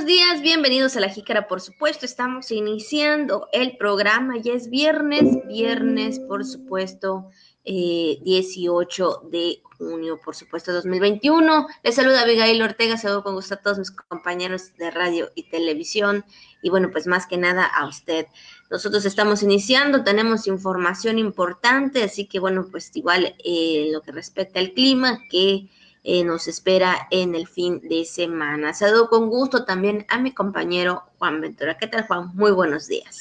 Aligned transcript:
buenos 0.00 0.16
días, 0.16 0.40
bienvenidos 0.40 0.96
a 0.96 1.00
La 1.00 1.10
Jícara, 1.10 1.46
por 1.46 1.60
supuesto, 1.60 2.06
estamos 2.06 2.50
iniciando 2.50 3.48
el 3.52 3.76
programa, 3.76 4.38
ya 4.38 4.54
es 4.54 4.70
viernes, 4.70 5.46
viernes, 5.46 6.18
por 6.20 6.46
supuesto, 6.46 7.28
18 7.66 8.22
eh, 8.24 9.28
de 9.30 9.62
junio, 9.76 10.18
por 10.24 10.34
supuesto, 10.34 10.72
2021. 10.72 11.66
Les 11.82 11.94
saluda 11.94 12.22
Abigail 12.22 12.62
Ortega, 12.62 12.96
saludo 12.96 13.22
con 13.22 13.34
gusto 13.34 13.52
a 13.52 13.56
todos 13.58 13.78
mis 13.78 13.90
compañeros 13.90 14.74
de 14.78 14.90
radio 14.90 15.28
y 15.34 15.50
televisión 15.50 16.24
y 16.62 16.70
bueno, 16.70 16.88
pues 16.90 17.06
más 17.06 17.26
que 17.26 17.36
nada 17.36 17.66
a 17.66 17.86
usted. 17.86 18.24
Nosotros 18.70 19.04
estamos 19.04 19.42
iniciando, 19.42 20.02
tenemos 20.02 20.46
información 20.46 21.18
importante, 21.18 22.02
así 22.04 22.24
que 22.24 22.40
bueno, 22.40 22.68
pues 22.70 22.90
igual 22.96 23.34
eh, 23.44 23.90
lo 23.92 24.00
que 24.00 24.12
respecta 24.12 24.60
al 24.60 24.72
clima, 24.72 25.20
que 25.28 25.68
eh, 26.04 26.24
nos 26.24 26.48
espera 26.48 27.08
en 27.10 27.34
el 27.34 27.46
fin 27.46 27.80
de 27.80 28.04
semana. 28.04 28.74
Saludo 28.74 29.08
con 29.08 29.28
gusto 29.28 29.64
también 29.64 30.06
a 30.08 30.18
mi 30.18 30.32
compañero 30.32 31.04
Juan 31.18 31.40
Ventura. 31.40 31.76
¿Qué 31.78 31.86
tal, 31.86 32.06
Juan? 32.06 32.30
Muy 32.34 32.52
buenos 32.52 32.88
días. 32.88 33.18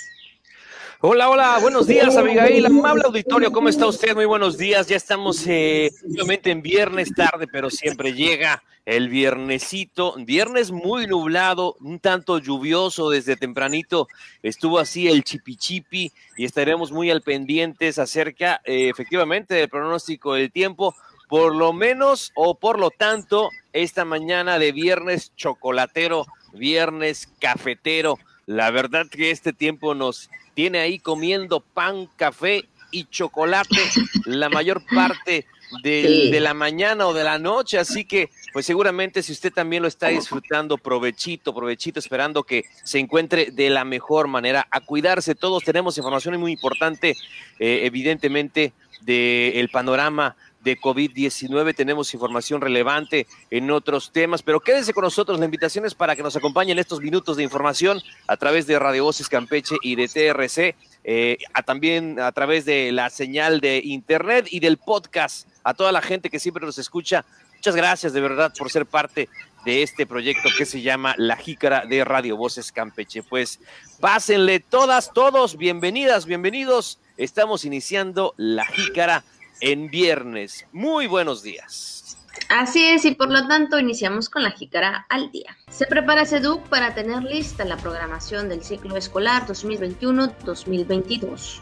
Hola, 1.01 1.29
hola, 1.29 1.59
buenos 1.61 1.87
días, 1.87 2.17
Abigail, 2.17 2.65
amable 2.65 3.03
auditorio, 3.05 3.53
¿cómo 3.53 3.70
está 3.70 3.87
usted? 3.87 4.13
Muy 4.13 4.25
buenos 4.25 4.57
días, 4.57 4.85
ya 4.87 4.97
estamos 4.97 5.47
eh, 5.47 5.91
en 6.03 6.61
viernes 6.61 7.13
tarde, 7.15 7.47
pero 7.47 7.70
siempre 7.70 8.13
llega 8.13 8.61
el 8.85 9.07
viernesito, 9.07 10.15
viernes 10.17 10.71
muy 10.71 11.07
nublado, 11.07 11.77
un 11.79 11.99
tanto 11.99 12.39
lluvioso 12.39 13.09
desde 13.09 13.37
tempranito, 13.37 14.09
estuvo 14.43 14.77
así 14.77 15.07
el 15.07 15.23
chipichipi 15.23 16.11
y 16.35 16.43
estaremos 16.43 16.91
muy 16.91 17.09
al 17.11 17.21
pendientes 17.21 17.98
acerca 17.98 18.59
eh, 18.65 18.89
efectivamente 18.89 19.53
del 19.53 19.70
pronóstico 19.70 20.34
del 20.34 20.51
tiempo, 20.51 20.95
por 21.29 21.55
lo 21.55 21.71
menos 21.71 22.31
o 22.35 22.55
por 22.55 22.79
lo 22.79 22.89
tanto, 22.89 23.49
esta 23.71 24.03
mañana 24.03 24.57
de 24.57 24.71
viernes 24.71 25.31
chocolatero, 25.37 26.25
viernes 26.53 27.29
cafetero. 27.39 28.17
La 28.47 28.71
verdad 28.71 29.05
que 29.09 29.29
este 29.29 29.53
tiempo 29.53 29.93
nos 29.93 30.31
tiene 30.55 30.79
ahí 30.79 30.98
comiendo 30.98 31.62
pan, 31.62 32.09
café 32.15 32.67
y 32.91 33.05
chocolate 33.05 33.77
la 34.26 34.49
mayor 34.49 34.84
parte 34.93 35.45
de, 35.84 36.29
de, 36.31 36.39
la 36.39 36.55
mañana 36.55 37.05
o 37.05 37.13
de 37.13 37.23
la 37.23 37.37
noche, 37.37 37.77
así 37.77 38.04
que 38.05 38.32
pues 38.51 38.65
seguramente 38.65 39.21
si 39.21 39.32
usted 39.32 39.54
también 39.54 39.84
lo 39.84 39.87
está 39.87 40.07
disfrutando, 40.07 40.79
provechito, 40.79 41.54
provechito, 41.54 41.99
esperando 41.99 42.41
que 42.41 42.65
se 42.84 42.98
encuentre 42.98 43.51
de 43.51 43.70
la 43.70 43.85
mejor 43.85 44.27
manera, 44.27 44.67
a 44.71 44.82
cuidarse, 44.82 45.35
todos 45.35 45.63
tenemos 45.63 45.99
información 45.99 46.39
muy 46.39 46.54
importante, 46.54 47.15
eh, 47.59 47.82
evidentemente, 47.84 48.73
del 49.01 49.70
panorama 49.70 50.35
de 50.62 50.77
COVID-19. 50.79 51.76
Tenemos 51.76 52.13
información 52.13 52.62
relevante 52.62 53.27
en 53.49 53.71
otros 53.71 54.12
temas, 54.12 54.41
pero 54.41 54.60
quédense 54.60 54.93
con 54.93 55.04
nosotros. 55.04 55.40
La 55.40 55.46
invitación 55.46 55.85
es 55.85 55.96
para 55.96 56.16
que 56.16 56.24
nos 56.24 56.35
acompañen 56.35 56.79
estos 56.79 57.01
minutos 57.01 57.38
de 57.38 57.43
información 57.43 58.01
a 58.27 58.38
través 58.38 58.68
de 58.68 58.79
Radio 58.79 59.04
Voces 59.05 59.29
Campeche 59.29 59.76
y 59.82 59.96
de 59.96 60.07
TRC, 60.07 60.76
eh, 61.04 61.38
también 61.66 62.20
a 62.20 62.32
través 62.32 62.66
de 62.66 62.91
la 62.91 63.10
señal 63.10 63.60
de 63.60 63.82
internet 63.84 64.47
y 64.50 64.59
del 64.59 64.78
podcast. 64.78 65.47
A 65.63 65.74
toda 65.74 65.91
la 65.91 66.01
gente 66.01 66.29
que 66.29 66.40
siempre 66.40 66.66
nos 66.66 66.78
escucha, 66.78 67.25
muchas 67.56 67.75
gracias 67.75 68.13
de 68.13 68.22
verdad 68.22 68.53
por 68.57 68.72
ser 68.72 68.85
parte 68.85 69.29
de 69.66 69.84
este 69.84 70.06
proyecto 70.06 70.50
que 70.57 70.66
se 70.66 70.81
llama 70.81 71.13
La 71.18 71.35
Jícara 71.35 71.85
de 71.85 72.03
Radio 72.06 72.38
Voces 72.38 72.72
Campeche. 72.72 73.23
Pues 73.23 73.59
pásenle 74.00 74.59
todas, 74.59 75.13
todos, 75.13 75.57
bienvenidas, 75.57 76.25
bienvenidos. 76.25 77.00
Estamos 77.18 77.66
iniciando 77.66 78.34
La 78.38 78.66
Jícara 78.66 79.23
en 79.62 79.90
viernes. 79.90 80.66
Muy 80.72 81.07
buenos 81.07 81.44
días. 81.44 82.18
Así 82.47 82.85
es, 82.85 83.03
y 83.06 83.16
por 83.16 83.29
lo 83.29 83.47
tanto 83.47 83.79
iniciamos 83.79 84.29
con 84.29 84.44
la 84.44 84.51
jícara 84.51 85.06
al 85.09 85.29
día. 85.31 85.57
Se 85.69 85.85
prepara 85.85 86.25
SEDUC 86.25 86.68
para 86.69 86.96
tener 86.96 87.24
lista 87.24 87.66
la 87.66 87.75
programación 87.78 88.47
del 88.50 88.63
ciclo 88.63 88.96
escolar 88.96 89.46
2021-2022. 89.47 91.59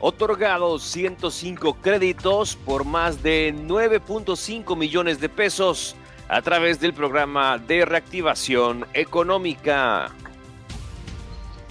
Otorgados 0.00 0.84
105 0.84 1.74
créditos 1.82 2.56
por 2.56 2.84
más 2.84 3.22
de 3.22 3.54
9.5 3.54 4.76
millones 4.76 5.20
de 5.20 5.28
pesos 5.28 5.96
a 6.28 6.40
través 6.42 6.80
del 6.80 6.94
programa 6.94 7.58
de 7.58 7.84
reactivación 7.84 8.86
económica. 8.94 10.12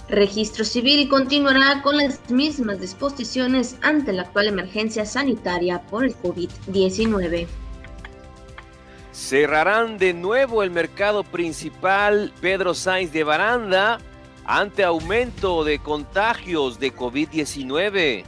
Registro 0.08 0.64
Civil 0.64 1.06
continuará 1.08 1.82
con 1.82 1.98
las 1.98 2.30
mismas 2.30 2.80
disposiciones 2.80 3.76
ante 3.82 4.14
la 4.14 4.22
actual 4.22 4.48
emergencia 4.48 5.04
sanitaria 5.04 5.82
por 5.82 6.04
el 6.04 6.16
COVID-19. 6.16 7.46
Cerrarán 9.12 9.98
de 9.98 10.14
nuevo 10.14 10.62
el 10.62 10.70
mercado 10.70 11.24
principal 11.24 12.32
Pedro 12.40 12.72
Sainz 12.72 13.12
de 13.12 13.24
Baranda 13.24 13.98
ante 14.46 14.82
aumento 14.82 15.62
de 15.62 15.78
contagios 15.78 16.78
de 16.80 16.94
COVID-19. 16.94 18.24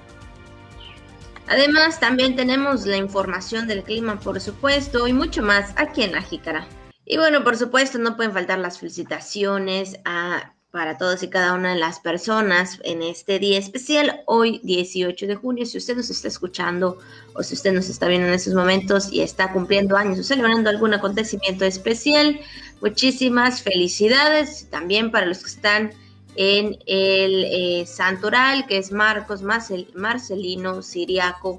Además, 1.47 1.99
también 1.99 2.37
tenemos 2.37 2.85
la 2.85 2.99
información 2.99 3.67
del 3.67 3.83
clima, 3.85 4.21
por 4.21 4.39
supuesto, 4.41 5.09
y 5.09 5.15
mucho 5.15 5.43
más 5.43 5.73
aquí 5.77 6.03
en 6.03 6.13
La 6.13 6.21
Jícara. 6.23 6.67
Y 7.07 7.17
bueno, 7.17 7.43
por 7.43 7.57
supuesto, 7.57 7.99
no 7.99 8.17
pueden 8.17 8.33
faltar 8.33 8.59
las 8.59 8.79
felicitaciones 8.79 9.99
a 10.05 10.55
para 10.71 10.99
todas 10.99 11.23
y 11.23 11.29
cada 11.29 11.55
una 11.55 11.75
de 11.75 11.81
las 11.81 11.99
personas 11.99 12.79
en 12.85 13.03
este 13.03 13.39
día 13.41 13.59
especial, 13.59 14.23
hoy 14.27 14.61
18 14.63 15.27
de 15.27 15.35
junio. 15.35 15.67
Si 15.67 15.79
usted 15.79 15.97
nos 15.97 16.11
está 16.11 16.29
escuchando 16.29 16.99
o 17.35 17.43
si 17.43 17.55
usted 17.55 17.73
nos 17.73 17.89
está 17.89 18.07
viendo 18.07 18.29
en 18.29 18.35
estos 18.35 18.55
momentos 18.55 19.13
y 19.13 19.21
está 19.21 19.53
cumpliendo 19.53 19.97
años 19.97 20.19
o 20.21 20.23
celebrando 20.23 20.71
algún 20.71 20.95
acontecimiento 20.95 21.65
especial, 21.65 22.39
muchísimas 22.81 23.63
felicidades. 23.63 24.69
También 24.71 25.11
para 25.11 25.27
los 25.27 25.39
que 25.39 25.51
están 25.51 25.91
en 26.37 26.79
el 26.87 27.45
eh, 27.45 27.85
Santoral, 27.87 28.67
que 28.67 28.79
es 28.79 28.93
Marcos, 28.93 29.43
Marcelino, 29.43 30.83
Siriaco, 30.83 31.59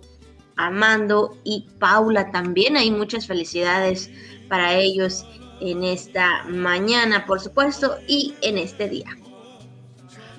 Amando 0.55 1.38
y 1.43 1.66
Paula. 1.79 2.31
También 2.31 2.78
hay 2.78 2.91
muchas 2.91 3.28
felicidades 3.28 4.09
para 4.47 4.75
ellos 4.75 5.25
en 5.61 5.83
esta 5.83 6.44
mañana, 6.44 7.25
por 7.25 7.39
supuesto, 7.39 7.97
y 8.07 8.33
en 8.41 8.57
este 8.57 8.89
día. 8.89 9.16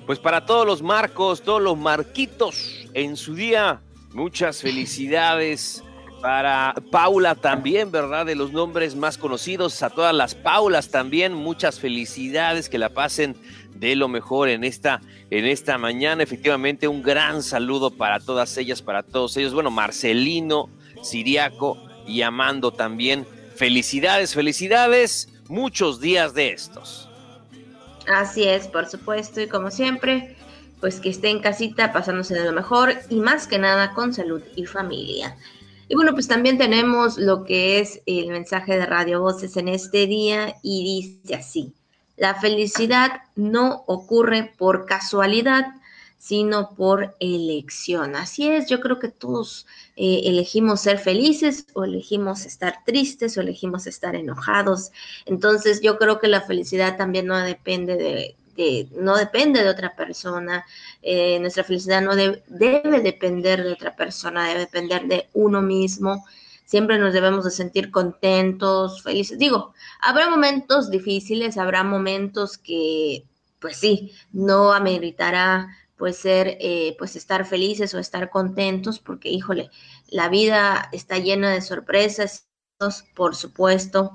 Pues 0.05 0.19
para 0.19 0.45
todos 0.45 0.65
los 0.67 0.81
marcos, 0.81 1.41
todos 1.41 1.61
los 1.61 1.77
marquitos 1.77 2.87
en 2.93 3.15
su 3.15 3.35
día, 3.35 3.81
muchas 4.11 4.61
felicidades. 4.61 5.83
Para 6.21 6.73
Paula 6.89 7.35
también, 7.35 7.91
¿verdad? 7.91 8.25
De 8.25 8.35
los 8.35 8.53
nombres 8.53 8.95
más 8.95 9.17
conocidos, 9.17 9.83
a 9.83 9.89
todas 9.89 10.15
las 10.15 10.35
Paulas 10.35 10.89
también, 10.89 11.33
muchas 11.33 11.81
felicidades, 11.81 12.69
que 12.69 12.77
la 12.77 12.87
pasen 12.87 13.35
de 13.75 13.97
lo 13.97 14.07
mejor 14.07 14.47
en 14.47 14.63
esta, 14.63 15.01
en 15.29 15.45
esta 15.45 15.77
mañana. 15.77 16.23
Efectivamente, 16.23 16.87
un 16.87 17.01
gran 17.01 17.43
saludo 17.43 17.91
para 17.91 18.21
todas 18.21 18.57
ellas, 18.57 18.81
para 18.81 19.03
todos 19.03 19.35
ellos. 19.35 19.53
Bueno, 19.53 19.69
Marcelino, 19.69 20.69
Siriaco 21.01 21.77
y 22.07 22.21
Amando 22.21 22.71
también 22.71 23.27
Felicidades, 23.63 24.33
felicidades, 24.33 25.29
muchos 25.47 26.01
días 26.01 26.33
de 26.33 26.51
estos. 26.51 27.07
Así 28.13 28.43
es, 28.43 28.67
por 28.67 28.89
supuesto, 28.89 29.39
y 29.39 29.47
como 29.47 29.71
siempre, 29.71 30.35
pues 30.81 30.99
que 30.99 31.07
esté 31.07 31.29
en 31.29 31.39
casita 31.39 31.93
pasándose 31.93 32.33
de 32.33 32.43
lo 32.43 32.51
mejor 32.51 32.93
y 33.09 33.21
más 33.21 33.47
que 33.47 33.59
nada 33.59 33.93
con 33.93 34.13
salud 34.13 34.41
y 34.57 34.65
familia. 34.65 35.37
Y 35.87 35.95
bueno, 35.95 36.11
pues 36.11 36.27
también 36.27 36.57
tenemos 36.57 37.17
lo 37.17 37.45
que 37.45 37.79
es 37.79 38.01
el 38.05 38.31
mensaje 38.31 38.77
de 38.77 38.85
Radio 38.85 39.21
Voces 39.21 39.55
en 39.55 39.69
este 39.69 40.07
día 40.07 40.57
y 40.61 41.21
dice 41.23 41.35
así, 41.35 41.73
la 42.17 42.35
felicidad 42.35 43.21
no 43.37 43.85
ocurre 43.87 44.53
por 44.57 44.85
casualidad, 44.85 45.67
sino 46.23 46.73
por 46.73 47.17
elección. 47.19 48.15
Así 48.15 48.47
es, 48.47 48.69
yo 48.69 48.79
creo 48.79 48.97
que 48.97 49.09
todos 49.09 49.67
eh, 49.97 50.21
elegimos 50.23 50.79
ser 50.79 50.97
felices 50.97 51.67
o 51.73 51.83
elegimos 51.83 52.45
estar 52.45 52.77
tristes 52.85 53.37
o 53.37 53.41
elegimos 53.41 53.87
estar 53.87 54.15
enojados. 54.15 54.91
Entonces 55.25 55.81
yo 55.81 55.97
creo 55.97 56.21
que 56.21 56.29
la 56.29 56.39
felicidad 56.39 56.95
también 56.95 57.25
no 57.25 57.37
depende 57.39 57.97
de, 58.55 58.87
no 58.95 59.17
depende 59.17 59.63
de 59.63 59.69
otra 59.69 59.97
persona. 59.97 60.65
Eh, 61.01 61.39
nuestra 61.41 61.65
felicidad 61.65 62.01
no 62.01 62.15
debe 62.15 63.01
depender 63.01 63.61
de 63.61 63.73
otra 63.73 63.93
persona, 63.93 64.47
debe 64.47 64.61
depender 64.61 65.05
de 65.07 65.27
uno 65.33 65.61
mismo. 65.61 66.23
Siempre 66.63 66.99
nos 66.99 67.13
debemos 67.13 67.43
de 67.43 67.51
sentir 67.51 67.91
contentos, 67.91 69.03
felices. 69.03 69.37
Digo, 69.37 69.73
habrá 69.99 70.29
momentos 70.29 70.89
difíciles, 70.89 71.57
habrá 71.57 71.83
momentos 71.83 72.57
que, 72.57 73.25
pues 73.59 73.75
sí, 73.75 74.13
no 74.31 74.71
ameritará 74.71 75.67
pues 75.97 76.17
ser, 76.17 76.57
eh, 76.59 76.95
pues 76.97 77.15
estar 77.15 77.45
felices 77.45 77.93
o 77.93 77.99
estar 77.99 78.29
contentos, 78.29 78.99
porque 78.99 79.29
híjole, 79.29 79.69
la 80.07 80.29
vida 80.29 80.89
está 80.91 81.19
llena 81.19 81.51
de 81.51 81.61
sorpresas, 81.61 82.47
por 83.15 83.35
supuesto, 83.35 84.11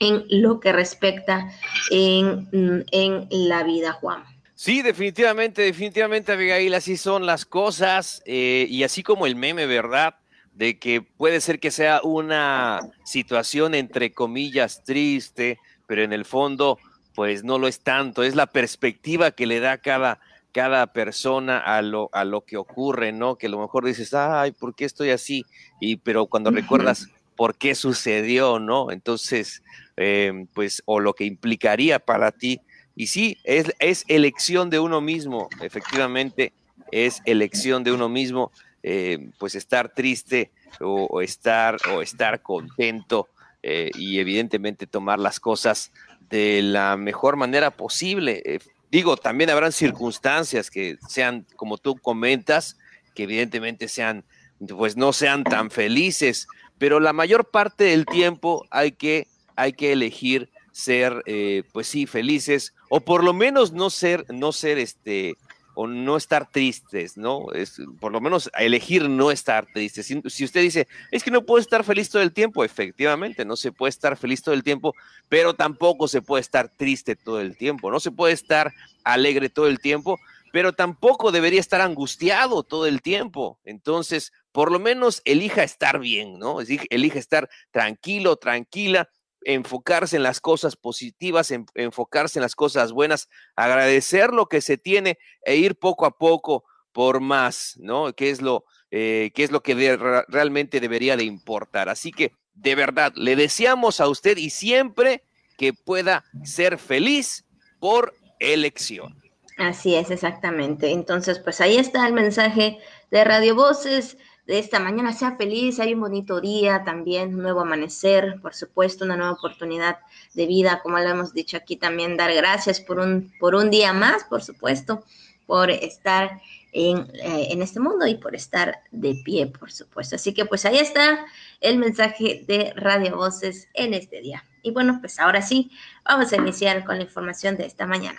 en 0.00 0.24
lo 0.28 0.60
que 0.60 0.72
respecta 0.72 1.50
en, 1.90 2.48
en 2.90 3.28
la 3.30 3.62
vida, 3.62 3.92
Juan. 3.92 4.24
Sí, 4.56 4.82
definitivamente, 4.82 5.62
definitivamente, 5.62 6.32
Abigail, 6.32 6.74
así 6.74 6.96
son 6.96 7.26
las 7.26 7.44
cosas, 7.44 8.22
eh, 8.24 8.66
y 8.68 8.82
así 8.84 9.02
como 9.02 9.26
el 9.26 9.36
meme, 9.36 9.66
¿verdad? 9.66 10.16
De 10.52 10.78
que 10.78 11.02
puede 11.02 11.40
ser 11.40 11.58
que 11.58 11.70
sea 11.70 12.00
una 12.02 12.80
situación 13.04 13.74
entre 13.74 14.12
comillas 14.12 14.82
triste, 14.84 15.58
pero 15.86 16.02
en 16.02 16.12
el 16.12 16.24
fondo 16.24 16.78
pues 17.14 17.44
no 17.44 17.58
lo 17.58 17.68
es 17.68 17.80
tanto, 17.80 18.22
es 18.22 18.34
la 18.34 18.46
perspectiva 18.46 19.30
que 19.30 19.46
le 19.46 19.60
da 19.60 19.78
cada, 19.78 20.20
cada 20.54 20.86
persona 20.86 21.58
a 21.58 21.82
lo, 21.82 22.08
a 22.12 22.24
lo 22.24 22.42
que 22.42 22.56
ocurre, 22.56 23.10
¿no? 23.10 23.34
Que 23.36 23.48
a 23.48 23.50
lo 23.50 23.58
mejor 23.58 23.84
dices, 23.84 24.14
ay, 24.14 24.52
¿por 24.52 24.76
qué 24.76 24.84
estoy 24.84 25.10
así? 25.10 25.44
Y 25.80 25.96
pero 25.96 26.26
cuando 26.26 26.52
recuerdas 26.52 27.08
por 27.34 27.56
qué 27.56 27.74
sucedió, 27.74 28.60
¿no? 28.60 28.92
Entonces, 28.92 29.64
eh, 29.96 30.46
pues, 30.54 30.80
o 30.84 31.00
lo 31.00 31.14
que 31.14 31.24
implicaría 31.24 31.98
para 31.98 32.30
ti. 32.30 32.60
Y 32.94 33.08
sí, 33.08 33.36
es, 33.42 33.74
es 33.80 34.04
elección 34.06 34.70
de 34.70 34.78
uno 34.78 35.00
mismo, 35.00 35.48
efectivamente, 35.60 36.52
es 36.92 37.20
elección 37.24 37.82
de 37.82 37.90
uno 37.90 38.08
mismo, 38.08 38.52
eh, 38.84 39.30
pues 39.40 39.56
estar 39.56 39.92
triste 39.92 40.52
o, 40.80 41.20
estar, 41.20 41.78
o 41.92 42.00
estar 42.00 42.42
contento 42.42 43.28
eh, 43.64 43.90
y 43.96 44.20
evidentemente 44.20 44.86
tomar 44.86 45.18
las 45.18 45.40
cosas 45.40 45.90
de 46.30 46.62
la 46.62 46.96
mejor 46.96 47.34
manera 47.34 47.72
posible. 47.72 48.60
Digo, 48.94 49.16
también 49.16 49.50
habrán 49.50 49.72
circunstancias 49.72 50.70
que 50.70 50.98
sean, 51.08 51.44
como 51.56 51.78
tú 51.78 51.96
comentas, 51.96 52.78
que 53.16 53.24
evidentemente 53.24 53.88
sean, 53.88 54.24
pues 54.68 54.96
no 54.96 55.12
sean 55.12 55.42
tan 55.42 55.72
felices, 55.72 56.46
pero 56.78 57.00
la 57.00 57.12
mayor 57.12 57.50
parte 57.50 57.82
del 57.82 58.06
tiempo 58.06 58.64
hay 58.70 58.92
que, 58.92 59.26
hay 59.56 59.72
que 59.72 59.90
elegir 59.90 60.48
ser, 60.70 61.24
eh, 61.26 61.64
pues 61.72 61.88
sí, 61.88 62.06
felices, 62.06 62.72
o 62.88 63.00
por 63.00 63.24
lo 63.24 63.32
menos 63.32 63.72
no 63.72 63.90
ser, 63.90 64.26
no 64.32 64.52
ser 64.52 64.78
este, 64.78 65.34
o 65.74 65.86
no 65.86 66.16
estar 66.16 66.50
tristes, 66.50 67.16
¿no? 67.16 67.52
Es, 67.52 67.80
por 68.00 68.12
lo 68.12 68.20
menos 68.20 68.50
elegir 68.58 69.08
no 69.08 69.30
estar 69.30 69.66
tristes. 69.66 70.06
Si, 70.06 70.22
si, 70.26 70.44
usted 70.44 70.62
dice, 70.62 70.88
es 71.10 71.22
que 71.22 71.30
no 71.30 71.44
puedo 71.44 71.60
estar 71.60 71.84
feliz 71.84 72.10
todo 72.10 72.22
el 72.22 72.32
tiempo, 72.32 72.64
efectivamente, 72.64 73.44
no 73.44 73.56
se 73.56 73.72
puede 73.72 73.90
estar 73.90 74.16
feliz 74.16 74.42
todo 74.42 74.54
el 74.54 74.62
tiempo, 74.62 74.94
pero 75.28 75.54
tampoco 75.54 76.08
se 76.08 76.22
puede 76.22 76.40
estar 76.40 76.68
triste 76.68 77.16
todo 77.16 77.40
el 77.40 77.56
tiempo, 77.56 77.90
no 77.90 78.00
se 78.00 78.10
puede 78.10 78.32
estar 78.32 78.72
alegre 79.04 79.48
todo 79.48 79.66
el 79.66 79.80
tiempo, 79.80 80.18
pero 80.52 80.72
tampoco 80.72 81.32
debería 81.32 81.58
estar 81.58 81.80
angustiado 81.80 82.62
todo 82.62 82.86
el 82.86 83.02
tiempo. 83.02 83.58
Entonces, 83.64 84.32
por 84.52 84.70
lo 84.70 84.78
menos 84.78 85.20
elija 85.24 85.64
estar 85.64 85.98
bien, 85.98 86.38
¿no? 86.38 86.58
Elija 86.60 87.18
estar 87.18 87.50
tranquilo, 87.72 88.36
tranquila, 88.36 89.08
enfocarse 89.44 90.16
en 90.16 90.22
las 90.22 90.40
cosas 90.40 90.76
positivas, 90.76 91.52
enfocarse 91.74 92.38
en 92.38 92.42
las 92.42 92.54
cosas 92.54 92.92
buenas, 92.92 93.28
agradecer 93.56 94.32
lo 94.32 94.46
que 94.46 94.60
se 94.60 94.78
tiene 94.78 95.18
e 95.44 95.56
ir 95.56 95.76
poco 95.76 96.06
a 96.06 96.16
poco 96.18 96.64
por 96.92 97.20
más, 97.20 97.74
¿no? 97.78 98.12
¿Qué 98.14 98.30
es 98.30 98.40
lo, 98.40 98.64
eh, 98.90 99.32
es 99.34 99.50
lo 99.50 99.62
que 99.62 99.96
realmente 100.28 100.80
debería 100.80 101.16
de 101.16 101.24
importar? 101.24 101.88
Así 101.88 102.12
que, 102.12 102.32
de 102.54 102.74
verdad, 102.74 103.12
le 103.16 103.36
deseamos 103.36 104.00
a 104.00 104.08
usted 104.08 104.36
y 104.36 104.50
siempre 104.50 105.24
que 105.58 105.72
pueda 105.72 106.24
ser 106.44 106.78
feliz 106.78 107.44
por 107.80 108.14
elección. 108.38 109.20
Así 109.58 109.94
es, 109.94 110.10
exactamente. 110.10 110.90
Entonces, 110.90 111.38
pues 111.38 111.60
ahí 111.60 111.76
está 111.76 112.06
el 112.06 112.12
mensaje 112.12 112.78
de 113.10 113.24
Radio 113.24 113.54
Voces 113.54 114.16
de 114.46 114.58
esta 114.58 114.78
mañana. 114.78 115.12
Sea 115.12 115.36
feliz, 115.36 115.80
hay 115.80 115.94
un 115.94 116.00
bonito 116.00 116.40
día 116.40 116.84
también, 116.84 117.34
un 117.34 117.42
nuevo 117.42 117.60
amanecer, 117.60 118.40
por 118.42 118.54
supuesto, 118.54 119.04
una 119.04 119.16
nueva 119.16 119.32
oportunidad 119.32 119.98
de 120.34 120.46
vida, 120.46 120.80
como 120.82 120.98
lo 120.98 121.08
hemos 121.08 121.32
dicho 121.32 121.56
aquí 121.56 121.76
también, 121.76 122.16
dar 122.16 122.32
gracias 122.34 122.80
por 122.80 122.98
un, 122.98 123.32
por 123.38 123.54
un 123.54 123.70
día 123.70 123.92
más, 123.92 124.24
por 124.24 124.42
supuesto, 124.42 125.04
por 125.46 125.70
estar 125.70 126.40
en, 126.72 126.98
eh, 127.14 127.48
en 127.50 127.62
este 127.62 127.80
mundo 127.80 128.06
y 128.06 128.16
por 128.16 128.34
estar 128.34 128.80
de 128.90 129.14
pie, 129.24 129.46
por 129.46 129.70
supuesto. 129.70 130.16
Así 130.16 130.34
que 130.34 130.44
pues 130.44 130.64
ahí 130.64 130.78
está 130.78 131.24
el 131.60 131.78
mensaje 131.78 132.44
de 132.46 132.72
Radio 132.76 133.16
Voces 133.16 133.68
en 133.74 133.94
este 133.94 134.20
día. 134.20 134.44
Y 134.62 134.72
bueno, 134.72 134.98
pues 135.00 135.20
ahora 135.20 135.42
sí, 135.42 135.70
vamos 136.04 136.32
a 136.32 136.36
iniciar 136.36 136.84
con 136.84 136.96
la 136.96 137.04
información 137.04 137.56
de 137.56 137.66
esta 137.66 137.86
mañana. 137.86 138.18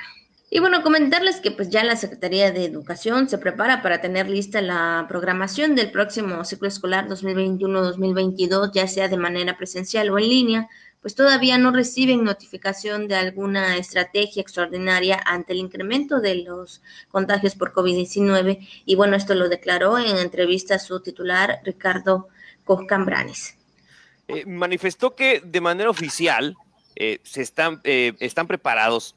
Y 0.56 0.60
bueno, 0.60 0.84
comentarles 0.84 1.42
que 1.42 1.52
pues 1.52 1.70
ya 1.70 1.84
la 1.84 1.98
Secretaría 1.98 2.50
de 2.50 2.64
Educación 2.64 3.28
se 3.28 3.38
prepara 3.38 3.82
para 3.82 4.00
tener 4.00 4.30
lista 4.30 4.62
la 4.62 5.06
programación 5.10 5.76
del 5.76 5.92
próximo 5.92 6.46
ciclo 6.46 6.70
escolar 6.70 7.10
2021-2022, 7.10 8.72
ya 8.74 8.88
sea 8.88 9.10
de 9.10 9.18
manera 9.18 9.58
presencial 9.58 10.10
o 10.12 10.18
en 10.18 10.30
línea, 10.30 10.70
pues 11.02 11.14
todavía 11.14 11.58
no 11.58 11.72
reciben 11.72 12.24
notificación 12.24 13.10
de 13.10 13.16
alguna 13.16 13.76
estrategia 13.76 14.42
extraordinaria 14.42 15.22
ante 15.26 15.52
el 15.52 15.60
incremento 15.60 16.22
de 16.22 16.36
los 16.36 16.82
contagios 17.10 17.54
por 17.54 17.74
COVID-19. 17.74 18.66
Y 18.86 18.96
bueno, 18.96 19.18
esto 19.18 19.36
lo 19.36 19.50
declaró 19.50 19.98
en 20.00 20.16
entrevista 20.20 20.76
a 20.76 20.80
su 20.80 21.02
titular, 21.02 21.60
Ricardo 21.66 22.30
Coscambranes. 22.64 23.58
Eh, 24.30 24.46
manifestó 24.46 25.16
que 25.16 25.42
de 25.44 25.60
manera 25.60 25.90
oficial 25.90 26.56
eh, 26.96 27.20
se 27.24 27.42
están, 27.42 27.82
eh, 27.84 28.14
están 28.22 28.48
preparados 28.48 29.16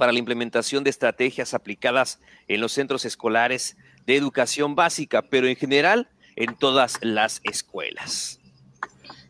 para 0.00 0.12
la 0.12 0.18
implementación 0.18 0.82
de 0.82 0.88
estrategias 0.88 1.52
aplicadas 1.52 2.20
en 2.48 2.62
los 2.62 2.72
centros 2.72 3.04
escolares 3.04 3.76
de 4.06 4.16
educación 4.16 4.74
básica, 4.74 5.20
pero 5.20 5.46
en 5.46 5.56
general 5.56 6.08
en 6.36 6.56
todas 6.56 6.98
las 7.02 7.42
escuelas. 7.44 8.40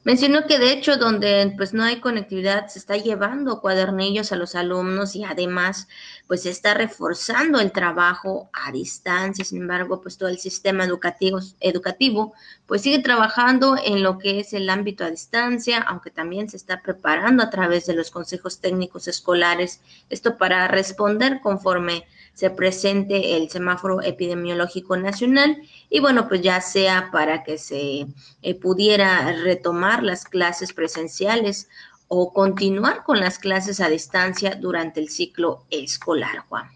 Mencionó 0.05 0.47
que 0.47 0.61
de 0.61 0.71
hecho 0.71 0.97
donde 0.97 1.53
pues 1.57 1.75
no 1.75 1.83
hay 1.83 1.99
conectividad 1.99 2.69
se 2.69 2.79
está 2.79 2.97
llevando 2.97 3.61
cuadernillos 3.61 4.31
a 4.31 4.37
los 4.37 4.55
alumnos 4.55 5.17
y 5.17 5.25
además 5.25 5.89
pues 6.31 6.47
está 6.47 6.75
reforzando 6.75 7.59
el 7.59 7.73
trabajo 7.73 8.51
a 8.53 8.71
distancia. 8.71 9.45
Sin 9.45 9.63
embargo, 9.63 10.01
pues 10.01 10.17
todo 10.17 10.29
el 10.29 10.39
sistema 10.39 10.85
educativo, 10.85 11.41
educativo 11.59 12.35
pues 12.67 12.83
sigue 12.83 13.01
trabajando 13.01 13.77
en 13.85 14.05
lo 14.05 14.17
que 14.17 14.39
es 14.39 14.53
el 14.53 14.71
ámbito 14.71 15.03
a 15.03 15.11
distancia, 15.11 15.81
aunque 15.81 16.13
también 16.13 16.49
se 16.49 16.57
está 16.57 16.83
preparando 16.83 17.43
a 17.43 17.51
través 17.51 17.87
de 17.87 17.95
los 17.95 18.13
consejos 18.13 18.61
técnicos 18.61 19.09
escolares, 19.09 19.81
esto 20.09 20.39
para 20.39 20.69
responder 20.69 21.41
conforme 21.41 22.07
se 22.33 22.49
presente 22.49 23.37
el 23.37 23.51
semáforo 23.51 24.01
epidemiológico 24.01 24.97
nacional 24.97 25.61
y 25.89 25.99
bueno, 25.99 26.29
pues 26.29 26.43
ya 26.43 26.61
sea 26.61 27.11
para 27.11 27.43
que 27.43 27.59
se 27.59 28.07
eh, 28.43 28.55
pudiera 28.55 29.33
retomar 29.33 30.05
las 30.05 30.25
clases 30.25 30.73
presenciales 30.73 31.69
o 32.13 32.33
continuar 32.33 33.05
con 33.05 33.21
las 33.21 33.39
clases 33.39 33.81
a 33.81 33.89
distancia 33.89 34.57
durante 34.57 34.99
el 34.99 35.09
ciclo 35.09 35.65
escolar, 35.71 36.41
Juan. 36.49 36.69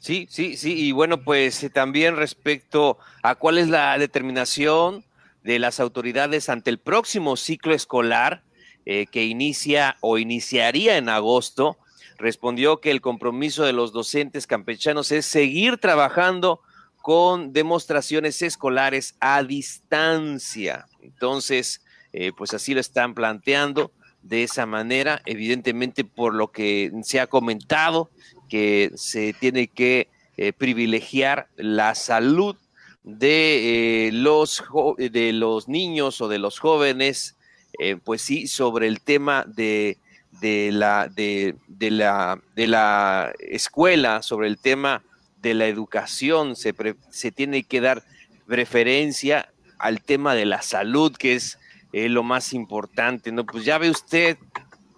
Sí, 0.00 0.26
sí, 0.28 0.56
sí, 0.56 0.74
y 0.76 0.90
bueno, 0.90 1.22
pues 1.22 1.62
eh, 1.62 1.70
también 1.70 2.16
respecto 2.16 2.98
a 3.22 3.36
cuál 3.36 3.58
es 3.58 3.68
la 3.68 3.96
determinación 3.96 5.04
de 5.44 5.60
las 5.60 5.78
autoridades 5.78 6.48
ante 6.48 6.70
el 6.70 6.80
próximo 6.80 7.36
ciclo 7.36 7.74
escolar 7.74 8.42
eh, 8.86 9.06
que 9.06 9.24
inicia 9.26 9.98
o 10.00 10.18
iniciaría 10.18 10.96
en 10.96 11.08
agosto, 11.08 11.78
respondió 12.16 12.80
que 12.80 12.90
el 12.90 13.00
compromiso 13.00 13.64
de 13.64 13.72
los 13.72 13.92
docentes 13.92 14.48
campechanos 14.48 15.12
es 15.12 15.26
seguir 15.26 15.78
trabajando 15.78 16.60
con 17.02 17.52
demostraciones 17.52 18.42
escolares 18.42 19.14
a 19.20 19.44
distancia. 19.44 20.88
Entonces, 21.00 21.82
eh, 22.12 22.32
pues 22.36 22.54
así 22.54 22.74
lo 22.74 22.80
están 22.80 23.14
planteando 23.14 23.92
de 24.22 24.42
esa 24.42 24.66
manera, 24.66 25.22
evidentemente 25.26 26.04
por 26.04 26.34
lo 26.34 26.50
que 26.50 26.92
se 27.02 27.20
ha 27.20 27.26
comentado, 27.26 28.10
que 28.48 28.90
se 28.94 29.32
tiene 29.32 29.68
que 29.68 30.08
eh, 30.36 30.52
privilegiar 30.52 31.48
la 31.56 31.94
salud 31.94 32.56
de, 33.04 34.08
eh, 34.08 34.12
los, 34.12 34.64
de 34.98 35.32
los 35.32 35.68
niños 35.68 36.20
o 36.20 36.28
de 36.28 36.38
los 36.38 36.58
jóvenes, 36.58 37.36
pues 38.02 38.22
sí, 38.22 38.48
sobre 38.48 38.88
el 38.88 39.00
tema 39.00 39.44
de 39.46 39.98
de 40.40 40.70
la, 40.72 41.08
de, 41.08 41.54
la, 41.90 42.40
de 42.54 42.66
la 42.66 43.32
escuela, 43.40 44.22
sobre 44.22 44.48
el 44.48 44.58
tema 44.58 45.02
de 45.40 45.54
la 45.54 45.66
educación, 45.66 46.56
se, 46.56 46.74
se 47.10 47.32
tiene 47.32 47.64
que 47.64 47.80
dar 47.80 48.02
preferencia 48.46 49.52
al 49.78 50.02
tema 50.02 50.34
de 50.34 50.46
la 50.46 50.62
salud, 50.62 51.14
que 51.16 51.34
es 51.34 51.58
lo 51.92 52.22
más 52.22 52.52
importante, 52.52 53.32
¿no? 53.32 53.44
Pues 53.46 53.64
ya 53.64 53.78
ve 53.78 53.90
usted 53.90 54.36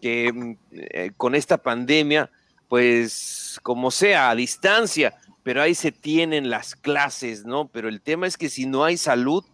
que 0.01 0.33
mm, 0.33 0.57
eh, 0.73 1.13
con 1.17 1.35
esta 1.35 1.59
pandemia, 1.59 2.31
pues 2.69 3.59
como 3.63 3.91
sea, 3.91 4.31
a 4.31 4.35
distancia, 4.35 5.15
pero 5.43 5.63
ahí 5.63 5.75
se 5.75 5.93
tienen 5.93 6.51
las 6.51 6.75
clases, 6.75 7.45
¿no? 7.45 7.69
Pero 7.69 7.89
el 7.89 8.01
tema 8.01 8.27
es 8.27 8.37
que 8.37 8.49
si 8.49 8.67
no 8.67 8.85
hay 8.85 8.97
salud, 8.97 9.45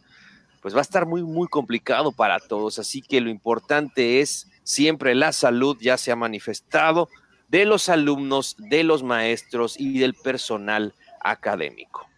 pues 0.61 0.75
va 0.75 0.81
a 0.81 0.83
estar 0.83 1.07
muy, 1.07 1.23
muy 1.23 1.49
complicado 1.49 2.13
para 2.13 2.41
todos. 2.41 2.79
Así 2.79 3.01
que 3.01 3.21
lo 3.21 3.31
importante 3.31 4.21
es 4.21 4.49
siempre 4.65 5.15
la 5.15 5.33
salud 5.33 5.77
ya 5.81 5.97
se 5.97 6.11
ha 6.11 6.17
manifestado 6.17 7.09
de 7.49 7.65
los 7.65 7.89
alumnos, 7.89 8.57
de 8.59 8.83
los 8.83 9.03
maestros 9.03 9.79
y 9.79 9.99
del 9.99 10.15
personal 10.15 10.95
académico. 11.21 12.09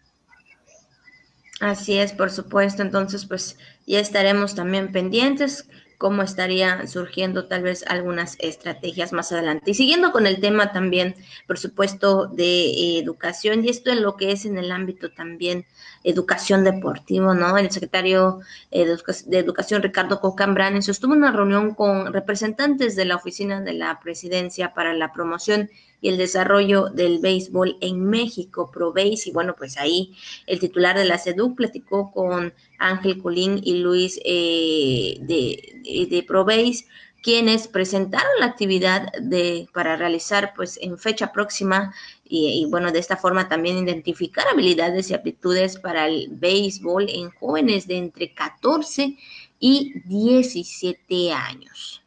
Así 1.59 1.97
es, 1.97 2.13
por 2.13 2.31
supuesto. 2.31 2.81
Entonces, 2.81 3.25
pues 3.25 3.57
ya 3.89 3.99
estaremos 3.99 4.55
también 4.55 4.91
pendientes 4.91 5.67
cómo 5.97 6.21
estaría 6.21 6.87
surgiendo 6.87 7.47
tal 7.47 7.63
vez 7.63 7.83
algunas 7.85 8.37
estrategias 8.39 9.11
más 9.11 9.33
adelante. 9.33 9.71
Y 9.71 9.73
siguiendo 9.73 10.13
con 10.13 10.27
el 10.27 10.39
tema 10.39 10.71
también, 10.71 11.13
por 11.45 11.59
supuesto, 11.59 12.27
de 12.27 12.99
educación, 12.99 13.65
y 13.65 13.69
esto 13.69 13.91
en 13.91 14.01
lo 14.01 14.15
que 14.15 14.31
es 14.31 14.45
en 14.45 14.57
el 14.57 14.71
ámbito 14.71 15.11
también 15.11 15.65
educación 16.05 16.63
deportivo, 16.63 17.33
¿no? 17.33 17.57
El 17.57 17.69
secretario 17.69 18.39
de 18.71 19.37
Educación, 19.39 19.83
Ricardo 19.83 20.21
Cocambrán, 20.21 20.81
sostuvo 20.81 21.11
una 21.11 21.33
reunión 21.33 21.75
con 21.75 22.13
representantes 22.13 22.95
de 22.95 23.03
la 23.03 23.17
Oficina 23.17 23.59
de 23.59 23.73
la 23.73 23.99
Presidencia 23.99 24.73
para 24.73 24.93
la 24.93 25.11
Promoción 25.11 25.69
y 26.01 26.09
el 26.09 26.17
desarrollo 26.17 26.89
del 26.89 27.19
béisbol 27.19 27.77
en 27.81 28.05
México, 28.05 28.71
ProBase, 28.71 29.29
y 29.29 29.31
bueno, 29.31 29.55
pues 29.57 29.77
ahí 29.77 30.15
el 30.47 30.59
titular 30.59 30.97
de 30.97 31.05
la 31.05 31.17
SEDUC 31.17 31.55
platicó 31.55 32.11
con 32.11 32.53
Ángel 32.77 33.21
Colín 33.21 33.59
y 33.63 33.77
Luis 33.77 34.19
eh, 34.23 35.17
de, 35.21 36.07
de, 36.09 36.23
ProBase, 36.23 36.85
quienes 37.21 37.67
presentaron 37.67 38.31
la 38.39 38.45
actividad 38.45 39.11
de, 39.19 39.67
para 39.73 39.97
realizar 39.97 40.53
pues 40.55 40.79
en 40.81 40.97
fecha 40.97 41.33
próxima 41.33 41.93
y, 42.23 42.63
y, 42.63 42.69
bueno, 42.69 42.91
de 42.91 42.99
esta 42.99 43.17
forma 43.17 43.49
también 43.49 43.77
identificar 43.77 44.45
habilidades 44.47 45.09
y 45.09 45.13
aptitudes 45.13 45.77
para 45.77 46.07
el 46.07 46.29
béisbol 46.31 47.09
en 47.09 47.29
jóvenes 47.31 47.87
de 47.87 47.97
entre 47.97 48.33
14 48.33 49.17
y 49.59 50.01
17 50.05 51.33
años. 51.33 52.01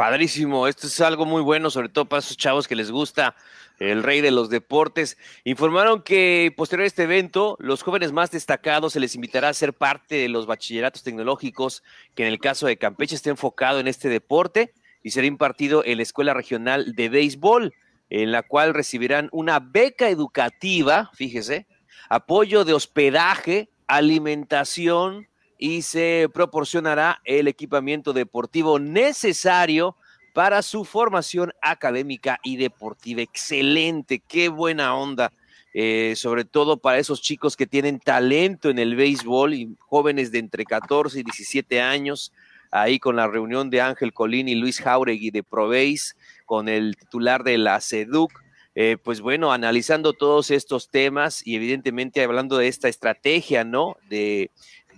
Padrísimo, 0.00 0.66
esto 0.66 0.86
es 0.86 0.98
algo 1.02 1.26
muy 1.26 1.42
bueno, 1.42 1.68
sobre 1.68 1.90
todo 1.90 2.06
para 2.06 2.20
esos 2.20 2.38
chavos 2.38 2.66
que 2.66 2.74
les 2.74 2.90
gusta 2.90 3.36
el 3.78 4.02
rey 4.02 4.22
de 4.22 4.30
los 4.30 4.48
deportes. 4.48 5.18
Informaron 5.44 6.00
que 6.00 6.54
posterior 6.56 6.84
a 6.84 6.86
este 6.86 7.02
evento, 7.02 7.58
los 7.60 7.82
jóvenes 7.82 8.10
más 8.10 8.30
destacados 8.30 8.94
se 8.94 9.00
les 9.00 9.14
invitará 9.14 9.50
a 9.50 9.52
ser 9.52 9.74
parte 9.74 10.14
de 10.14 10.30
los 10.30 10.46
bachilleratos 10.46 11.02
tecnológicos, 11.02 11.82
que 12.14 12.22
en 12.22 12.32
el 12.32 12.38
caso 12.38 12.66
de 12.66 12.78
Campeche 12.78 13.14
está 13.14 13.28
enfocado 13.28 13.78
en 13.78 13.88
este 13.88 14.08
deporte 14.08 14.72
y 15.02 15.10
será 15.10 15.26
impartido 15.26 15.84
en 15.84 15.98
la 15.98 16.02
Escuela 16.02 16.32
Regional 16.32 16.94
de 16.94 17.10
Béisbol, 17.10 17.74
en 18.08 18.32
la 18.32 18.42
cual 18.42 18.72
recibirán 18.72 19.28
una 19.32 19.60
beca 19.60 20.08
educativa, 20.08 21.10
fíjese, 21.12 21.66
apoyo 22.08 22.64
de 22.64 22.72
hospedaje, 22.72 23.68
alimentación, 23.86 25.28
y 25.60 25.82
se 25.82 26.28
proporcionará 26.32 27.20
el 27.24 27.46
equipamiento 27.46 28.14
deportivo 28.14 28.78
necesario 28.78 29.94
para 30.32 30.62
su 30.62 30.86
formación 30.86 31.52
académica 31.60 32.40
y 32.42 32.56
deportiva. 32.56 33.20
Excelente, 33.20 34.22
qué 34.26 34.48
buena 34.48 34.96
onda. 34.96 35.32
Eh, 35.72 36.14
sobre 36.16 36.44
todo 36.44 36.78
para 36.78 36.98
esos 36.98 37.22
chicos 37.22 37.56
que 37.56 37.66
tienen 37.66 38.00
talento 38.00 38.70
en 38.70 38.78
el 38.80 38.96
béisbol 38.96 39.54
y 39.54 39.76
jóvenes 39.78 40.32
de 40.32 40.40
entre 40.40 40.64
14 40.64 41.20
y 41.20 41.22
17 41.22 41.80
años, 41.80 42.32
ahí 42.72 42.98
con 42.98 43.14
la 43.14 43.28
reunión 43.28 43.70
de 43.70 43.82
Ángel 43.82 44.12
Colín 44.12 44.48
y 44.48 44.56
Luis 44.56 44.80
Jauregui 44.80 45.30
de 45.30 45.44
Proveis, 45.44 46.16
con 46.46 46.68
el 46.68 46.96
titular 46.96 47.44
de 47.44 47.58
la 47.58 47.80
SEDUC, 47.80 48.32
eh, 48.74 48.96
pues 49.02 49.20
bueno, 49.20 49.52
analizando 49.52 50.12
todos 50.12 50.50
estos 50.50 50.88
temas 50.88 51.46
y 51.46 51.56
evidentemente 51.56 52.22
hablando 52.24 52.56
de 52.56 52.68
esta 52.68 52.88
estrategia, 52.88 53.62
¿no? 53.62 53.96
De, 54.08 54.50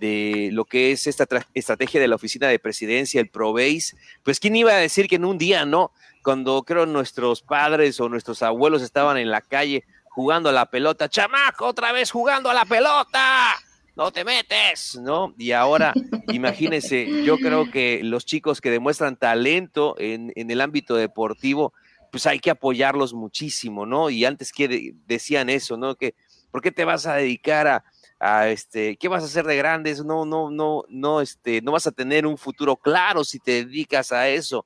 de 0.03 0.49
lo 0.51 0.65
que 0.65 0.91
es 0.91 1.07
esta 1.07 1.25
estrategia 1.53 2.01
de 2.01 2.09
la 2.09 2.17
oficina 2.17 2.49
de 2.49 2.59
presidencia, 2.59 3.21
el 3.21 3.29
ProBase, 3.29 3.95
pues 4.21 4.37
quién 4.37 4.53
iba 4.57 4.73
a 4.73 4.75
decir 4.75 5.07
que 5.07 5.15
en 5.15 5.23
un 5.23 5.37
día, 5.37 5.65
¿no? 5.65 5.93
Cuando 6.21 6.61
creo 6.63 6.85
nuestros 6.85 7.41
padres 7.41 8.01
o 8.01 8.09
nuestros 8.09 8.43
abuelos 8.43 8.81
estaban 8.81 9.15
en 9.15 9.31
la 9.31 9.39
calle 9.39 9.85
jugando 10.09 10.49
a 10.49 10.51
la 10.51 10.65
pelota, 10.65 11.07
chamaco, 11.07 11.67
otra 11.67 11.93
vez 11.93 12.11
jugando 12.11 12.49
a 12.49 12.53
la 12.53 12.65
pelota, 12.65 13.55
no 13.95 14.11
te 14.11 14.25
metes, 14.25 14.99
¿no? 15.01 15.33
Y 15.37 15.53
ahora, 15.53 15.93
imagínense, 16.27 17.23
yo 17.23 17.37
creo 17.37 17.71
que 17.71 18.01
los 18.03 18.25
chicos 18.25 18.59
que 18.59 18.71
demuestran 18.71 19.15
talento 19.15 19.95
en, 19.99 20.33
el 20.35 20.59
ámbito 20.59 20.97
deportivo, 20.97 21.71
pues 22.11 22.27
hay 22.27 22.39
que 22.39 22.51
apoyarlos 22.51 23.13
muchísimo, 23.13 23.85
¿no? 23.85 24.09
Y 24.09 24.25
antes 24.25 24.51
que 24.51 24.95
decían 25.07 25.49
eso, 25.49 25.77
¿no? 25.77 25.95
Que, 25.95 26.13
¿por 26.51 26.61
qué 26.61 26.73
te 26.73 26.83
vas 26.83 27.05
a 27.05 27.15
dedicar 27.15 27.67
a, 27.67 27.85
este, 28.47 28.95
¿qué 28.95 29.07
vas 29.07 29.23
a 29.23 29.25
hacer 29.25 29.45
de 29.45 29.57
grandes? 29.57 30.03
No, 30.03 30.25
no, 30.25 30.49
no, 30.49 30.85
no, 30.87 31.19
este, 31.19 31.61
no 31.61 31.73
vas 31.73 31.87
a 31.87 31.91
tener 31.91 32.25
un 32.25 32.37
futuro 32.37 32.77
claro 32.77 33.23
si 33.23 33.39
te 33.39 33.65
dedicas 33.65 34.11
a 34.11 34.29
eso. 34.29 34.65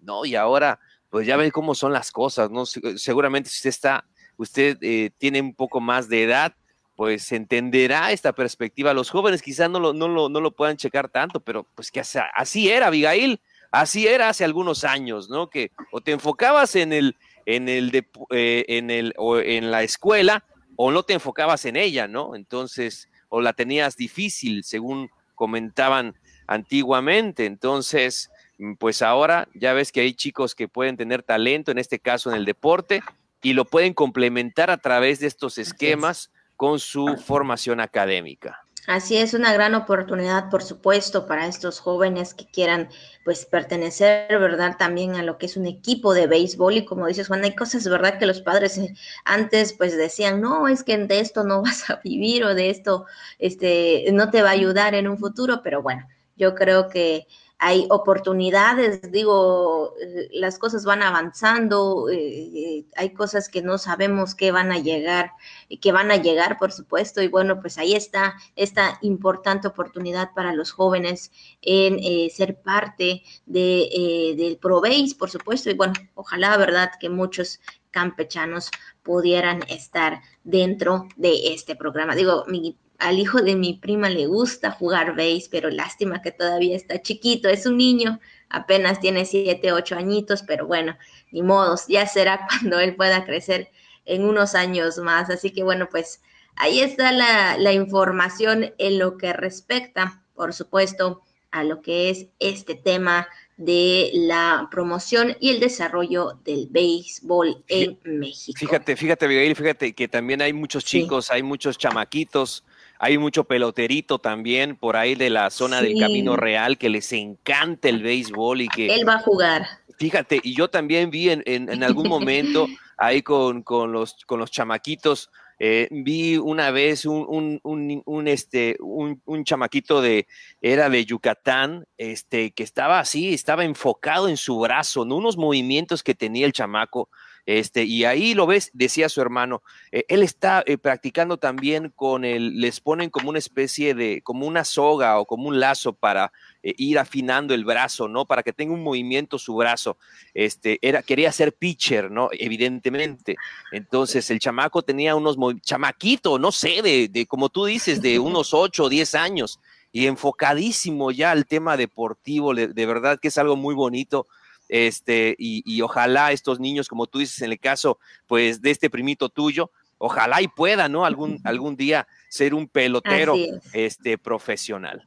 No, 0.00 0.24
y 0.24 0.34
ahora, 0.34 0.78
pues 1.08 1.26
ya 1.26 1.36
ven 1.36 1.50
cómo 1.50 1.74
son 1.74 1.92
las 1.92 2.12
cosas, 2.12 2.50
¿no? 2.50 2.66
Seguramente 2.66 3.48
si 3.48 3.56
usted 3.58 3.70
está, 3.70 4.04
usted 4.36 4.76
eh, 4.82 5.10
tiene 5.16 5.40
un 5.40 5.54
poco 5.54 5.80
más 5.80 6.08
de 6.08 6.24
edad, 6.24 6.54
pues 6.96 7.32
entenderá 7.32 8.12
esta 8.12 8.32
perspectiva. 8.32 8.92
Los 8.92 9.10
jóvenes 9.10 9.40
quizás 9.40 9.70
no 9.70 9.80
lo, 9.80 9.92
no 9.92 10.08
lo, 10.08 10.28
no 10.28 10.40
lo 10.40 10.50
puedan 10.50 10.76
checar 10.76 11.08
tanto, 11.08 11.40
pero 11.40 11.64
pues 11.74 11.90
que 11.90 12.00
así 12.00 12.68
era, 12.68 12.88
Abigail, 12.88 13.40
así 13.70 14.06
era 14.06 14.28
hace 14.28 14.44
algunos 14.44 14.84
años, 14.84 15.30
¿no? 15.30 15.48
Que 15.48 15.70
o 15.92 16.00
te 16.00 16.12
enfocabas 16.12 16.74
en 16.76 16.92
el, 16.92 17.16
en 17.46 17.68
el, 17.68 17.90
de, 17.90 18.06
eh, 18.30 18.64
en 18.68 18.90
el, 18.90 19.14
o 19.16 19.38
en 19.38 19.70
la 19.70 19.82
escuela, 19.82 20.44
o 20.80 20.92
no 20.92 21.02
te 21.02 21.12
enfocabas 21.12 21.64
en 21.64 21.74
ella, 21.74 22.06
¿no? 22.06 22.36
Entonces, 22.36 23.08
o 23.30 23.40
la 23.40 23.52
tenías 23.52 23.96
difícil, 23.96 24.62
según 24.62 25.10
comentaban 25.34 26.14
antiguamente. 26.46 27.46
Entonces, 27.46 28.30
mm, 28.58 28.74
pues 28.74 29.02
ahora 29.02 29.48
ya 29.54 29.72
ves 29.72 29.90
que 29.90 30.02
hay 30.02 30.14
chicos 30.14 30.54
que 30.54 30.68
pueden 30.68 30.96
tener 30.96 31.24
talento, 31.24 31.72
en 31.72 31.78
este 31.78 31.98
caso 31.98 32.30
en 32.30 32.36
el 32.36 32.44
deporte, 32.44 33.02
y 33.42 33.54
lo 33.54 33.64
pueden 33.64 33.92
complementar 33.92 34.70
a 34.70 34.76
través 34.76 35.18
de 35.18 35.26
estos 35.26 35.58
esquemas 35.58 36.30
con 36.54 36.78
su 36.78 37.16
formación 37.16 37.80
académica. 37.80 38.64
Así 38.88 39.18
es, 39.18 39.34
una 39.34 39.52
gran 39.52 39.74
oportunidad, 39.74 40.48
por 40.48 40.62
supuesto, 40.62 41.26
para 41.26 41.46
estos 41.46 41.78
jóvenes 41.78 42.32
que 42.32 42.46
quieran, 42.46 42.88
pues, 43.22 43.44
pertenecer, 43.44 44.26
¿verdad? 44.38 44.76
También 44.78 45.14
a 45.14 45.22
lo 45.22 45.36
que 45.36 45.44
es 45.44 45.58
un 45.58 45.66
equipo 45.66 46.14
de 46.14 46.26
béisbol. 46.26 46.78
Y 46.78 46.84
como 46.86 47.06
dices, 47.06 47.28
Juan, 47.28 47.44
hay 47.44 47.54
cosas, 47.54 47.86
¿verdad? 47.86 48.18
Que 48.18 48.24
los 48.24 48.40
padres 48.40 48.78
eh, 48.78 48.94
antes, 49.26 49.74
pues, 49.74 49.94
decían, 49.94 50.40
no, 50.40 50.68
es 50.68 50.84
que 50.84 50.96
de 50.96 51.20
esto 51.20 51.44
no 51.44 51.60
vas 51.62 51.90
a 51.90 52.00
vivir 52.02 52.44
o 52.44 52.54
de 52.54 52.70
esto, 52.70 53.04
este, 53.38 54.06
no 54.14 54.30
te 54.30 54.40
va 54.40 54.48
a 54.48 54.52
ayudar 54.52 54.94
en 54.94 55.06
un 55.06 55.18
futuro. 55.18 55.60
Pero 55.62 55.82
bueno, 55.82 56.08
yo 56.36 56.54
creo 56.54 56.88
que 56.88 57.26
hay 57.60 57.86
oportunidades, 57.90 59.10
digo, 59.10 59.94
eh, 60.00 60.28
las 60.32 60.60
cosas 60.60 60.84
van 60.84 61.02
avanzando, 61.02 62.08
eh, 62.08 62.16
eh, 62.16 62.86
hay 62.96 63.10
cosas 63.10 63.48
que 63.48 63.62
no 63.62 63.78
sabemos 63.78 64.36
que 64.36 64.52
van 64.52 64.70
a 64.70 64.78
llegar, 64.78 65.32
que 65.80 65.90
van 65.90 66.12
a 66.12 66.16
llegar, 66.16 66.56
por 66.58 66.70
supuesto, 66.70 67.20
y 67.20 67.26
bueno, 67.26 67.60
pues 67.60 67.76
ahí 67.76 67.94
está 67.94 68.36
esta 68.54 68.98
importante 69.02 69.66
oportunidad 69.66 70.30
para 70.34 70.52
los 70.52 70.70
jóvenes 70.70 71.32
en 71.60 71.98
ser 72.30 72.60
parte 72.60 73.22
de, 73.46 74.34
del 74.36 74.56
ProBase, 74.58 75.16
por 75.18 75.30
supuesto, 75.30 75.68
y 75.68 75.74
bueno, 75.74 75.94
ojalá, 76.14 76.56
¿verdad?, 76.56 76.92
que 77.00 77.08
muchos 77.08 77.60
campechanos 77.90 78.70
pudieran 79.02 79.64
estar 79.68 80.20
dentro 80.44 81.08
de 81.16 81.54
este 81.54 81.74
programa. 81.74 82.14
Digo, 82.14 82.44
mi 82.46 82.76
al 82.98 83.18
hijo 83.18 83.40
de 83.40 83.54
mi 83.54 83.74
prima 83.74 84.10
le 84.10 84.26
gusta 84.26 84.72
jugar 84.72 85.12
base, 85.16 85.46
pero 85.50 85.70
lástima 85.70 86.20
que 86.20 86.32
todavía 86.32 86.76
está 86.76 87.00
chiquito, 87.00 87.48
es 87.48 87.64
un 87.64 87.76
niño, 87.76 88.18
apenas 88.48 89.00
tiene 89.00 89.24
siete, 89.24 89.72
ocho 89.72 89.96
añitos, 89.96 90.42
pero 90.42 90.66
bueno, 90.66 90.98
ni 91.30 91.42
modos, 91.42 91.86
ya 91.86 92.06
será 92.06 92.46
cuando 92.48 92.80
él 92.80 92.96
pueda 92.96 93.24
crecer 93.24 93.70
en 94.04 94.24
unos 94.24 94.54
años 94.54 94.98
más. 94.98 95.30
Así 95.30 95.52
que 95.52 95.62
bueno, 95.62 95.88
pues 95.88 96.22
ahí 96.56 96.80
está 96.80 97.12
la, 97.12 97.56
la 97.56 97.72
información 97.72 98.74
en 98.78 98.98
lo 98.98 99.16
que 99.16 99.32
respecta, 99.32 100.22
por 100.34 100.52
supuesto, 100.52 101.22
a 101.52 101.64
lo 101.64 101.80
que 101.80 102.10
es 102.10 102.26
este 102.40 102.74
tema 102.74 103.28
de 103.56 104.10
la 104.12 104.68
promoción 104.70 105.36
y 105.40 105.50
el 105.50 105.60
desarrollo 105.60 106.38
del 106.44 106.68
béisbol 106.68 107.64
en 107.68 107.98
México. 108.04 108.58
Fíjate, 108.58 108.96
fíjate, 108.96 109.24
Abigail, 109.24 109.56
fíjate 109.56 109.92
que 109.94 110.08
también 110.08 110.42
hay 110.42 110.52
muchos 110.52 110.84
chicos, 110.84 111.30
hay 111.30 111.42
muchos 111.42 111.78
chamaquitos 111.78 112.64
hay 112.98 113.18
mucho 113.18 113.44
peloterito 113.44 114.18
también 114.18 114.76
por 114.76 114.96
ahí 114.96 115.14
de 115.14 115.30
la 115.30 115.50
zona 115.50 115.80
del 115.80 115.98
Camino 115.98 116.36
Real 116.36 116.78
que 116.78 116.88
les 116.88 117.12
encanta 117.12 117.88
el 117.88 118.02
béisbol 118.02 118.62
y 118.62 118.68
que... 118.68 118.86
Él 118.94 119.06
va 119.08 119.14
a 119.14 119.20
jugar. 119.20 119.66
Fíjate, 119.98 120.40
y 120.42 120.54
yo 120.54 120.68
también 120.68 121.10
vi 121.10 121.30
en, 121.30 121.42
en, 121.46 121.82
algún 121.82 122.08
momento 122.08 122.66
ahí 122.96 123.22
con, 123.22 123.62
con, 123.62 123.92
los, 123.92 124.16
con 124.26 124.38
los 124.38 124.50
chamaquitos, 124.50 125.30
eh, 125.60 125.88
vi 125.90 126.36
una 126.36 126.70
vez 126.70 127.04
un, 127.04 127.60
un, 127.62 128.02
un, 128.04 128.28
este, 128.28 128.76
un, 128.78 129.20
un, 129.24 129.44
chamaquito 129.44 130.00
de, 130.00 130.28
era 130.60 130.88
de 130.88 131.04
Yucatán, 131.04 131.84
este, 131.96 132.52
que 132.52 132.62
estaba 132.62 133.00
así, 133.00 133.34
estaba 133.34 133.64
enfocado 133.64 134.28
en 134.28 134.36
su 134.36 134.60
brazo, 134.60 135.04
¿no? 135.04 135.16
unos 135.16 135.36
movimientos 135.36 136.04
que 136.04 136.14
tenía 136.14 136.46
el 136.46 136.52
chamaco, 136.52 137.08
este, 137.48 137.84
y 137.84 138.04
ahí 138.04 138.34
lo 138.34 138.46
ves, 138.46 138.70
decía 138.74 139.08
su 139.08 139.22
hermano, 139.22 139.62
eh, 139.90 140.04
él 140.08 140.22
está 140.22 140.62
eh, 140.66 140.76
practicando 140.76 141.38
también 141.38 141.90
con 141.96 142.26
el, 142.26 142.60
les 142.60 142.78
ponen 142.78 143.08
como 143.08 143.30
una 143.30 143.38
especie 143.38 143.94
de, 143.94 144.20
como 144.20 144.46
una 144.46 144.66
soga 144.66 145.18
o 145.18 145.24
como 145.24 145.48
un 145.48 145.58
lazo 145.58 145.94
para 145.94 146.30
eh, 146.62 146.74
ir 146.76 146.98
afinando 146.98 147.54
el 147.54 147.64
brazo, 147.64 148.06
¿no? 148.06 148.26
Para 148.26 148.42
que 148.42 148.52
tenga 148.52 148.74
un 148.74 148.82
movimiento 148.82 149.38
su 149.38 149.54
brazo. 149.54 149.96
Este, 150.34 150.78
era, 150.82 151.02
quería 151.02 151.32
ser 151.32 151.54
pitcher, 151.54 152.10
¿no? 152.10 152.28
Evidentemente. 152.32 153.36
Entonces, 153.72 154.30
el 154.30 154.40
chamaco 154.40 154.82
tenía 154.82 155.14
unos, 155.14 155.38
chamaquito, 155.62 156.38
no 156.38 156.52
sé, 156.52 156.82
de, 156.82 157.08
de 157.08 157.24
como 157.24 157.48
tú 157.48 157.64
dices, 157.64 158.02
de 158.02 158.18
unos 158.18 158.52
8 158.52 158.84
o 158.84 158.88
10 158.90 159.14
años 159.14 159.58
y 159.90 160.06
enfocadísimo 160.06 161.12
ya 161.12 161.30
al 161.30 161.46
tema 161.46 161.78
deportivo, 161.78 162.54
de 162.54 162.86
verdad 162.86 163.18
que 163.18 163.28
es 163.28 163.38
algo 163.38 163.56
muy 163.56 163.74
bonito. 163.74 164.26
Este, 164.68 165.34
y, 165.38 165.80
ojalá 165.82 166.32
estos 166.32 166.60
niños, 166.60 166.88
como 166.88 167.06
tú 167.06 167.18
dices 167.18 167.40
en 167.42 167.52
el 167.52 167.58
caso, 167.58 167.98
pues, 168.26 168.60
de 168.60 168.70
este 168.70 168.90
primito 168.90 169.28
tuyo, 169.28 169.70
ojalá 169.98 170.42
y 170.42 170.48
pueda, 170.48 170.88
¿no? 170.88 171.04
Algún, 171.04 171.40
algún 171.44 171.76
día 171.76 172.06
ser 172.28 172.54
un 172.54 172.68
pelotero, 172.68 173.34
este, 173.72 174.18
profesional. 174.18 175.06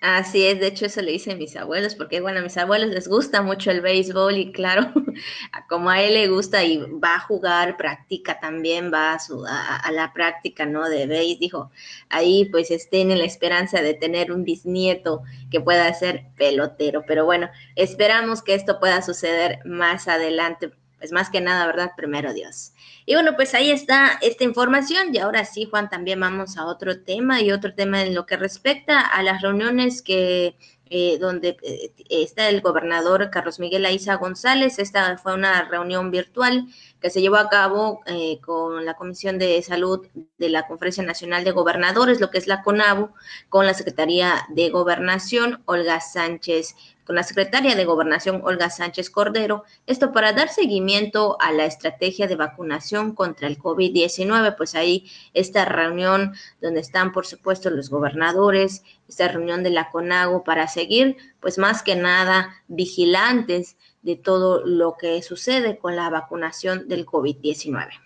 Así 0.00 0.44
es, 0.46 0.60
de 0.60 0.66
hecho 0.66 0.84
eso 0.84 1.00
le 1.00 1.12
dicen 1.12 1.38
mis 1.38 1.56
abuelos, 1.56 1.94
porque 1.94 2.20
bueno, 2.20 2.40
a 2.40 2.42
mis 2.42 2.58
abuelos 2.58 2.90
les 2.90 3.08
gusta 3.08 3.40
mucho 3.40 3.70
el 3.70 3.80
béisbol 3.80 4.36
y 4.36 4.52
claro, 4.52 4.92
como 5.68 5.88
a 5.88 6.02
él 6.02 6.14
le 6.14 6.28
gusta 6.28 6.62
y 6.62 6.76
va 6.76 7.14
a 7.14 7.20
jugar, 7.20 7.78
practica 7.78 8.38
también, 8.38 8.92
va 8.92 9.14
a, 9.14 9.18
su, 9.18 9.44
a, 9.46 9.90
la 9.92 10.12
práctica, 10.12 10.66
¿no? 10.66 10.90
De 10.90 11.06
béis, 11.06 11.38
dijo, 11.38 11.70
ahí 12.10 12.44
pues 12.46 12.70
estén 12.70 13.10
en 13.12 13.18
la 13.18 13.24
esperanza 13.24 13.80
de 13.80 13.94
tener 13.94 14.30
un 14.30 14.44
bisnieto 14.44 15.22
que 15.50 15.62
pueda 15.62 15.92
ser 15.94 16.26
pelotero, 16.36 17.04
pero 17.06 17.24
bueno, 17.24 17.48
esperamos 17.74 18.42
que 18.42 18.54
esto 18.54 18.78
pueda 18.80 19.00
suceder 19.00 19.60
más 19.64 20.06
adelante, 20.06 20.70
pues 21.04 21.12
más 21.12 21.28
que 21.28 21.42
nada, 21.42 21.66
¿verdad? 21.66 21.90
Primero 21.94 22.32
Dios. 22.32 22.72
Y 23.04 23.12
bueno, 23.12 23.36
pues 23.36 23.52
ahí 23.52 23.70
está 23.70 24.18
esta 24.22 24.42
información. 24.42 25.14
Y 25.14 25.18
ahora 25.18 25.44
sí, 25.44 25.66
Juan, 25.70 25.90
también 25.90 26.18
vamos 26.18 26.56
a 26.56 26.64
otro 26.64 27.02
tema 27.02 27.42
y 27.42 27.52
otro 27.52 27.74
tema 27.74 28.00
en 28.00 28.14
lo 28.14 28.24
que 28.24 28.38
respecta 28.38 29.00
a 29.00 29.22
las 29.22 29.42
reuniones 29.42 30.00
que 30.00 30.56
eh, 30.88 31.18
donde 31.18 31.58
eh, 31.62 31.92
está 32.08 32.48
el 32.48 32.62
gobernador 32.62 33.28
Carlos 33.30 33.60
Miguel 33.60 33.84
Aiza 33.84 34.14
González. 34.14 34.78
Esta 34.78 35.18
fue 35.18 35.34
una 35.34 35.68
reunión 35.68 36.10
virtual 36.10 36.68
que 37.02 37.10
se 37.10 37.20
llevó 37.20 37.36
a 37.36 37.50
cabo 37.50 38.00
eh, 38.06 38.38
con 38.40 38.86
la 38.86 38.94
Comisión 38.94 39.38
de 39.38 39.60
Salud 39.60 40.06
de 40.38 40.48
la 40.48 40.66
Conferencia 40.66 41.02
Nacional 41.02 41.44
de 41.44 41.50
Gobernadores, 41.50 42.18
lo 42.18 42.30
que 42.30 42.38
es 42.38 42.46
la 42.46 42.62
CONABU, 42.62 43.10
con 43.50 43.66
la 43.66 43.74
Secretaría 43.74 44.46
de 44.48 44.70
Gobernación, 44.70 45.62
Olga 45.66 46.00
Sánchez 46.00 46.74
con 47.04 47.16
la 47.16 47.22
secretaria 47.22 47.74
de 47.74 47.84
Gobernación 47.84 48.40
Olga 48.44 48.70
Sánchez 48.70 49.10
Cordero, 49.10 49.64
esto 49.86 50.12
para 50.12 50.32
dar 50.32 50.48
seguimiento 50.48 51.36
a 51.40 51.52
la 51.52 51.66
estrategia 51.66 52.26
de 52.26 52.36
vacunación 52.36 53.14
contra 53.14 53.46
el 53.48 53.58
COVID-19, 53.58 54.56
pues 54.56 54.74
ahí 54.74 55.10
esta 55.34 55.64
reunión 55.64 56.34
donde 56.60 56.80
están 56.80 57.12
por 57.12 57.26
supuesto 57.26 57.70
los 57.70 57.90
gobernadores, 57.90 58.82
esta 59.08 59.28
reunión 59.28 59.62
de 59.62 59.70
la 59.70 59.90
CONAGO 59.90 60.44
para 60.44 60.68
seguir 60.68 61.16
pues 61.40 61.58
más 61.58 61.82
que 61.82 61.96
nada 61.96 62.62
vigilantes 62.68 63.76
de 64.02 64.16
todo 64.16 64.64
lo 64.64 64.96
que 64.98 65.22
sucede 65.22 65.78
con 65.78 65.96
la 65.96 66.10
vacunación 66.10 66.88
del 66.88 67.06
COVID-19. 67.06 68.03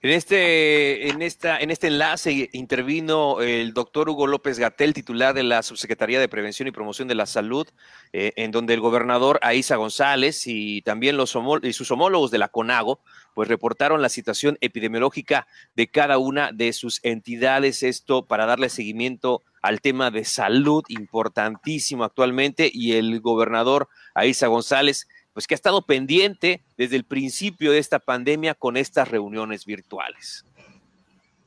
En 0.00 0.10
este, 0.10 1.08
en, 1.08 1.22
esta, 1.22 1.58
en 1.58 1.72
este 1.72 1.88
enlace 1.88 2.50
intervino 2.52 3.40
el 3.40 3.74
doctor 3.74 4.08
Hugo 4.08 4.28
López 4.28 4.56
Gatel, 4.56 4.94
titular 4.94 5.34
de 5.34 5.42
la 5.42 5.64
Subsecretaría 5.64 6.20
de 6.20 6.28
Prevención 6.28 6.68
y 6.68 6.70
Promoción 6.70 7.08
de 7.08 7.16
la 7.16 7.26
Salud, 7.26 7.66
eh, 8.12 8.32
en 8.36 8.52
donde 8.52 8.74
el 8.74 8.80
gobernador 8.80 9.40
Aiza 9.42 9.74
González 9.74 10.46
y 10.46 10.82
también 10.82 11.16
los 11.16 11.36
y 11.62 11.72
sus 11.72 11.90
homólogos 11.90 12.30
de 12.30 12.38
la 12.38 12.46
CONAGO, 12.46 13.00
pues 13.34 13.48
reportaron 13.48 14.00
la 14.00 14.08
situación 14.08 14.56
epidemiológica 14.60 15.48
de 15.74 15.88
cada 15.88 16.18
una 16.18 16.52
de 16.52 16.72
sus 16.72 17.00
entidades, 17.02 17.82
esto 17.82 18.24
para 18.24 18.46
darle 18.46 18.68
seguimiento 18.68 19.42
al 19.62 19.80
tema 19.80 20.12
de 20.12 20.24
salud 20.24 20.84
importantísimo 20.86 22.04
actualmente, 22.04 22.70
y 22.72 22.92
el 22.92 23.20
gobernador 23.20 23.88
Aiza 24.14 24.46
González 24.46 25.08
pues 25.38 25.46
que 25.46 25.54
ha 25.54 25.62
estado 25.62 25.82
pendiente 25.82 26.64
desde 26.76 26.96
el 26.96 27.04
principio 27.04 27.70
de 27.70 27.78
esta 27.78 28.00
pandemia 28.00 28.54
con 28.54 28.76
estas 28.76 29.06
reuniones 29.06 29.66
virtuales. 29.66 30.44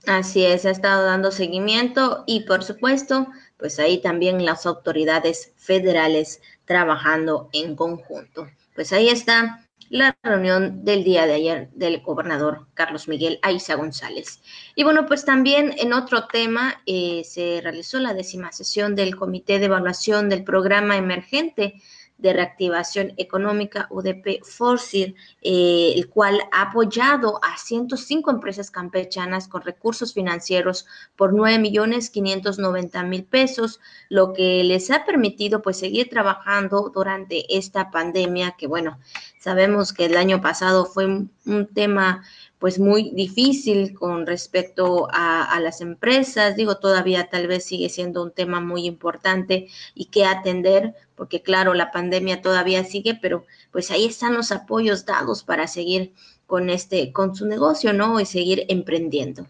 Así 0.07 0.45
es, 0.45 0.65
ha 0.65 0.69
estado 0.69 1.03
dando 1.03 1.29
seguimiento 1.29 2.23
y 2.25 2.45
por 2.45 2.63
supuesto, 2.63 3.27
pues 3.57 3.79
ahí 3.79 3.97
también 3.97 4.45
las 4.45 4.65
autoridades 4.65 5.51
federales 5.57 6.39
trabajando 6.63 7.49
en 7.51 7.75
conjunto. 7.75 8.47
Pues 8.75 8.93
ahí 8.93 9.09
está 9.09 9.67
la 9.89 10.17
reunión 10.23 10.85
del 10.85 11.03
día 11.03 11.25
de 11.27 11.33
ayer 11.33 11.69
del 11.73 11.99
gobernador 11.99 12.67
Carlos 12.75 13.09
Miguel 13.09 13.39
Aiza 13.41 13.75
González. 13.75 14.39
Y 14.73 14.85
bueno, 14.85 15.05
pues 15.05 15.25
también 15.25 15.75
en 15.77 15.91
otro 15.91 16.27
tema 16.27 16.81
eh, 16.85 17.23
se 17.25 17.59
realizó 17.61 17.99
la 17.99 18.13
décima 18.13 18.53
sesión 18.53 18.95
del 18.95 19.17
Comité 19.17 19.59
de 19.59 19.65
Evaluación 19.65 20.29
del 20.29 20.45
Programa 20.45 20.95
Emergente 20.95 21.81
de 22.21 22.33
Reactivación 22.33 23.13
Económica, 23.17 23.87
UDP 23.89 24.43
Forcir, 24.43 25.15
eh, 25.41 25.93
el 25.95 26.07
cual 26.07 26.39
ha 26.51 26.63
apoyado 26.63 27.39
a 27.43 27.57
105 27.57 28.31
empresas 28.31 28.71
campechanas 28.71 29.47
con 29.47 29.63
recursos 29.63 30.13
financieros 30.13 30.85
por 31.15 31.33
9 31.33 31.59
millones 31.59 32.09
590 32.09 33.03
mil 33.03 33.23
pesos, 33.23 33.79
lo 34.09 34.33
que 34.33 34.63
les 34.63 34.91
ha 34.91 35.05
permitido 35.05 35.61
pues 35.61 35.77
seguir 35.77 36.09
trabajando 36.09 36.91
durante 36.93 37.57
esta 37.57 37.89
pandemia 37.91 38.55
que 38.57 38.67
bueno, 38.67 38.99
sabemos 39.39 39.93
que 39.93 40.05
el 40.05 40.17
año 40.17 40.41
pasado 40.41 40.85
fue 40.85 41.05
un 41.05 41.67
tema 41.73 42.23
pues 42.61 42.77
muy 42.77 43.09
difícil 43.15 43.95
con 43.95 44.27
respecto 44.27 45.07
a, 45.11 45.59
las 45.59 45.81
empresas. 45.81 46.55
Digo, 46.55 46.77
todavía 46.77 47.27
tal 47.27 47.47
vez 47.47 47.65
sigue 47.65 47.89
siendo 47.89 48.21
un 48.21 48.31
tema 48.31 48.61
muy 48.61 48.85
importante 48.85 49.67
y 49.95 50.05
que 50.05 50.25
atender, 50.25 50.93
porque 51.15 51.41
claro, 51.41 51.73
la 51.73 51.89
pandemia 51.89 52.43
todavía 52.43 52.83
sigue, 52.83 53.17
pero 53.19 53.47
pues 53.71 53.89
ahí 53.89 54.05
están 54.05 54.35
los 54.35 54.51
apoyos 54.51 55.07
dados 55.07 55.43
para 55.43 55.65
seguir 55.65 56.13
con 56.45 56.69
este, 56.69 57.11
con 57.11 57.35
su 57.35 57.47
negocio, 57.47 57.93
¿no? 57.93 58.19
Y 58.19 58.27
seguir 58.27 58.65
emprendiendo. 58.69 59.47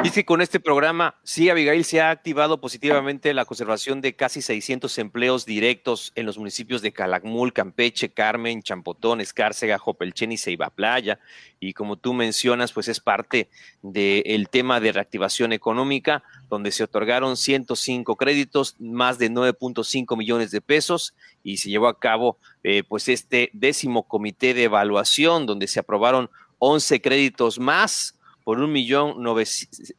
Dice 0.00 0.20
que 0.20 0.26
con 0.26 0.40
este 0.40 0.60
programa, 0.60 1.16
sí, 1.24 1.50
Abigail, 1.50 1.84
se 1.84 2.00
ha 2.00 2.10
activado 2.10 2.60
positivamente 2.60 3.34
la 3.34 3.44
conservación 3.44 4.00
de 4.00 4.14
casi 4.14 4.42
600 4.42 4.96
empleos 4.98 5.44
directos 5.44 6.12
en 6.14 6.24
los 6.24 6.38
municipios 6.38 6.82
de 6.82 6.92
Calakmul, 6.92 7.52
Campeche, 7.52 8.08
Carmen, 8.08 8.62
Champotón, 8.62 9.20
Escárcega, 9.20 9.76
Jopelchen 9.76 10.30
y 10.30 10.38
Ceiba 10.38 10.70
Playa. 10.70 11.18
Y 11.58 11.72
como 11.72 11.96
tú 11.96 12.14
mencionas, 12.14 12.72
pues 12.72 12.86
es 12.86 13.00
parte 13.00 13.48
del 13.82 14.48
tema 14.48 14.78
de 14.78 14.92
reactivación 14.92 15.52
económica, 15.52 16.22
donde 16.48 16.70
se 16.70 16.84
otorgaron 16.84 17.36
105 17.36 18.14
créditos, 18.14 18.76
más 18.78 19.18
de 19.18 19.32
9.5 19.32 20.16
millones 20.16 20.52
de 20.52 20.60
pesos, 20.60 21.12
y 21.42 21.56
se 21.56 21.70
llevó 21.70 21.88
a 21.88 21.98
cabo 21.98 22.38
eh, 22.62 22.84
pues 22.88 23.08
este 23.08 23.50
décimo 23.52 24.06
comité 24.06 24.54
de 24.54 24.62
evaluación, 24.62 25.44
donde 25.44 25.66
se 25.66 25.80
aprobaron 25.80 26.30
11 26.60 27.00
créditos 27.00 27.58
más 27.58 28.14
por 28.48 28.60
un 28.60 28.72
millón, 28.72 29.22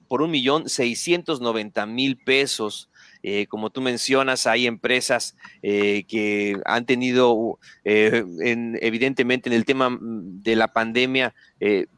por 0.08 0.24
un 0.24 0.32
millón 0.32 0.70
seiscientos 0.70 1.40
noventa 1.40 1.86
mil 1.86 2.18
pesos. 2.18 2.90
Eh, 3.22 3.46
como 3.46 3.70
tú 3.70 3.80
mencionas, 3.80 4.48
hay 4.48 4.66
empresas 4.66 5.38
eh, 5.62 6.04
que 6.08 6.60
han 6.66 6.88
tenido, 6.88 7.60
eh, 7.86 8.26
evidentemente 8.82 9.50
en 9.50 9.54
el 9.54 9.66
tema 9.66 9.92
mm, 9.92 10.42
de 10.42 10.56
la 10.56 10.70
pandemia, 10.70 11.36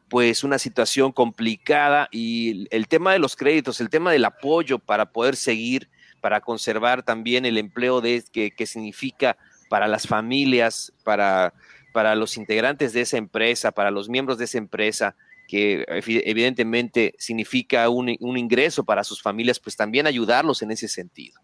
pues 0.09 0.43
una 0.43 0.59
situación 0.59 1.13
complicada 1.13 2.09
y 2.11 2.67
el 2.69 2.89
tema 2.89 3.13
de 3.13 3.19
los 3.19 3.37
créditos, 3.37 3.79
el 3.79 3.89
tema 3.89 4.11
del 4.11 4.25
apoyo 4.25 4.77
para 4.77 5.05
poder 5.05 5.37
seguir, 5.37 5.87
para 6.19 6.41
conservar 6.41 7.01
también 7.01 7.45
el 7.45 7.57
empleo 7.57 8.01
que, 8.01 8.51
que 8.51 8.65
significa 8.65 9.37
para 9.69 9.87
las 9.87 10.05
familias, 10.05 10.91
para, 11.05 11.53
para 11.93 12.13
los 12.15 12.35
integrantes 12.35 12.91
de 12.91 13.01
esa 13.01 13.15
empresa, 13.15 13.71
para 13.71 13.89
los 13.89 14.09
miembros 14.09 14.37
de 14.37 14.43
esa 14.43 14.57
empresa, 14.57 15.15
que 15.51 15.83
evidentemente 16.25 17.13
significa 17.17 17.89
un, 17.89 18.07
ingreso 18.07 18.85
para 18.85 19.03
sus 19.03 19.21
familias, 19.21 19.59
pues 19.59 19.75
también 19.75 20.07
ayudarlos 20.07 20.61
en 20.61 20.71
ese 20.71 20.87
sentido. 20.87 21.41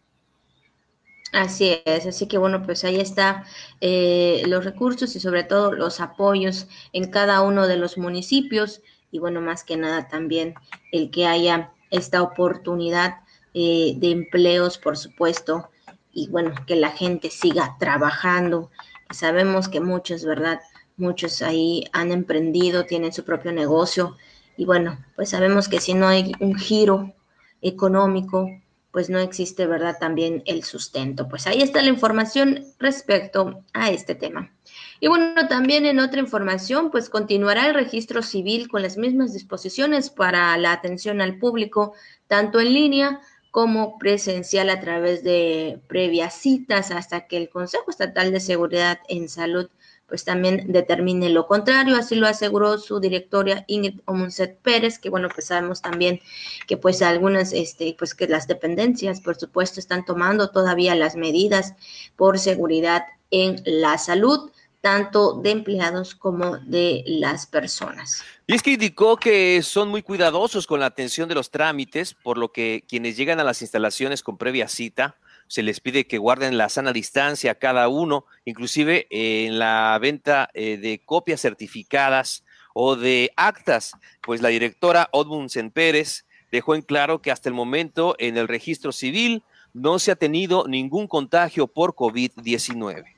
Así 1.34 1.82
es, 1.84 2.06
así 2.06 2.26
que 2.26 2.38
bueno, 2.38 2.64
pues 2.64 2.86
ahí 2.86 3.02
está 3.02 3.44
eh, 3.82 4.44
los 4.48 4.64
recursos 4.64 5.14
y 5.18 5.20
sobre 5.20 5.44
todo 5.44 5.74
los 5.74 6.00
apoyos 6.00 6.70
en 6.94 7.12
cada 7.12 7.42
uno 7.42 7.68
de 7.68 7.76
los 7.76 7.98
municipios 7.98 8.82
y 9.12 9.20
bueno, 9.20 9.42
más 9.42 9.66
que 9.66 9.76
nada 9.76 10.08
también 10.08 10.54
el 10.94 11.12
que 11.12 11.28
haya 11.28 11.74
esta 11.92 12.22
oportunidad 12.22 13.16
eh, 13.54 13.96
de 13.98 14.12
empleos, 14.12 14.78
por 14.78 14.96
supuesto, 14.96 15.70
y 16.14 16.30
bueno, 16.30 16.56
que 16.66 16.78
la 16.78 16.92
gente 16.92 17.30
siga 17.30 17.76
trabajando. 17.78 18.72
Sabemos 19.10 19.68
que 19.68 19.82
muchos, 19.82 20.24
¿verdad? 20.24 20.62
Muchos 20.98 21.42
ahí 21.42 21.86
han 21.94 22.12
emprendido, 22.12 22.86
tienen 22.86 23.14
su 23.14 23.24
propio 23.24 23.52
negocio 23.52 24.18
y 24.58 24.66
bueno, 24.66 24.98
pues 25.16 25.30
sabemos 25.30 25.70
que 25.70 25.80
si 25.80 25.94
no 25.94 26.08
hay 26.08 26.32
un 26.40 26.56
giro 26.56 27.14
económico, 27.62 28.50
pues 28.92 29.12
no 29.12 29.20
existe, 29.20 29.68
¿verdad? 29.68 29.98
También 30.00 30.42
el 30.48 30.64
sustento. 30.64 31.30
Pues 31.30 31.46
ahí 31.46 31.62
está 31.62 31.84
la 31.84 31.90
información 31.90 32.66
respecto 32.80 33.64
a 33.74 33.92
este 33.92 34.16
tema. 34.16 34.52
Y 35.00 35.08
bueno, 35.08 35.48
también 35.48 35.86
en 35.86 36.00
otra 36.00 36.20
información, 36.20 36.90
pues 36.90 37.10
continuará 37.10 37.68
el 37.68 37.76
registro 37.76 38.24
civil 38.24 38.68
con 38.68 38.82
las 38.82 38.98
mismas 38.98 39.34
disposiciones 39.34 40.10
para 40.10 40.58
la 40.58 40.72
atención 40.72 41.22
al 41.22 41.38
público, 41.38 41.94
tanto 42.26 42.60
en 42.60 42.74
línea 42.74 43.22
como 43.52 44.00
presencial 44.00 44.72
a 44.72 44.80
través 44.80 45.24
de 45.24 45.80
previas 45.88 46.34
citas 46.34 46.90
hasta 46.90 47.28
que 47.28 47.38
el 47.38 47.50
Consejo 47.50 47.92
Estatal 47.92 48.32
de 48.32 48.40
Seguridad 48.40 49.00
en 49.08 49.30
Salud 49.30 49.70
pues 50.08 50.24
también 50.24 50.72
determine 50.72 51.30
lo 51.30 51.48
contrario. 51.48 51.96
Así 51.96 52.16
lo 52.16 52.28
aseguró 52.28 52.78
su 52.78 53.00
directora 53.00 53.66
Ingrid 53.68 54.00
Omunset 54.06 54.58
Pérez, 54.60 55.00
que 55.00 55.10
bueno, 55.10 55.30
pues 55.34 55.48
sabemos 55.48 55.82
también 55.82 56.22
que 56.66 56.78
pues 56.78 57.02
algunas, 57.02 57.54
este, 57.54 57.96
pues 57.98 58.16
que 58.16 58.28
las 58.28 58.48
dependencias, 58.48 59.22
por 59.22 59.36
supuesto, 59.36 59.80
están 59.80 60.06
tomando 60.06 60.50
todavía 60.50 60.96
las 60.96 61.16
medidas 61.16 61.74
por 62.16 62.40
seguridad 62.40 63.04
en 63.32 63.62
la 63.66 63.98
salud 63.98 64.52
tanto 64.82 65.34
de 65.34 65.52
empleados 65.52 66.16
como 66.16 66.58
de 66.60 67.04
las 67.06 67.46
personas. 67.46 68.24
Y 68.46 68.54
es 68.54 68.62
que 68.62 68.72
indicó 68.72 69.18
que 69.18 69.62
son 69.62 69.90
muy 69.90 70.02
cuidadosos 70.02 70.68
con 70.68 70.80
la 70.80 70.86
atención 70.86 71.28
de 71.28 71.36
los 71.36 71.52
trámites, 71.52 72.14
por 72.14 72.38
lo 72.38 72.54
que 72.54 72.84
quienes 72.88 73.18
llegan 73.18 73.40
a 73.40 73.44
las 73.44 73.62
instalaciones 73.62 74.24
con 74.24 74.38
previa 74.38 74.70
cita, 74.70 75.18
se 75.48 75.64
les 75.64 75.80
pide 75.80 76.08
que 76.08 76.18
guarden 76.18 76.58
la 76.58 76.70
sana 76.70 76.94
distancia 76.94 77.56
cada 77.56 77.88
uno, 77.88 78.26
inclusive 78.46 79.08
en 79.10 79.60
la 79.60 79.98
venta 80.02 80.50
eh, 80.54 80.78
de 80.78 81.02
copias 81.04 81.42
certificadas 81.42 82.44
o 82.74 82.96
de 82.96 83.32
actas, 83.36 83.94
pues 84.22 84.42
la 84.42 84.50
directora 84.50 85.10
Odmundsen 85.12 85.72
Pérez 85.72 86.26
dejó 86.52 86.76
en 86.76 86.82
claro 86.82 87.22
que 87.22 87.32
hasta 87.32 87.50
el 87.50 87.56
momento 87.56 88.16
en 88.20 88.38
el 88.38 88.48
registro 88.48 88.92
civil 88.92 89.44
no 89.74 90.00
se 90.00 90.12
ha 90.12 90.16
tenido 90.16 90.66
ningún 90.68 91.08
contagio 91.08 91.68
por 91.68 91.96
COVID-19. 91.96 93.17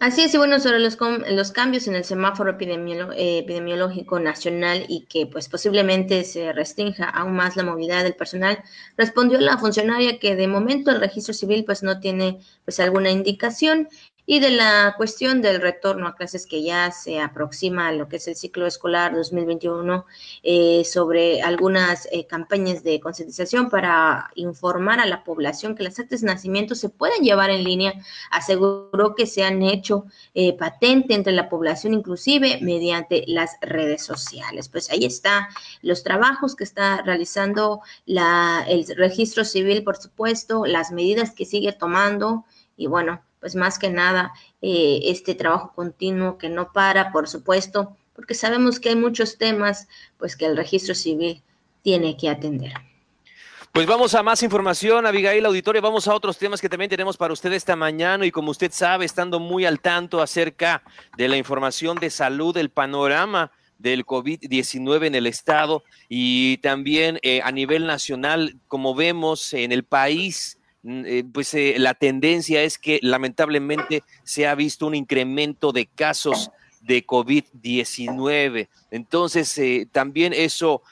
Así 0.00 0.22
es, 0.22 0.32
y 0.32 0.38
bueno, 0.38 0.58
sobre 0.60 0.78
los, 0.78 0.96
los 1.28 1.52
cambios 1.52 1.86
en 1.86 1.94
el 1.94 2.04
semáforo 2.04 2.56
eh, 2.58 3.38
epidemiológico 3.40 4.18
nacional 4.18 4.86
y 4.88 5.04
que 5.04 5.26
pues 5.26 5.50
posiblemente 5.50 6.24
se 6.24 6.54
restrinja 6.54 7.04
aún 7.04 7.34
más 7.34 7.54
la 7.54 7.64
movilidad 7.64 8.02
del 8.02 8.14
personal, 8.14 8.62
respondió 8.96 9.38
la 9.38 9.58
funcionaria 9.58 10.18
que 10.18 10.36
de 10.36 10.48
momento 10.48 10.90
el 10.90 11.00
registro 11.00 11.34
civil 11.34 11.66
pues 11.66 11.82
no 11.82 12.00
tiene 12.00 12.40
pues 12.64 12.80
alguna 12.80 13.10
indicación 13.10 13.90
y 14.30 14.38
de 14.38 14.52
la 14.52 14.94
cuestión 14.96 15.42
del 15.42 15.60
retorno 15.60 16.06
a 16.06 16.14
clases 16.14 16.46
que 16.46 16.62
ya 16.62 16.92
se 16.92 17.18
aproxima 17.18 17.88
a 17.88 17.92
lo 17.92 18.08
que 18.08 18.18
es 18.18 18.28
el 18.28 18.36
ciclo 18.36 18.64
escolar 18.64 19.12
2021 19.12 20.06
eh, 20.44 20.84
sobre 20.84 21.42
algunas 21.42 22.06
eh, 22.12 22.28
campañas 22.28 22.84
de 22.84 23.00
concientización 23.00 23.68
para 23.68 24.30
informar 24.36 25.00
a 25.00 25.06
la 25.06 25.24
población 25.24 25.74
que 25.74 25.82
las 25.82 25.98
actas 25.98 26.20
de 26.20 26.28
nacimiento 26.28 26.76
se 26.76 26.90
pueden 26.90 27.24
llevar 27.24 27.50
en 27.50 27.64
línea, 27.64 27.92
aseguró 28.30 29.16
que 29.16 29.26
se 29.26 29.42
han 29.42 29.64
hecho 29.64 30.04
eh, 30.34 30.56
patente 30.56 31.14
entre 31.14 31.32
la 31.32 31.48
población 31.48 31.92
inclusive 31.92 32.60
mediante 32.62 33.24
las 33.26 33.56
redes 33.60 34.04
sociales. 34.04 34.68
Pues 34.68 34.90
ahí 34.90 35.06
está 35.06 35.48
los 35.82 36.04
trabajos 36.04 36.54
que 36.54 36.62
está 36.62 37.02
realizando 37.02 37.80
la, 38.06 38.64
el 38.68 38.86
registro 38.96 39.44
civil, 39.44 39.82
por 39.82 39.96
supuesto, 39.96 40.66
las 40.66 40.92
medidas 40.92 41.32
que 41.32 41.44
sigue 41.44 41.72
tomando 41.72 42.44
y 42.76 42.86
bueno, 42.86 43.22
pues 43.40 43.56
más 43.56 43.78
que 43.78 43.90
nada 43.90 44.32
eh, 44.62 45.00
este 45.04 45.34
trabajo 45.34 45.72
continuo 45.74 46.38
que 46.38 46.48
no 46.48 46.72
para, 46.72 47.10
por 47.10 47.28
supuesto, 47.28 47.96
porque 48.14 48.34
sabemos 48.34 48.78
que 48.78 48.90
hay 48.90 48.96
muchos 48.96 49.38
temas 49.38 49.88
pues 50.18 50.36
que 50.36 50.46
el 50.46 50.56
registro 50.56 50.94
civil 50.94 51.42
tiene 51.82 52.16
que 52.16 52.28
atender. 52.28 52.74
Pues 53.72 53.86
vamos 53.86 54.16
a 54.16 54.22
más 54.24 54.42
información, 54.42 55.06
Abigail 55.06 55.46
Auditorio, 55.46 55.80
vamos 55.80 56.08
a 56.08 56.14
otros 56.14 56.36
temas 56.36 56.60
que 56.60 56.68
también 56.68 56.90
tenemos 56.90 57.16
para 57.16 57.32
usted 57.32 57.52
esta 57.52 57.76
mañana 57.76 58.26
y 58.26 58.32
como 58.32 58.50
usted 58.50 58.72
sabe, 58.72 59.04
estando 59.04 59.38
muy 59.38 59.64
al 59.64 59.80
tanto 59.80 60.20
acerca 60.20 60.82
de 61.16 61.28
la 61.28 61.36
información 61.36 61.96
de 61.96 62.10
salud, 62.10 62.56
el 62.56 62.70
panorama 62.70 63.52
del 63.78 64.04
COVID-19 64.04 65.06
en 65.06 65.14
el 65.14 65.26
estado 65.28 65.84
y 66.08 66.58
también 66.58 67.20
eh, 67.22 67.40
a 67.44 67.52
nivel 67.52 67.86
nacional, 67.86 68.56
como 68.66 68.94
vemos 68.94 69.54
en 69.54 69.70
el 69.70 69.84
país, 69.84 70.58
pues 71.32 71.54
eh, 71.54 71.74
la 71.78 71.94
tendencia 71.94 72.62
es 72.62 72.78
que 72.78 72.98
lamentablemente 73.02 74.02
se 74.24 74.46
ha 74.46 74.54
visto 74.54 74.86
un 74.86 74.94
incremento 74.94 75.72
de 75.72 75.86
casos 75.86 76.50
de 76.80 77.06
COVID-19. 77.06 78.68
Entonces, 78.90 79.56
eh, 79.58 79.86
también 79.92 80.32
eso 80.32 80.82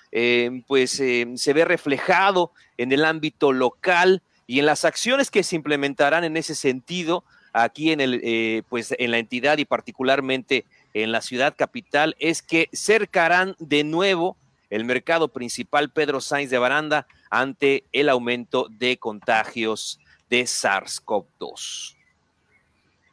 pues 0.66 0.90
se 0.92 1.52
ve 1.52 1.64
reflejado 1.64 2.52
en 2.76 2.92
el 2.92 3.04
ámbito 3.04 3.52
local 3.52 4.22
y 4.46 4.58
en 4.58 4.66
las 4.66 4.84
acciones 4.84 5.30
que 5.30 5.42
se 5.42 5.56
implementarán 5.56 6.24
en 6.24 6.36
ese 6.36 6.54
sentido 6.54 7.24
aquí 7.52 7.90
en 7.92 8.00
el 8.00 8.64
pues 8.68 8.94
en 8.98 9.10
la 9.10 9.18
entidad 9.18 9.58
y 9.58 9.64
particularmente 9.64 10.64
en 10.92 11.12
la 11.12 11.22
ciudad 11.22 11.54
capital 11.56 12.16
es 12.18 12.42
que 12.42 12.68
cercarán 12.72 13.56
de 13.58 13.84
nuevo 13.84 14.36
el 14.70 14.84
mercado 14.84 15.28
principal 15.28 15.90
Pedro 15.90 16.20
Sainz 16.20 16.50
de 16.50 16.58
Baranda 16.58 17.06
ante 17.30 17.84
el 17.92 18.08
aumento 18.08 18.66
de 18.70 18.98
contagios 18.98 19.98
de 20.28 20.42
SARS-CoV-2. 20.42 21.96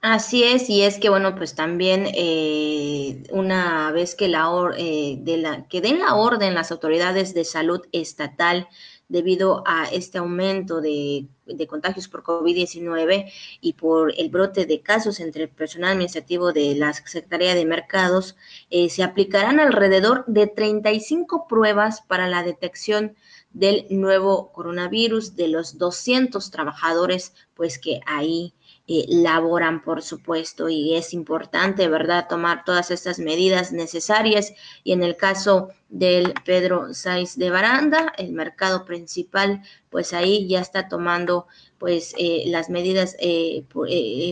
Así 0.08 0.44
es, 0.44 0.70
y 0.70 0.84
es 0.84 1.00
que 1.00 1.10
bueno, 1.10 1.34
pues 1.34 1.56
también 1.56 2.06
eh, 2.14 3.24
una 3.32 3.92
vez 3.92 4.14
que 4.14 4.26
eh, 4.26 5.18
de 5.20 5.38
la 5.38 5.68
que 5.68 5.82
den 5.82 5.98
la 5.98 6.14
orden 6.14 6.54
las 6.54 6.72
autoridades 6.72 7.34
de 7.34 7.44
salud 7.44 7.82
estatal 7.92 8.68
debido 9.08 9.64
a 9.66 9.86
este 9.86 10.20
aumento 10.20 10.80
de, 10.80 11.26
contagios 11.68 12.08
por 12.08 12.22
COVID-19 12.22 13.32
y 13.62 13.74
por 13.74 14.14
el 14.16 14.30
brote 14.30 14.68
de 14.68 14.82
casos 14.82 15.20
entre 15.20 15.44
el 15.44 15.50
personal 15.50 15.94
administrativo 15.94 16.54
de 16.54 16.76
la 16.76 16.94
Secretaría 16.94 17.56
de 17.56 17.66
Mercados, 17.66 18.36
eh, 18.70 18.90
se 18.90 19.02
aplicarán 19.02 19.60
alrededor 19.60 20.24
de 20.28 20.46
35 20.46 21.48
pruebas 21.48 22.02
para 22.02 22.28
la 22.28 22.44
detección 22.44 23.16
del 23.56 23.86
nuevo 23.90 24.52
coronavirus 24.52 25.38
de 25.38 25.48
los 25.48 25.78
200 25.78 26.52
trabajadores 26.52 27.34
pues 27.54 27.80
que 27.80 28.02
ahí 28.06 28.54
eh, 28.88 29.06
laboran, 29.08 29.82
por 29.82 30.02
supuesto, 30.04 30.68
y 30.68 30.96
es 30.96 31.14
importante, 31.14 31.88
¿verdad?, 31.88 32.28
tomar 32.28 32.66
todas 32.66 32.92
estas 32.92 33.18
medidas 33.18 33.72
necesarias. 33.72 34.54
Y 34.84 34.92
en 34.92 35.04
el 35.04 35.16
caso 35.16 35.70
del 35.88 36.34
Pedro 36.44 36.94
Saiz 36.94 37.38
de 37.38 37.50
Baranda, 37.50 38.12
el 38.18 38.34
mercado 38.34 38.84
principal, 38.84 39.64
pues 39.90 40.14
ahí 40.14 40.48
ya 40.48 40.60
está 40.60 40.90
tomando 40.90 41.48
pues 41.78 42.14
eh, 42.18 42.44
las 42.48 42.70
medidas 42.70 43.16
eh, 43.20 43.66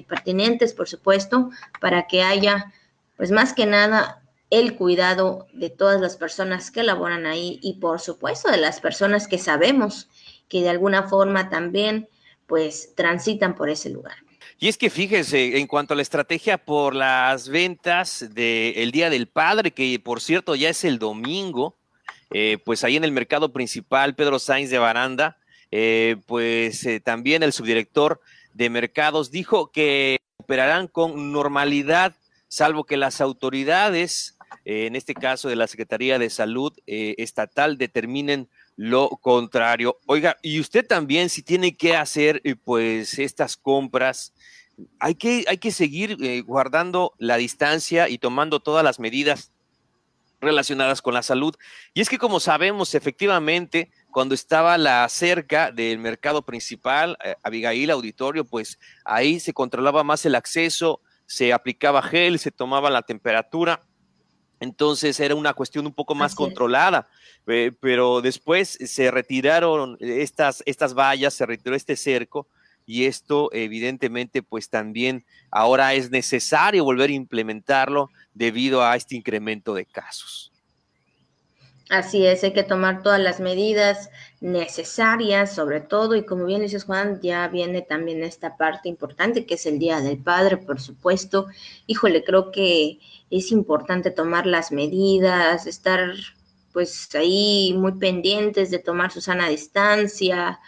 pertinentes, 0.07 0.73
por 0.73 0.89
supuesto, 0.89 1.49
para 1.79 2.07
que 2.07 2.23
haya, 2.23 2.73
pues 3.15 3.31
más 3.31 3.53
que 3.53 3.65
nada, 3.65 4.22
el 4.53 4.75
cuidado 4.75 5.47
de 5.51 5.71
todas 5.71 5.99
las 5.99 6.15
personas 6.15 6.69
que 6.69 6.83
laboran 6.83 7.25
ahí 7.25 7.59
y 7.63 7.79
por 7.79 7.99
supuesto 7.99 8.51
de 8.51 8.57
las 8.57 8.79
personas 8.79 9.27
que 9.27 9.39
sabemos 9.39 10.09
que 10.47 10.61
de 10.61 10.69
alguna 10.69 11.03
forma 11.03 11.49
también 11.49 12.07
pues 12.45 12.93
transitan 12.95 13.55
por 13.55 13.69
ese 13.69 13.89
lugar. 13.89 14.15
Y 14.59 14.67
es 14.67 14.77
que 14.77 14.91
fíjese, 14.91 15.57
en 15.57 15.65
cuanto 15.65 15.93
a 15.93 15.97
la 15.97 16.03
estrategia 16.03 16.59
por 16.59 16.93
las 16.93 17.49
ventas 17.49 18.27
del 18.33 18.91
Día 18.91 19.09
del 19.09 19.27
Padre, 19.27 19.71
que 19.71 19.99
por 19.99 20.21
cierto 20.21 20.53
ya 20.53 20.69
es 20.69 20.83
el 20.83 20.99
domingo, 20.99 21.75
eh, 22.31 22.59
pues 22.63 22.83
ahí 22.83 22.95
en 22.95 23.03
el 23.03 23.11
mercado 23.11 23.51
principal, 23.51 24.13
Pedro 24.13 24.37
Sainz 24.37 24.69
de 24.69 24.77
Baranda, 24.77 25.37
eh, 25.71 26.17
pues 26.27 26.85
eh, 26.85 26.99
también 26.99 27.41
el 27.41 27.53
subdirector 27.53 28.21
de 28.53 28.69
mercados 28.69 29.31
dijo 29.31 29.71
que 29.71 30.19
operarán 30.37 30.87
con 30.87 31.31
normalidad, 31.31 32.15
salvo 32.47 32.83
que 32.83 32.97
las 32.97 33.19
autoridades, 33.19 34.37
en 34.65 34.95
este 34.95 35.13
caso 35.13 35.49
de 35.49 35.55
la 35.55 35.67
Secretaría 35.67 36.19
de 36.19 36.29
Salud 36.29 36.73
Estatal, 36.85 37.77
determinen 37.77 38.49
lo 38.75 39.09
contrario. 39.09 39.99
Oiga, 40.05 40.37
y 40.41 40.59
usted 40.59 40.85
también 40.85 41.29
si 41.29 41.43
tiene 41.43 41.75
que 41.75 41.95
hacer 41.95 42.41
eh, 42.43 42.55
pues 42.55 43.19
estas 43.19 43.57
compras, 43.57 44.33
hay 44.99 45.15
que, 45.15 45.45
hay 45.47 45.57
que 45.57 45.71
seguir 45.71 46.17
eh, 46.21 46.41
guardando 46.41 47.13
la 47.19 47.37
distancia 47.37 48.09
y 48.09 48.17
tomando 48.17 48.59
todas 48.59 48.83
las 48.83 48.99
medidas 48.99 49.51
relacionadas 50.41 51.01
con 51.01 51.13
la 51.13 51.23
salud. 51.23 51.55
Y 51.93 52.01
es 52.01 52.09
que 52.09 52.17
como 52.17 52.39
sabemos, 52.39 52.95
efectivamente, 52.95 53.91
cuando 54.11 54.35
estaba 54.35 54.77
la 54.77 55.07
cerca 55.07 55.71
del 55.71 55.99
mercado 55.99 56.41
principal, 56.41 57.17
eh, 57.23 57.35
Abigail 57.43 57.91
Auditorio, 57.91 58.43
pues 58.43 58.79
ahí 59.05 59.39
se 59.39 59.53
controlaba 59.53 60.03
más 60.03 60.25
el 60.25 60.35
acceso, 60.35 60.99
se 61.27 61.53
aplicaba 61.53 62.01
gel, 62.01 62.39
se 62.39 62.51
tomaba 62.51 62.89
la 62.89 63.03
temperatura 63.03 63.81
entonces 64.63 65.19
era 65.19 65.35
una 65.35 65.53
cuestión 65.53 65.85
un 65.85 65.93
poco 65.93 66.15
más 66.15 66.33
controlada, 66.33 67.07
eh, 67.47 67.73
pero 67.81 68.21
después 68.21 68.79
se 68.85 69.11
retiraron 69.11 69.97
estas, 69.99 70.63
estas 70.65 70.93
vallas, 70.93 71.33
se 71.33 71.45
retiró 71.45 71.75
este 71.75 71.97
cerco 71.97 72.47
y 72.85 73.03
esto 73.03 73.49
evidentemente 73.51 74.41
pues 74.41 74.69
también 74.69 75.25
ahora 75.51 75.93
es 75.93 76.11
necesario 76.11 76.85
volver 76.85 77.09
a 77.09 77.13
implementarlo 77.13 78.09
debido 78.33 78.83
a 78.83 78.95
este 78.95 79.17
incremento 79.17 79.73
de 79.73 79.85
casos. 79.85 80.52
Así 81.93 82.25
es, 82.25 82.43
hay 82.43 82.53
que 82.53 82.63
tomar 82.63 83.03
todas 83.03 83.19
las 83.19 83.39
medidas 83.39 84.09
necesarias, 84.41 85.53
sobre 85.53 85.79
todo, 85.79 86.15
y 86.15 86.25
como 86.25 86.45
bien 86.45 86.61
dices 86.61 86.85
Juan, 86.85 87.19
ya 87.21 87.47
viene 87.47 87.83
también 87.83 88.23
esta 88.23 88.57
parte 88.57 88.89
importante 88.89 89.45
que 89.45 89.53
es 89.53 89.67
el 89.67 89.77
Día 89.77 90.01
del 90.01 90.17
Padre, 90.17 90.57
por 90.57 90.81
supuesto. 90.81 91.45
Híjole, 91.85 92.23
creo 92.23 92.51
que 92.51 92.97
es 93.29 93.51
importante 93.51 94.09
tomar 94.09 94.47
las 94.47 94.71
medidas, 94.71 95.67
estar 95.67 96.15
pues 96.71 97.13
ahí 97.13 97.75
muy 97.77 97.91
pendientes 97.91 98.71
de 98.71 98.79
tomar 98.79 99.11
su 99.11 99.21
sana 99.21 99.47
distancia, 99.47 100.59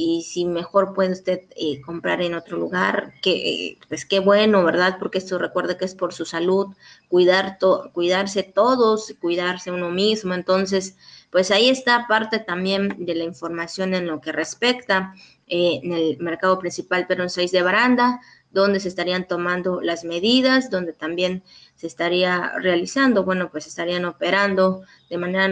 y 0.00 0.22
si 0.22 0.44
mejor 0.44 0.94
puede 0.94 1.10
usted 1.10 1.40
eh, 1.56 1.80
comprar 1.80 2.22
en 2.22 2.34
otro 2.34 2.56
lugar, 2.56 3.14
que 3.20 3.78
pues 3.88 4.06
qué 4.06 4.20
bueno, 4.20 4.62
¿verdad? 4.62 4.96
Porque 5.00 5.18
esto 5.18 5.38
recuerda 5.38 5.76
que 5.76 5.86
es 5.86 5.96
por 5.96 6.14
su 6.14 6.24
salud, 6.24 6.68
cuidar 7.08 7.58
cuidarse 7.92 8.44
todos, 8.44 9.12
cuidarse 9.20 9.72
uno 9.72 9.90
mismo, 9.90 10.34
entonces, 10.34 10.96
pues 11.32 11.50
ahí 11.50 11.68
está 11.68 12.06
parte 12.06 12.38
también 12.38 12.94
de 13.04 13.16
la 13.16 13.24
información 13.24 13.92
en 13.92 14.06
lo 14.06 14.20
que 14.20 14.30
respecta 14.30 15.14
eh, 15.48 15.80
en 15.82 15.92
el 15.92 16.16
mercado 16.18 16.60
principal 16.60 17.08
Perón 17.08 17.28
6 17.28 17.50
de 17.50 17.62
Baranda, 17.62 18.20
donde 18.52 18.78
se 18.78 18.88
estarían 18.88 19.26
tomando 19.26 19.80
las 19.80 20.04
medidas, 20.04 20.70
donde 20.70 20.92
también 20.92 21.42
se 21.74 21.88
estaría 21.88 22.52
realizando, 22.60 23.24
bueno, 23.24 23.50
pues 23.50 23.66
estarían 23.66 24.04
operando 24.04 24.82
de 25.10 25.18
manera, 25.18 25.48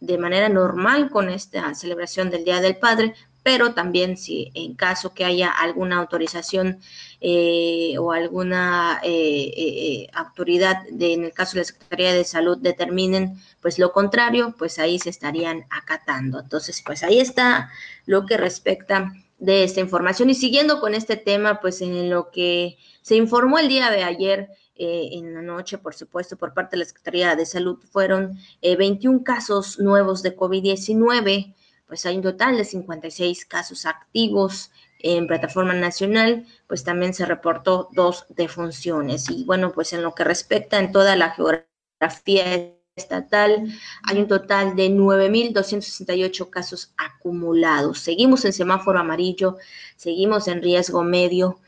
de 0.00 0.18
manera 0.18 0.50
normal 0.50 1.08
con 1.08 1.30
esta 1.30 1.74
celebración 1.74 2.28
del 2.28 2.44
Día 2.44 2.60
del 2.60 2.76
Padre, 2.76 3.14
pero 3.42 3.74
también 3.74 4.16
si 4.16 4.50
en 4.54 4.74
caso 4.74 5.14
que 5.14 5.24
haya 5.24 5.50
alguna 5.50 5.98
autorización 5.98 6.78
eh, 7.20 7.96
o 7.98 8.12
alguna 8.12 9.00
eh, 9.02 9.52
eh, 9.56 10.08
autoridad, 10.12 10.84
de, 10.90 11.14
en 11.14 11.24
el 11.24 11.32
caso 11.32 11.54
de 11.54 11.60
la 11.60 11.64
Secretaría 11.64 12.12
de 12.14 12.24
Salud, 12.24 12.58
determinen 12.58 13.36
pues 13.60 13.78
lo 13.78 13.92
contrario, 13.92 14.54
pues 14.58 14.78
ahí 14.78 14.98
se 14.98 15.10
estarían 15.10 15.64
acatando. 15.70 16.40
Entonces, 16.40 16.82
pues 16.84 17.02
ahí 17.02 17.20
está 17.20 17.70
lo 18.06 18.26
que 18.26 18.36
respecta 18.36 19.12
de 19.38 19.64
esta 19.64 19.80
información. 19.80 20.30
Y 20.30 20.34
siguiendo 20.34 20.80
con 20.80 20.94
este 20.94 21.16
tema, 21.16 21.60
pues 21.60 21.80
en 21.80 22.10
lo 22.10 22.30
que 22.30 22.78
se 23.02 23.16
informó 23.16 23.58
el 23.58 23.68
día 23.68 23.90
de 23.90 24.04
ayer, 24.04 24.48
en 24.74 25.34
la 25.34 25.42
noche, 25.42 25.78
por 25.78 25.94
supuesto, 25.94 26.36
por 26.36 26.54
parte 26.54 26.72
de 26.72 26.78
la 26.78 26.86
Secretaría 26.86 27.36
de 27.36 27.46
Salud, 27.46 27.78
fueron 27.92 28.36
21 28.62 29.22
casos 29.22 29.78
nuevos 29.78 30.22
de 30.22 30.36
COVID-19 30.36 31.54
pues 31.92 32.06
hay 32.06 32.16
un 32.16 32.22
total 32.22 32.56
de 32.56 32.64
56 32.64 33.44
casos 33.44 33.84
activos 33.84 34.70
en 35.00 35.26
plataforma 35.26 35.74
nacional, 35.74 36.46
pues 36.66 36.84
también 36.84 37.12
se 37.12 37.26
reportó 37.26 37.90
dos 37.92 38.24
defunciones. 38.30 39.28
Y 39.28 39.44
bueno, 39.44 39.72
pues 39.72 39.92
en 39.92 40.02
lo 40.02 40.14
que 40.14 40.24
respecta 40.24 40.78
en 40.78 40.90
toda 40.90 41.16
la 41.16 41.32
geografía 41.32 42.74
estatal, 42.96 43.66
hay 44.08 44.18
un 44.18 44.26
total 44.26 44.74
de 44.74 44.88
9.268 44.88 46.48
casos 46.48 46.94
acumulados. 46.96 47.98
Seguimos 47.98 48.46
en 48.46 48.54
semáforo 48.54 48.98
amarillo, 48.98 49.58
seguimos 49.96 50.48
en 50.48 50.62
riesgo 50.62 51.04
medio. 51.04 51.60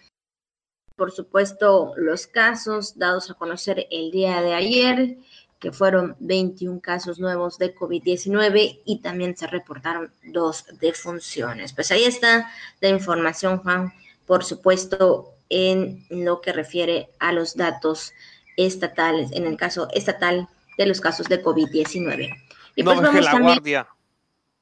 Por 0.97 1.13
supuesto, 1.13 1.93
los 1.99 2.27
casos 2.27 2.99
dados 2.99 3.31
a 3.31 3.35
conocer 3.35 3.89
el 3.91 4.11
día 4.11 4.41
de 4.41 4.55
ayer 4.55 5.19
que 5.65 5.73
fueron 5.73 6.15
21 6.21 6.79
casos 6.81 7.19
nuevos 7.19 7.57
de 7.57 7.75
COVID-19 7.75 8.83
y 8.85 9.01
también 9.01 9.35
se 9.35 9.47
reportaron 9.47 10.13
dos 10.23 10.67
defunciones. 10.79 11.73
Pues 11.73 11.91
ahí 11.91 12.05
está 12.05 12.53
la 12.83 12.91
información, 12.91 13.61
Juan, 13.61 13.95
por 14.27 14.45
supuesto, 14.45 15.33
en 15.49 16.05
lo 16.11 16.43
que 16.43 16.53
refiere 16.53 17.09
a 17.19 17.33
los 17.33 17.57
datos 17.57 18.13
estatales, 18.59 19.33
en 19.33 19.47
el 19.47 19.57
caso 19.57 19.89
estatal 19.95 20.51
de 20.77 20.85
los 20.85 21.01
casos 21.01 21.29
de 21.29 21.43
COVID-19. 21.43 22.29
no 22.77 22.85
pues 22.85 23.01
baje 23.01 23.23
la 23.23 23.41
guardia, 23.41 23.89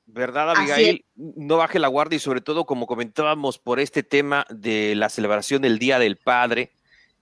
¿verdad, 0.07 0.51
Abigail? 0.53 1.05
No 1.17 1.57
baje 1.57 1.81
la 1.81 1.89
guardia 1.89 2.15
y 2.15 2.21
sobre 2.21 2.43
todo, 2.43 2.65
como 2.65 2.87
comentábamos, 2.87 3.59
por 3.59 3.81
este 3.81 4.05
tema 4.05 4.47
de 4.51 4.95
la 4.95 5.09
celebración 5.09 5.63
del 5.63 5.81
Día 5.81 5.99
del 5.99 6.17
Padre, 6.17 6.71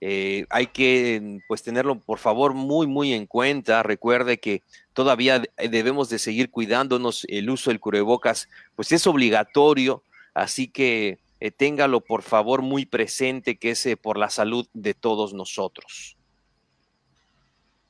eh, 0.03 0.47
hay 0.49 0.65
que 0.67 1.41
pues 1.47 1.61
tenerlo 1.61 1.99
por 1.99 2.17
favor 2.17 2.55
muy 2.55 2.87
muy 2.87 3.13
en 3.13 3.27
cuenta. 3.27 3.83
Recuerde 3.83 4.39
que 4.39 4.63
todavía 4.93 5.43
debemos 5.57 6.09
de 6.09 6.17
seguir 6.17 6.49
cuidándonos. 6.49 7.23
El 7.29 7.51
uso 7.51 7.69
del 7.69 7.79
cubrebocas 7.79 8.49
pues 8.75 8.91
es 8.91 9.05
obligatorio, 9.05 10.03
así 10.33 10.67
que 10.67 11.19
eh, 11.39 11.51
téngalo 11.51 12.01
por 12.01 12.23
favor 12.23 12.63
muy 12.63 12.87
presente 12.87 13.57
que 13.57 13.71
es 13.71 13.85
eh, 13.85 13.95
por 13.95 14.17
la 14.17 14.31
salud 14.31 14.67
de 14.73 14.95
todos 14.95 15.35
nosotros. 15.35 16.17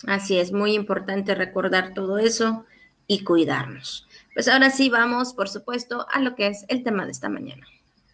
Así 0.06 0.38
es, 0.38 0.52
muy 0.52 0.74
importante 0.74 1.34
recordar 1.34 1.94
todo 1.94 2.18
eso 2.18 2.66
y 3.08 3.24
cuidarnos. 3.24 4.08
Pues 4.34 4.48
ahora 4.48 4.70
sí 4.70 4.90
vamos, 4.90 5.34
por 5.34 5.48
supuesto, 5.48 6.08
a 6.12 6.20
lo 6.20 6.36
que 6.36 6.48
es 6.48 6.66
el 6.70 6.84
tema 6.84 7.06
de 7.06 7.12
esta 7.12 7.30
mañana. 7.30 7.68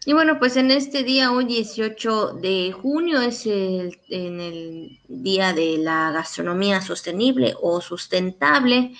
Y 0.08 0.14
bueno, 0.14 0.38
pues 0.38 0.56
en 0.56 0.70
este 0.70 1.02
día, 1.02 1.32
hoy 1.32 1.44
18 1.44 2.38
de 2.40 2.72
junio, 2.72 3.20
es 3.20 3.44
el, 3.44 4.00
en 4.08 4.40
el 4.40 5.00
Día 5.06 5.52
de 5.52 5.76
la 5.76 6.12
Gastronomía 6.12 6.80
Sostenible 6.80 7.52
o 7.60 7.82
Sustentable. 7.82 8.94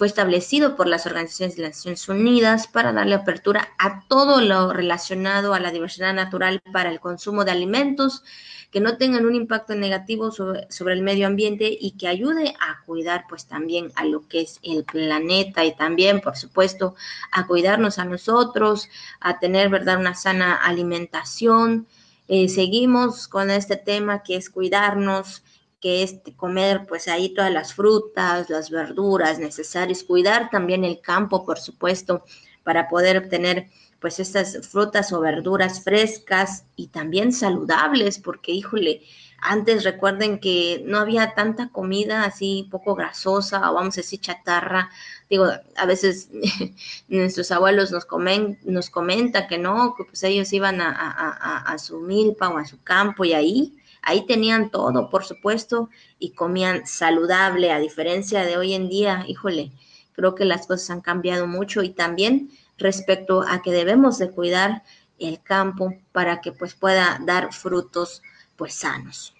Fue 0.00 0.06
establecido 0.06 0.76
por 0.76 0.86
las 0.86 1.04
organizaciones 1.04 1.56
de 1.56 1.62
las 1.64 1.72
Naciones 1.72 2.08
Unidas 2.08 2.66
para 2.66 2.90
darle 2.90 3.16
apertura 3.16 3.68
a 3.78 4.02
todo 4.08 4.40
lo 4.40 4.72
relacionado 4.72 5.52
a 5.52 5.60
la 5.60 5.72
diversidad 5.72 6.14
natural 6.14 6.62
para 6.72 6.88
el 6.88 7.00
consumo 7.00 7.44
de 7.44 7.50
alimentos 7.50 8.24
que 8.70 8.80
no 8.80 8.96
tengan 8.96 9.26
un 9.26 9.34
impacto 9.34 9.74
negativo 9.74 10.30
sobre, 10.30 10.94
el 10.94 11.02
medio 11.02 11.26
ambiente 11.26 11.76
y 11.78 11.98
que 11.98 12.08
ayude 12.08 12.54
a 12.60 12.82
cuidar 12.86 13.26
pues 13.28 13.44
también 13.44 13.92
a 13.94 14.06
lo 14.06 14.26
que 14.26 14.40
es 14.40 14.58
el 14.62 14.84
planeta 14.84 15.66
y 15.66 15.76
también 15.76 16.22
por 16.22 16.34
supuesto 16.34 16.94
a 17.30 17.46
cuidarnos 17.46 17.98
a 17.98 18.06
nosotros, 18.06 18.88
a 19.20 19.38
tener 19.38 19.68
verdad 19.68 19.98
una 19.98 20.14
sana 20.14 20.54
alimentación. 20.54 21.86
Eh, 22.26 22.48
seguimos 22.48 23.28
con 23.28 23.50
este 23.50 23.76
tema 23.76 24.22
que 24.22 24.36
es 24.36 24.48
cuidarnos, 24.48 25.42
que 25.80 26.02
es 26.02 26.16
comer 26.36 26.86
pues 26.86 27.08
ahí 27.08 27.34
todas 27.34 27.52
las 27.52 27.74
frutas, 27.74 28.50
las 28.50 28.70
verduras 28.70 29.38
necesarias, 29.38 30.04
cuidar 30.04 30.50
también 30.50 30.84
el 30.84 31.00
campo, 31.00 31.44
por 31.44 31.58
supuesto, 31.58 32.24
para 32.62 32.88
poder 32.88 33.18
obtener 33.18 33.68
pues 34.00 34.18
estas 34.18 34.66
frutas 34.66 35.12
o 35.12 35.20
verduras 35.20 35.84
frescas 35.84 36.64
y 36.74 36.88
también 36.88 37.32
saludables, 37.32 38.18
porque 38.18 38.52
híjole, 38.52 39.02
antes 39.42 39.84
recuerden 39.84 40.38
que 40.38 40.82
no 40.86 40.98
había 40.98 41.34
tanta 41.34 41.70
comida 41.70 42.24
así 42.24 42.68
poco 42.70 42.94
grasosa 42.94 43.70
o 43.70 43.74
vamos 43.74 43.96
a 43.96 44.00
decir 44.02 44.20
chatarra. 44.20 44.90
Digo, 45.28 45.46
a 45.76 45.86
veces 45.86 46.28
nuestros 47.08 47.50
abuelos 47.50 47.90
nos, 47.90 48.04
comen, 48.04 48.58
nos 48.64 48.90
comentan 48.90 49.48
que 49.48 49.58
no, 49.58 49.94
que 49.96 50.04
pues 50.04 50.22
ellos 50.24 50.52
iban 50.52 50.80
a, 50.80 50.90
a, 50.90 51.72
a, 51.72 51.78
su 51.78 52.00
milpa 52.00 52.48
o 52.50 52.58
a 52.58 52.66
su 52.66 52.82
campo 52.82 53.24
y 53.24 53.32
ahí, 53.32 53.79
ahí 54.02 54.26
tenían 54.26 54.70
todo, 54.70 55.10
por 55.10 55.24
supuesto, 55.24 55.90
y 56.18 56.32
comían 56.32 56.86
saludable, 56.86 57.72
a 57.72 57.78
diferencia 57.78 58.44
de 58.44 58.56
hoy 58.56 58.74
en 58.74 58.88
día, 58.88 59.24
híjole, 59.26 59.72
creo 60.12 60.34
que 60.34 60.44
las 60.44 60.66
cosas 60.66 60.90
han 60.90 61.00
cambiado 61.00 61.46
mucho 61.46 61.82
y 61.82 61.90
también 61.90 62.50
respecto 62.78 63.42
a 63.46 63.62
que 63.62 63.70
debemos 63.70 64.18
de 64.18 64.30
cuidar 64.30 64.82
el 65.18 65.42
campo 65.42 65.94
para 66.12 66.40
que 66.40 66.52
pues 66.52 66.74
pueda 66.74 67.20
dar 67.24 67.52
frutos 67.52 68.22
pues 68.56 68.74
sanos. 68.74 69.34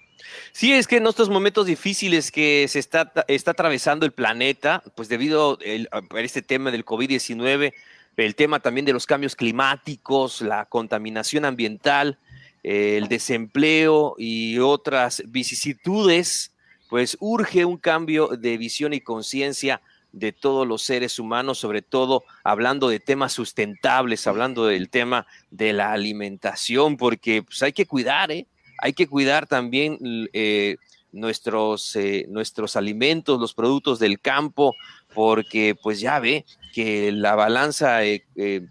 Sí, 0.53 0.73
es 0.73 0.87
que 0.87 0.99
en 0.99 1.07
estos 1.07 1.29
momentos 1.29 1.67
difíciles 1.67 2.31
que 2.31 2.67
se 2.69 2.79
está, 2.79 3.13
está 3.27 3.53
atravesando 3.53 4.07
el 4.07 4.13
planeta, 4.13 4.83
pues 4.95 5.09
debido 5.09 5.59
a 5.91 6.21
este 6.21 6.43
tema 6.43 6.71
del 6.71 6.85
COVID-19, 6.85 7.73
el 8.17 8.35
tema 8.35 8.61
también 8.61 8.85
de 8.85 8.93
los 8.93 9.07
cambios 9.07 9.35
climáticos, 9.35 10.43
la 10.43 10.67
contaminación 10.67 11.45
ambiental, 11.45 12.19
el 12.63 13.09
desempleo 13.09 14.15
y 14.19 14.59
otras 14.59 15.23
vicisitudes, 15.27 16.53
pues 16.89 17.17
urge 17.21 17.65
un 17.65 17.77
cambio 17.77 18.29
de 18.29 18.59
visión 18.59 18.93
y 18.93 19.01
conciencia 19.01 19.81
de 20.13 20.33
todos 20.33 20.67
los 20.67 20.83
seres 20.83 21.19
humanos, 21.19 21.59
sobre 21.59 21.83
todo 21.83 22.25
hablando 22.43 22.89
de 22.89 23.01
temas 23.01 23.33
sustentables, 23.33 24.27
hablando 24.27 24.67
del 24.67 24.91
tema 24.91 25.27
de 25.51 25.73
la 25.73 25.93
alimentación, 25.93 26.97
porque 26.97 27.43
pues, 27.43 27.63
hay 27.63 27.73
que 27.73 27.87
cuidar, 27.87 28.33
¿eh? 28.33 28.47
hay 28.79 28.93
que 28.93 29.07
cuidar 29.07 29.47
también 29.47 29.99
eh, 30.33 30.77
nuestros, 31.13 31.95
eh, 31.97 32.27
nuestros 32.29 32.77
alimentos, 32.77 33.39
los 33.39 33.55
productos 33.55 33.99
del 33.99 34.21
campo, 34.21 34.75
porque 35.15 35.77
pues 35.81 36.01
ya 36.01 36.19
ve 36.19 36.45
que 36.73 37.13
la 37.13 37.35
balanza 37.35 38.05
eh, 38.05 38.23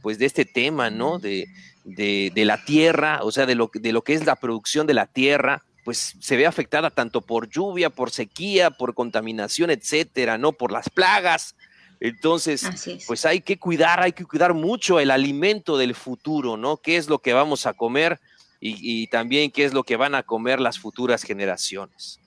pues 0.01 0.19
de 0.19 0.25
este 0.25 0.45
tema, 0.45 0.89
¿no? 0.89 1.19
De, 1.19 1.47
de, 1.95 2.31
de, 2.33 2.45
la 2.45 2.63
tierra, 2.63 3.19
o 3.23 3.31
sea, 3.31 3.45
de 3.45 3.55
lo, 3.55 3.69
de 3.73 3.91
lo 3.91 4.03
que 4.03 4.13
es 4.13 4.25
la 4.25 4.35
producción 4.35 4.87
de 4.87 4.93
la 4.93 5.07
tierra, 5.07 5.63
pues 5.83 6.15
se 6.19 6.37
ve 6.37 6.45
afectada 6.45 6.91
tanto 6.91 7.21
por 7.21 7.49
lluvia, 7.49 7.89
por 7.89 8.11
sequía, 8.11 8.69
por 8.69 8.93
contaminación, 8.93 9.71
etcétera, 9.71 10.37
¿no? 10.37 10.51
Por 10.51 10.71
las 10.71 10.89
plagas. 10.89 11.55
Entonces, 11.99 12.63
pues 13.07 13.25
hay 13.25 13.41
que 13.41 13.57
cuidar, 13.57 14.01
hay 14.01 14.13
que 14.13 14.23
cuidar 14.25 14.53
mucho 14.53 14.99
el 14.99 15.11
alimento 15.11 15.77
del 15.77 15.95
futuro, 15.95 16.55
¿no? 16.55 16.77
¿Qué 16.77 16.95
es 16.95 17.09
lo 17.09 17.19
que 17.19 17.33
vamos 17.33 17.65
a 17.65 17.73
comer 17.73 18.19
y, 18.61 19.07
también 19.07 19.51
qué 19.51 19.65
es 19.65 19.73
lo 19.73 19.83
que 19.83 19.95
van 19.95 20.15
a 20.15 20.23
comer 20.23 20.59
las 20.59 20.79
futuras 20.79 21.23
generaciones? 21.23 22.19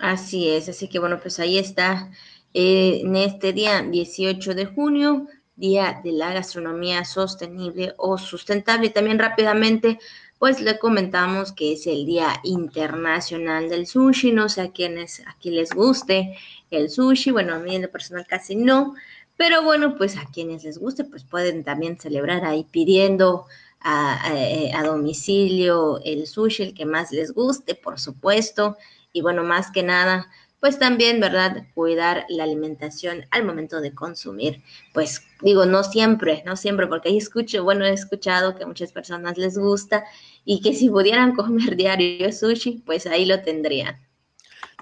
Así 0.00 0.48
es, 0.48 0.68
así 0.68 0.88
que 0.88 0.98
bueno, 0.98 1.18
pues 1.20 1.38
ahí 1.40 1.58
está 1.58 2.10
eh, 2.54 3.00
en 3.04 3.16
este 3.16 3.52
día 3.52 3.82
18 3.82 4.54
de 4.54 4.66
junio, 4.66 5.26
Día 5.58 6.00
de 6.02 6.12
la 6.12 6.32
Gastronomía 6.32 7.04
Sostenible 7.04 7.92
o 7.98 8.16
Sustentable. 8.16 8.90
También 8.90 9.18
rápidamente 9.18 9.98
pues 10.38 10.60
le 10.60 10.78
comentamos 10.78 11.52
que 11.52 11.72
es 11.72 11.86
el 11.86 12.06
Día 12.06 12.40
Internacional 12.44 13.68
del 13.68 13.86
Sushi. 13.86 14.32
No 14.32 14.48
sé 14.48 14.62
a 14.62 14.70
quienes 14.70 15.22
aquí 15.26 15.50
les 15.50 15.72
guste 15.72 16.36
el 16.70 16.90
sushi. 16.90 17.32
Bueno, 17.32 17.54
a 17.54 17.58
mí 17.58 17.74
en 17.74 17.82
lo 17.82 17.90
personal 17.90 18.26
casi 18.26 18.54
no, 18.54 18.94
Pero 19.36 19.62
bueno, 19.62 19.96
pues 19.96 20.16
a 20.16 20.26
quienes 20.32 20.64
les 20.64 20.78
guste, 20.78 21.04
pues 21.04 21.24
pueden 21.24 21.64
también 21.64 21.98
celebrar 21.98 22.44
ahí 22.44 22.64
pidiendo 22.70 23.46
a, 23.80 24.32
a, 24.74 24.82
domicilio 24.82 26.00
el 26.04 26.26
sushi, 26.26 26.62
el 26.64 26.74
que 26.74 26.84
más 26.86 27.12
les 27.12 27.32
guste, 27.32 27.74
por 27.74 28.00
supuesto. 28.00 28.76
Y 29.12 29.22
bueno, 29.22 29.44
más 29.44 29.70
que 29.70 29.82
nada, 29.82 30.28
pues 30.60 30.78
también, 30.78 31.20
¿verdad? 31.20 31.66
Cuidar 31.74 32.24
la 32.28 32.44
alimentación 32.44 33.24
al 33.30 33.44
momento 33.44 33.80
de 33.80 33.94
consumir. 33.94 34.62
Pues 34.92 35.22
digo, 35.42 35.66
no 35.66 35.84
siempre, 35.84 36.42
no 36.44 36.56
siempre, 36.56 36.86
porque 36.86 37.10
ahí 37.10 37.18
escucho, 37.18 37.62
bueno, 37.62 37.84
he 37.84 37.92
escuchado 37.92 38.56
que 38.56 38.64
a 38.64 38.66
muchas 38.66 38.92
personas 38.92 39.38
les 39.38 39.56
gusta 39.56 40.04
y 40.44 40.60
que 40.60 40.74
si 40.74 40.88
pudieran 40.88 41.34
comer 41.36 41.76
diario 41.76 42.32
sushi, 42.32 42.82
pues 42.84 43.06
ahí 43.06 43.24
lo 43.24 43.40
tendrían. 43.42 44.00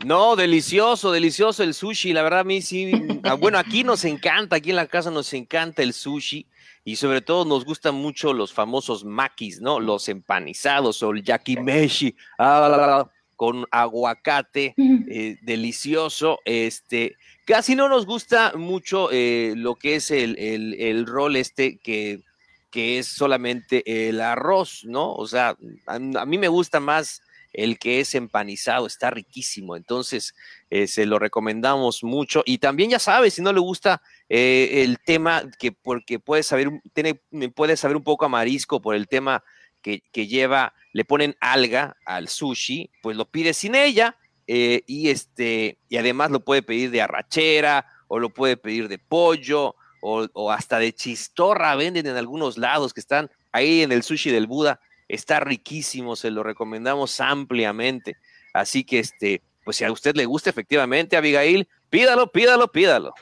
No, 0.04 0.36
delicioso, 0.36 1.10
delicioso 1.10 1.62
el 1.62 1.72
sushi. 1.72 2.12
La 2.12 2.22
verdad, 2.22 2.40
a 2.40 2.44
mí 2.44 2.60
sí. 2.60 2.92
Ah, 3.22 3.34
bueno, 3.40 3.58
aquí 3.58 3.82
nos 3.82 4.04
encanta, 4.04 4.56
aquí 4.56 4.70
en 4.70 4.76
la 4.76 4.86
casa 4.86 5.10
nos 5.10 5.32
encanta 5.32 5.82
el 5.82 5.92
sushi 5.92 6.46
y 6.84 6.96
sobre 6.96 7.20
todo 7.20 7.44
nos 7.44 7.64
gustan 7.64 7.94
mucho 7.94 8.32
los 8.32 8.52
famosos 8.52 9.04
makis, 9.04 9.60
¿no? 9.60 9.80
Los 9.80 10.08
empanizados 10.08 11.02
o 11.02 11.10
el 11.10 11.22
yakimeshi. 11.22 12.14
Ah, 12.38 13.08
con 13.36 13.66
aguacate, 13.70 14.74
eh, 14.76 15.38
delicioso. 15.42 16.40
Este, 16.44 17.16
casi 17.44 17.74
no 17.74 17.88
nos 17.88 18.06
gusta 18.06 18.54
mucho 18.56 19.10
eh, 19.12 19.52
lo 19.56 19.76
que 19.76 19.96
es 19.96 20.10
el, 20.10 20.36
el, 20.38 21.06
rol 21.06 21.36
este 21.36 21.78
que, 21.78 22.22
que, 22.70 22.98
es 22.98 23.06
solamente 23.06 24.08
el 24.08 24.20
arroz, 24.20 24.84
¿no? 24.84 25.12
O 25.12 25.26
sea, 25.26 25.56
a, 25.86 25.98
mí 25.98 26.38
me 26.38 26.48
gusta 26.48 26.80
más 26.80 27.22
el 27.52 27.78
que 27.78 28.00
es 28.00 28.14
empanizado, 28.14 28.86
está 28.86 29.10
riquísimo. 29.10 29.76
Entonces, 29.76 30.34
eh, 30.68 30.86
se 30.86 31.06
lo 31.06 31.18
recomendamos 31.18 32.02
mucho. 32.04 32.42
Y 32.44 32.58
también 32.58 32.90
ya 32.90 32.98
sabes, 32.98 33.34
si 33.34 33.42
no 33.42 33.52
le 33.52 33.60
gusta 33.60 34.02
el 34.28 34.98
tema, 35.04 35.44
que 35.58 35.72
porque 35.72 36.18
puede 36.18 36.42
saber, 36.42 36.70
tiene, 36.92 37.14
puede 37.54 37.76
saber 37.76 37.96
un 37.96 38.04
poco 38.04 38.24
a 38.24 38.28
marisco 38.28 38.82
por 38.82 38.94
el 38.94 39.08
tema 39.08 39.42
que, 39.80 40.02
que 40.12 40.26
lleva 40.26 40.74
le 40.96 41.04
ponen 41.04 41.36
alga 41.40 41.94
al 42.06 42.26
sushi, 42.26 42.90
pues 43.02 43.18
lo 43.18 43.26
pide 43.26 43.52
sin 43.52 43.74
ella 43.74 44.16
eh, 44.46 44.82
y, 44.86 45.10
este, 45.10 45.76
y 45.90 45.98
además 45.98 46.30
lo 46.30 46.40
puede 46.40 46.62
pedir 46.62 46.90
de 46.90 47.02
arrachera 47.02 47.84
o 48.08 48.18
lo 48.18 48.30
puede 48.30 48.56
pedir 48.56 48.88
de 48.88 48.96
pollo 48.96 49.74
o, 50.00 50.50
hasta 50.50 50.78
de 50.78 50.94
chistorra, 50.94 51.74
venden 51.74 52.06
en 52.06 52.16
algunos 52.16 52.56
lados 52.56 52.94
que 52.94 53.00
están 53.00 53.30
ahí 53.52 53.82
en 53.82 53.92
el 53.92 54.04
sushi 54.04 54.30
del 54.30 54.46
Buda, 54.46 54.80
está 55.06 55.38
riquísimo, 55.38 56.16
se 56.16 56.30
lo 56.30 56.42
recomendamos 56.42 57.20
ampliamente. 57.20 58.16
Así 58.54 58.82
que, 58.82 59.00
este, 59.00 59.42
pues 59.66 59.76
si 59.76 59.84
a 59.84 59.92
usted 59.92 60.16
le 60.16 60.24
gusta 60.24 60.48
efectivamente, 60.48 61.18
Abigail, 61.18 61.68
pídalo, 61.90 62.32
pídalo, 62.32 62.72
pídalo. 62.72 63.12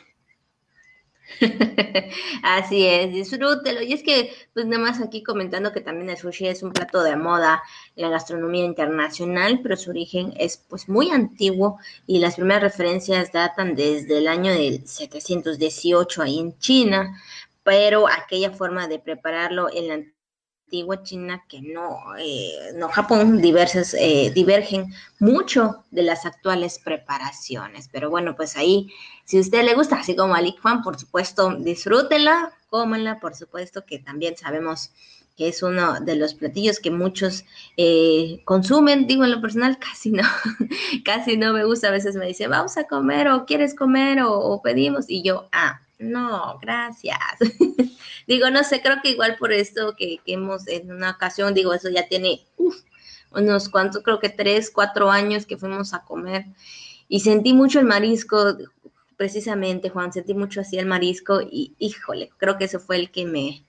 Así 2.42 2.86
es, 2.86 3.12
disfrútelo. 3.12 3.82
Y 3.82 3.92
es 3.92 4.02
que, 4.02 4.32
pues 4.52 4.66
nada 4.66 4.82
más 4.82 5.00
aquí 5.00 5.22
comentando 5.22 5.72
que 5.72 5.80
también 5.80 6.10
el 6.10 6.16
sushi 6.16 6.48
es 6.48 6.62
un 6.62 6.72
plato 6.72 7.02
de 7.02 7.16
moda 7.16 7.62
en 7.96 8.02
la 8.02 8.10
gastronomía 8.10 8.64
internacional, 8.64 9.60
pero 9.62 9.76
su 9.76 9.90
origen 9.90 10.34
es 10.38 10.58
pues 10.68 10.88
muy 10.88 11.10
antiguo 11.10 11.78
y 12.06 12.18
las 12.18 12.36
primeras 12.36 12.62
referencias 12.62 13.32
datan 13.32 13.74
desde 13.74 14.18
el 14.18 14.28
año 14.28 14.52
del 14.52 14.86
718 14.86 16.22
ahí 16.22 16.38
en 16.38 16.58
China, 16.58 17.20
pero 17.62 18.06
aquella 18.08 18.50
forma 18.50 18.86
de 18.88 18.98
prepararlo 18.98 19.68
en 19.72 19.88
la 19.88 19.94
antigua 20.74 21.02
China 21.04 21.44
que 21.48 21.62
no, 21.62 22.16
eh, 22.18 22.72
no 22.74 22.88
Japón, 22.88 23.40
diversas, 23.40 23.94
eh, 23.94 24.32
divergen 24.34 24.92
mucho 25.20 25.84
de 25.92 26.02
las 26.02 26.26
actuales 26.26 26.80
preparaciones. 26.84 27.88
Pero 27.92 28.10
bueno, 28.10 28.34
pues 28.34 28.56
ahí, 28.56 28.88
si 29.24 29.38
a 29.38 29.40
usted 29.40 29.64
le 29.64 29.74
gusta, 29.74 29.96
así 29.96 30.16
como 30.16 30.34
a 30.34 30.40
Fan, 30.60 30.82
por 30.82 30.98
supuesto, 30.98 31.54
disfrútela, 31.56 32.52
cómenla, 32.70 33.20
por 33.20 33.36
supuesto 33.36 33.84
que 33.86 34.00
también 34.00 34.36
sabemos 34.36 34.90
que 35.36 35.48
es 35.48 35.62
uno 35.62 36.00
de 36.00 36.16
los 36.16 36.34
platillos 36.34 36.80
que 36.80 36.90
muchos 36.90 37.44
eh, 37.76 38.40
consumen, 38.44 39.06
digo 39.06 39.24
en 39.24 39.30
lo 39.30 39.40
personal, 39.40 39.78
casi 39.78 40.10
no, 40.10 40.22
casi 41.04 41.36
no 41.36 41.52
me 41.52 41.64
gusta, 41.64 41.88
a 41.88 41.92
veces 41.92 42.16
me 42.16 42.26
dice, 42.26 42.48
vamos 42.48 42.76
a 42.76 42.84
comer 42.84 43.28
o 43.28 43.44
quieres 43.46 43.74
comer 43.74 44.20
o 44.22 44.60
pedimos, 44.62 45.06
y 45.08 45.22
yo, 45.22 45.48
ah, 45.52 45.80
no, 45.98 46.58
gracias. 46.60 47.18
digo, 48.26 48.50
no 48.50 48.64
sé, 48.64 48.82
creo 48.82 49.00
que 49.02 49.10
igual 49.10 49.36
por 49.38 49.52
esto 49.52 49.94
que, 49.96 50.20
hemos 50.26 50.66
en 50.68 50.92
una 50.92 51.12
ocasión, 51.12 51.54
digo, 51.54 51.72
eso 51.74 51.88
ya 51.88 52.08
tiene 52.08 52.44
unos 53.30 53.68
cuantos, 53.68 54.02
creo 54.02 54.20
que 54.20 54.28
tres, 54.28 54.70
cuatro 54.70 55.10
años 55.10 55.46
que 55.46 55.56
fuimos 55.56 55.94
a 55.94 56.04
comer 56.04 56.46
y 57.08 57.20
sentí 57.20 57.52
mucho 57.52 57.80
el 57.80 57.86
marisco, 57.86 58.56
precisamente, 59.16 59.90
Juan, 59.90 60.12
sentí 60.12 60.34
mucho 60.34 60.60
así 60.60 60.78
el 60.78 60.86
marisco 60.86 61.40
y 61.40 61.74
híjole, 61.78 62.30
creo 62.36 62.58
que 62.58 62.64
eso 62.64 62.80
fue 62.80 62.96
el 62.96 63.10
que 63.10 63.24
me, 63.24 63.64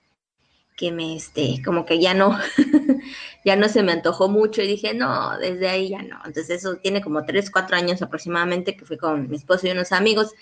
que 0.76 0.92
me, 0.92 1.16
este, 1.16 1.62
como 1.64 1.86
que 1.86 2.00
ya 2.00 2.14
no, 2.14 2.38
ya 3.44 3.56
no 3.56 3.68
se 3.68 3.82
me 3.82 3.92
antojó 3.92 4.28
mucho 4.28 4.62
y 4.62 4.66
dije, 4.66 4.94
no, 4.94 5.38
desde 5.38 5.68
ahí 5.68 5.88
ya 5.88 6.02
no. 6.02 6.16
Entonces 6.24 6.50
eso 6.50 6.76
tiene 6.76 7.00
como 7.02 7.24
tres, 7.24 7.50
cuatro 7.50 7.76
años 7.76 8.02
aproximadamente 8.02 8.76
que 8.76 8.84
fui 8.84 8.98
con 8.98 9.28
mi 9.28 9.36
esposo 9.36 9.66
y 9.66 9.70
unos 9.70 9.92
amigos 9.92 10.34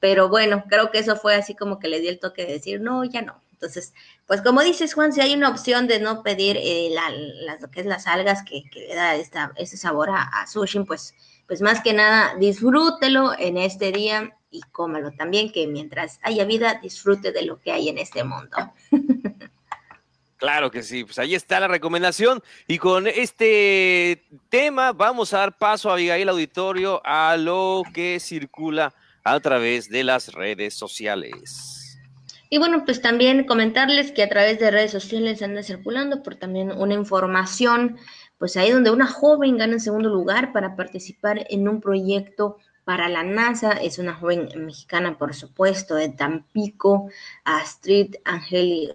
pero 0.00 0.28
bueno, 0.28 0.64
creo 0.68 0.90
que 0.90 0.98
eso 0.98 1.16
fue 1.16 1.34
así 1.34 1.54
como 1.54 1.78
que 1.78 1.88
le 1.88 2.00
di 2.00 2.08
el 2.08 2.18
toque 2.18 2.44
de 2.46 2.52
decir, 2.54 2.80
no, 2.80 3.04
ya 3.04 3.22
no. 3.22 3.42
Entonces, 3.52 3.94
pues 4.26 4.42
como 4.42 4.60
dices, 4.62 4.92
Juan, 4.92 5.14
si 5.14 5.22
hay 5.22 5.34
una 5.34 5.48
opción 5.48 5.86
de 5.86 5.98
no 5.98 6.22
pedir 6.22 6.58
eh, 6.60 6.94
lo 7.60 7.70
que 7.70 7.80
es 7.80 7.86
las 7.86 8.06
algas 8.06 8.42
que, 8.44 8.64
le 8.74 8.94
da 8.94 9.16
esta, 9.16 9.52
ese 9.56 9.78
sabor 9.78 10.10
a, 10.10 10.46
sushi, 10.46 10.80
pues, 10.80 11.14
pues 11.46 11.62
más 11.62 11.80
que 11.80 11.94
nada 11.94 12.34
disfrútelo 12.38 13.32
en 13.38 13.56
este 13.56 13.92
día 13.92 14.36
y 14.50 14.60
cómelo 14.72 15.12
también, 15.12 15.50
que 15.50 15.66
mientras 15.66 16.18
haya 16.22 16.44
vida, 16.44 16.80
disfrute 16.82 17.32
de 17.32 17.46
lo 17.46 17.58
que 17.60 17.72
hay 17.72 17.88
en 17.88 17.98
este 17.98 18.24
mundo. 18.24 18.56
Claro 20.36 20.70
que 20.70 20.82
sí, 20.82 21.02
pues 21.02 21.18
ahí 21.18 21.34
está 21.34 21.60
la 21.60 21.68
recomendación. 21.68 22.42
Y 22.66 22.76
con 22.76 23.06
este 23.06 24.22
tema 24.50 24.92
vamos 24.92 25.32
a 25.32 25.38
dar 25.38 25.56
paso 25.56 25.88
a 25.88 25.94
Abigail 25.94 26.28
Auditorio 26.28 27.00
a 27.06 27.38
lo 27.38 27.82
que 27.94 28.20
circula 28.20 28.94
a 29.26 29.40
través 29.40 29.88
de 29.88 30.04
las 30.04 30.32
redes 30.32 30.74
sociales. 30.74 31.98
Y 32.48 32.58
bueno, 32.58 32.84
pues 32.84 33.02
también 33.02 33.44
comentarles 33.44 34.12
que 34.12 34.22
a 34.22 34.28
través 34.28 34.60
de 34.60 34.70
redes 34.70 34.92
sociales 34.92 35.42
anda 35.42 35.64
circulando 35.64 36.22
por 36.22 36.36
también 36.36 36.70
una 36.70 36.94
información, 36.94 37.96
pues 38.38 38.56
ahí 38.56 38.70
donde 38.70 38.92
una 38.92 39.08
joven 39.08 39.58
gana 39.58 39.72
en 39.72 39.80
segundo 39.80 40.10
lugar 40.10 40.52
para 40.52 40.76
participar 40.76 41.44
en 41.50 41.66
un 41.68 41.80
proyecto 41.80 42.58
para 42.84 43.08
la 43.08 43.24
NASA. 43.24 43.72
Es 43.72 43.98
una 43.98 44.14
joven 44.14 44.48
mexicana, 44.64 45.18
por 45.18 45.34
supuesto, 45.34 45.96
de 45.96 46.10
Tampico, 46.10 47.10
Astrid 47.42 48.14
Angeli 48.24 48.92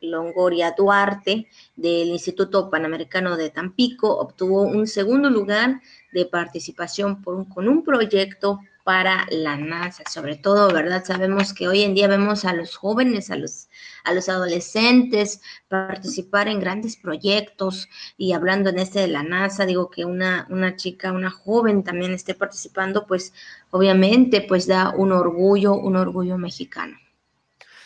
Longoria 0.00 0.76
Duarte, 0.78 1.48
del 1.74 2.10
Instituto 2.10 2.70
Panamericano 2.70 3.36
de 3.36 3.50
Tampico. 3.50 4.16
Obtuvo 4.16 4.62
un 4.62 4.86
segundo 4.86 5.28
lugar 5.28 5.80
de 6.12 6.24
participación 6.24 7.20
por 7.20 7.48
con 7.48 7.68
un 7.68 7.82
proyecto 7.82 8.60
para 8.86 9.26
la 9.30 9.56
NASA, 9.56 10.04
sobre 10.08 10.36
todo, 10.36 10.72
¿verdad? 10.72 11.02
Sabemos 11.04 11.52
que 11.52 11.66
hoy 11.66 11.82
en 11.82 11.92
día 11.92 12.06
vemos 12.06 12.44
a 12.44 12.52
los 12.52 12.76
jóvenes, 12.76 13.32
a 13.32 13.36
los, 13.36 13.68
a 14.04 14.14
los 14.14 14.28
adolescentes 14.28 15.40
participar 15.66 16.46
en 16.46 16.60
grandes 16.60 16.96
proyectos 16.96 17.88
y 18.16 18.32
hablando 18.32 18.70
en 18.70 18.78
este 18.78 19.00
de 19.00 19.08
la 19.08 19.24
NASA, 19.24 19.66
digo 19.66 19.90
que 19.90 20.04
una, 20.04 20.46
una 20.50 20.76
chica, 20.76 21.10
una 21.10 21.32
joven 21.32 21.82
también 21.82 22.12
esté 22.12 22.36
participando, 22.36 23.08
pues 23.08 23.32
obviamente 23.72 24.40
pues 24.40 24.68
da 24.68 24.90
un 24.90 25.10
orgullo, 25.10 25.74
un 25.74 25.96
orgullo 25.96 26.38
mexicano. 26.38 26.96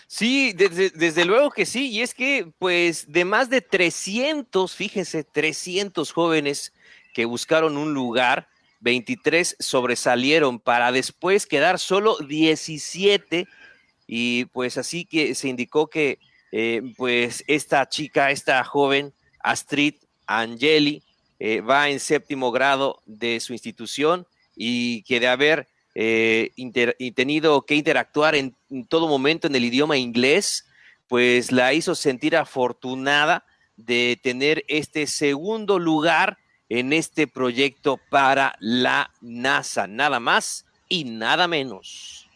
Sí, 0.06 0.52
desde, 0.54 0.90
desde, 0.90 1.24
luego 1.24 1.50
que 1.50 1.64
sí, 1.64 1.88
y 1.88 2.02
es 2.02 2.12
que 2.12 2.52
pues 2.58 3.10
de 3.10 3.24
más 3.24 3.48
de 3.48 3.62
300, 3.62 4.76
fíjense, 4.76 5.24
300 5.24 6.12
jóvenes 6.12 6.74
que 7.14 7.24
buscaron 7.24 7.78
un 7.78 7.94
lugar, 7.94 8.50
23 8.80 9.56
sobresalieron 9.58 10.58
para 10.58 10.92
después 10.92 11.46
quedar 11.46 11.78
solo 11.78 12.16
17 12.18 13.46
y 14.06 14.46
pues 14.46 14.78
así 14.78 15.04
que 15.04 15.34
se 15.34 15.48
indicó 15.48 15.88
que 15.88 16.18
eh, 16.52 16.82
pues 16.96 17.44
esta 17.46 17.88
chica, 17.88 18.30
esta 18.30 18.64
joven 18.64 19.12
Astrid 19.38 19.94
Angeli 20.26 21.02
eh, 21.38 21.60
va 21.60 21.88
en 21.88 22.00
séptimo 22.00 22.50
grado 22.50 23.02
de 23.06 23.38
su 23.40 23.52
institución 23.52 24.26
y 24.56 25.02
que 25.02 25.20
de 25.20 25.28
haber 25.28 25.68
eh, 25.94 26.50
tenido 27.14 27.62
que 27.62 27.74
interactuar 27.74 28.34
en 28.34 28.54
todo 28.88 29.08
momento 29.08 29.46
en 29.46 29.54
el 29.54 29.64
idioma 29.64 29.96
inglés, 29.96 30.66
pues 31.08 31.52
la 31.52 31.72
hizo 31.72 31.94
sentir 31.94 32.36
afortunada 32.36 33.44
de 33.76 34.18
tener 34.22 34.64
este 34.68 35.06
segundo 35.06 35.78
lugar 35.78 36.38
en 36.70 36.94
este 36.94 37.26
proyecto 37.26 38.00
para 38.08 38.54
la 38.60 39.10
NASA, 39.20 39.86
nada 39.86 40.20
más 40.20 40.64
y 40.88 41.04
nada 41.04 41.46
menos. 41.46 42.28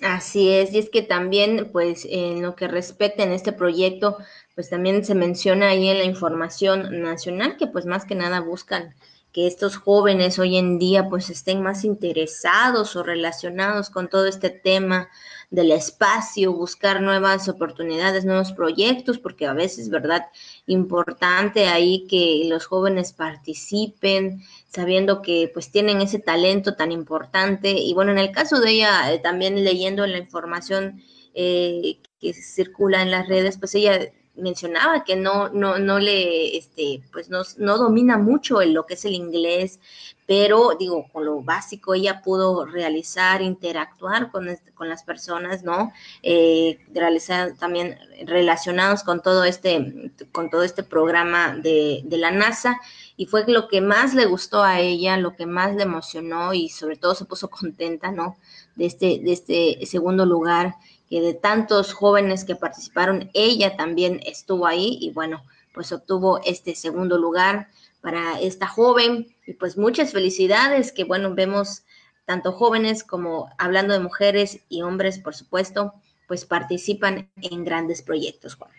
Así 0.00 0.48
es, 0.48 0.72
y 0.72 0.78
es 0.78 0.88
que 0.88 1.02
también, 1.02 1.68
pues, 1.72 2.06
en 2.08 2.40
lo 2.40 2.56
que 2.56 2.68
respecta 2.68 3.22
en 3.22 3.32
este 3.32 3.52
proyecto, 3.52 4.16
pues 4.54 4.70
también 4.70 5.04
se 5.04 5.14
menciona 5.14 5.68
ahí 5.68 5.88
en 5.88 5.98
la 5.98 6.04
información 6.04 7.02
nacional 7.02 7.58
que, 7.58 7.66
pues, 7.66 7.84
más 7.84 8.06
que 8.06 8.14
nada 8.14 8.40
buscan 8.40 8.94
que 9.32 9.46
estos 9.46 9.76
jóvenes 9.76 10.38
hoy 10.38 10.56
en 10.56 10.78
día 10.78 11.08
pues 11.08 11.30
estén 11.30 11.62
más 11.62 11.84
interesados 11.84 12.96
o 12.96 13.02
relacionados 13.02 13.90
con 13.90 14.08
todo 14.08 14.26
este 14.26 14.50
tema 14.50 15.08
del 15.50 15.72
espacio, 15.72 16.52
buscar 16.52 17.02
nuevas 17.02 17.48
oportunidades, 17.48 18.24
nuevos 18.24 18.52
proyectos, 18.52 19.18
porque 19.18 19.46
a 19.46 19.52
veces, 19.52 19.90
¿verdad? 19.90 20.26
Importante 20.66 21.66
ahí 21.66 22.06
que 22.08 22.44
los 22.48 22.66
jóvenes 22.66 23.12
participen, 23.12 24.42
sabiendo 24.68 25.22
que 25.22 25.50
pues 25.52 25.70
tienen 25.72 26.00
ese 26.00 26.20
talento 26.20 26.76
tan 26.76 26.92
importante. 26.92 27.72
Y 27.72 27.94
bueno, 27.94 28.12
en 28.12 28.18
el 28.18 28.30
caso 28.30 28.60
de 28.60 28.70
ella, 28.70 29.12
eh, 29.12 29.18
también 29.18 29.64
leyendo 29.64 30.06
la 30.06 30.18
información 30.18 31.02
eh, 31.34 31.98
que 32.20 32.32
circula 32.32 33.02
en 33.02 33.10
las 33.10 33.28
redes, 33.28 33.58
pues 33.58 33.74
ella 33.74 34.12
mencionaba 34.40 35.04
que 35.04 35.16
no, 35.16 35.48
no, 35.50 35.78
no 35.78 35.98
le, 35.98 36.56
este, 36.56 37.02
pues 37.12 37.28
no, 37.30 37.42
no 37.58 37.78
domina 37.78 38.18
mucho 38.18 38.62
en 38.62 38.74
lo 38.74 38.86
que 38.86 38.94
es 38.94 39.04
el 39.04 39.14
inglés, 39.14 39.78
pero 40.26 40.76
digo, 40.78 41.06
con 41.12 41.24
lo 41.24 41.42
básico 41.42 41.92
ella 41.92 42.22
pudo 42.22 42.64
realizar, 42.64 43.42
interactuar 43.42 44.30
con, 44.30 44.46
con 44.74 44.88
las 44.88 45.02
personas, 45.02 45.64
¿no? 45.64 45.92
Eh, 46.22 46.78
realizar 46.94 47.54
también 47.58 47.98
relacionados 48.26 49.02
con 49.02 49.22
todo 49.22 49.42
este, 49.42 50.12
con 50.30 50.48
todo 50.48 50.62
este 50.62 50.84
programa 50.84 51.56
de, 51.56 52.02
de 52.04 52.16
la 52.16 52.30
NASA 52.30 52.80
y 53.16 53.26
fue 53.26 53.44
lo 53.46 53.66
que 53.66 53.80
más 53.80 54.14
le 54.14 54.26
gustó 54.26 54.62
a 54.62 54.80
ella, 54.80 55.16
lo 55.16 55.34
que 55.34 55.46
más 55.46 55.74
le 55.74 55.82
emocionó 55.82 56.54
y 56.54 56.68
sobre 56.68 56.96
todo 56.96 57.14
se 57.14 57.24
puso 57.24 57.50
contenta, 57.50 58.12
¿no? 58.12 58.36
De 58.76 58.86
este, 58.86 59.20
de 59.22 59.32
este 59.32 59.84
segundo 59.84 60.24
lugar 60.26 60.76
que 61.10 61.20
de 61.20 61.34
tantos 61.34 61.92
jóvenes 61.92 62.44
que 62.44 62.54
participaron, 62.54 63.30
ella 63.34 63.76
también 63.76 64.20
estuvo 64.24 64.66
ahí 64.66 64.96
y 65.00 65.10
bueno, 65.10 65.44
pues 65.74 65.92
obtuvo 65.92 66.40
este 66.44 66.74
segundo 66.76 67.18
lugar 67.18 67.68
para 68.00 68.40
esta 68.40 68.68
joven 68.68 69.34
y 69.44 69.54
pues 69.54 69.76
muchas 69.76 70.12
felicidades 70.12 70.92
que 70.92 71.04
bueno, 71.04 71.34
vemos 71.34 71.82
tanto 72.24 72.52
jóvenes 72.52 73.02
como 73.02 73.50
hablando 73.58 73.92
de 73.92 73.98
mujeres 73.98 74.60
y 74.68 74.82
hombres, 74.82 75.18
por 75.18 75.34
supuesto, 75.34 75.94
pues 76.28 76.44
participan 76.44 77.28
en 77.42 77.64
grandes 77.64 78.02
proyectos, 78.02 78.54
Juan. 78.54 78.70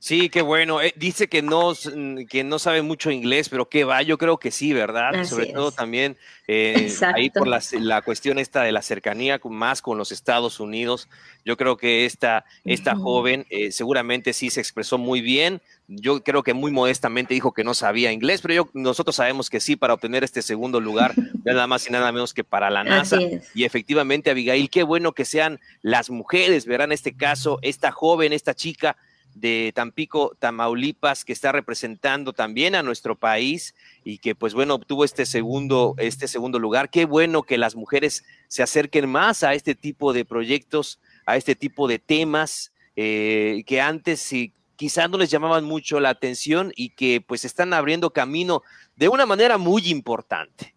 Sí, 0.00 0.28
qué 0.28 0.42
bueno. 0.42 0.80
Eh, 0.80 0.94
dice 0.96 1.28
que 1.28 1.42
no, 1.42 1.72
que 2.28 2.44
no 2.44 2.60
sabe 2.60 2.82
mucho 2.82 3.10
inglés, 3.10 3.48
pero 3.48 3.68
qué 3.68 3.82
va, 3.82 4.02
yo 4.02 4.16
creo 4.16 4.38
que 4.38 4.52
sí, 4.52 4.72
¿verdad? 4.72 5.24
Sobre 5.24 5.46
todo 5.46 5.72
también 5.72 6.16
eh, 6.46 6.94
ahí 7.14 7.30
por 7.30 7.48
la, 7.48 7.60
la, 7.72 8.02
cuestión 8.02 8.38
esta 8.38 8.62
de 8.62 8.70
la 8.70 8.80
cercanía 8.80 9.40
más 9.50 9.82
con 9.82 9.98
los 9.98 10.12
Estados 10.12 10.60
Unidos. 10.60 11.08
Yo 11.44 11.56
creo 11.56 11.76
que 11.76 12.06
esta, 12.06 12.44
esta 12.64 12.94
joven 12.94 13.44
eh, 13.50 13.72
seguramente 13.72 14.32
sí 14.34 14.50
se 14.50 14.60
expresó 14.60 14.98
muy 14.98 15.20
bien. 15.20 15.60
Yo 15.88 16.22
creo 16.22 16.44
que 16.44 16.54
muy 16.54 16.70
modestamente 16.70 17.34
dijo 17.34 17.52
que 17.52 17.64
no 17.64 17.74
sabía 17.74 18.12
inglés, 18.12 18.40
pero 18.40 18.54
yo, 18.54 18.70
nosotros 18.74 19.16
sabemos 19.16 19.50
que 19.50 19.58
sí 19.58 19.74
para 19.74 19.94
obtener 19.94 20.22
este 20.22 20.42
segundo 20.42 20.80
lugar, 20.80 21.12
nada 21.44 21.66
más 21.66 21.88
y 21.88 21.90
nada 21.90 22.12
menos 22.12 22.32
que 22.32 22.44
para 22.44 22.70
la 22.70 22.84
NASA. 22.84 23.18
Y 23.52 23.64
efectivamente, 23.64 24.30
Abigail, 24.30 24.70
qué 24.70 24.84
bueno 24.84 25.12
que 25.12 25.24
sean 25.24 25.58
las 25.82 26.08
mujeres, 26.08 26.66
verán 26.66 26.92
este 26.92 27.16
caso, 27.16 27.58
esta 27.62 27.90
joven, 27.90 28.32
esta 28.32 28.54
chica 28.54 28.96
de 29.40 29.72
Tampico, 29.74 30.36
Tamaulipas, 30.38 31.24
que 31.24 31.32
está 31.32 31.52
representando 31.52 32.32
también 32.32 32.74
a 32.74 32.82
nuestro 32.82 33.16
país 33.16 33.74
y 34.04 34.18
que 34.18 34.34
pues 34.34 34.54
bueno, 34.54 34.74
obtuvo 34.74 35.04
este 35.04 35.26
segundo, 35.26 35.94
este 35.98 36.28
segundo 36.28 36.58
lugar. 36.58 36.90
Qué 36.90 37.04
bueno 37.04 37.42
que 37.42 37.58
las 37.58 37.76
mujeres 37.76 38.24
se 38.48 38.62
acerquen 38.62 39.08
más 39.08 39.42
a 39.42 39.54
este 39.54 39.74
tipo 39.74 40.12
de 40.12 40.24
proyectos, 40.24 41.00
a 41.26 41.36
este 41.36 41.54
tipo 41.54 41.88
de 41.88 41.98
temas 41.98 42.72
eh, 42.96 43.62
que 43.66 43.80
antes 43.80 44.20
sí, 44.20 44.52
quizás 44.74 45.08
no 45.08 45.18
les 45.18 45.30
llamaban 45.30 45.64
mucho 45.64 46.00
la 46.00 46.10
atención 46.10 46.72
y 46.74 46.90
que 46.90 47.20
pues 47.20 47.44
están 47.44 47.72
abriendo 47.72 48.10
camino 48.10 48.62
de 48.96 49.08
una 49.08 49.26
manera 49.26 49.58
muy 49.58 49.88
importante. 49.88 50.74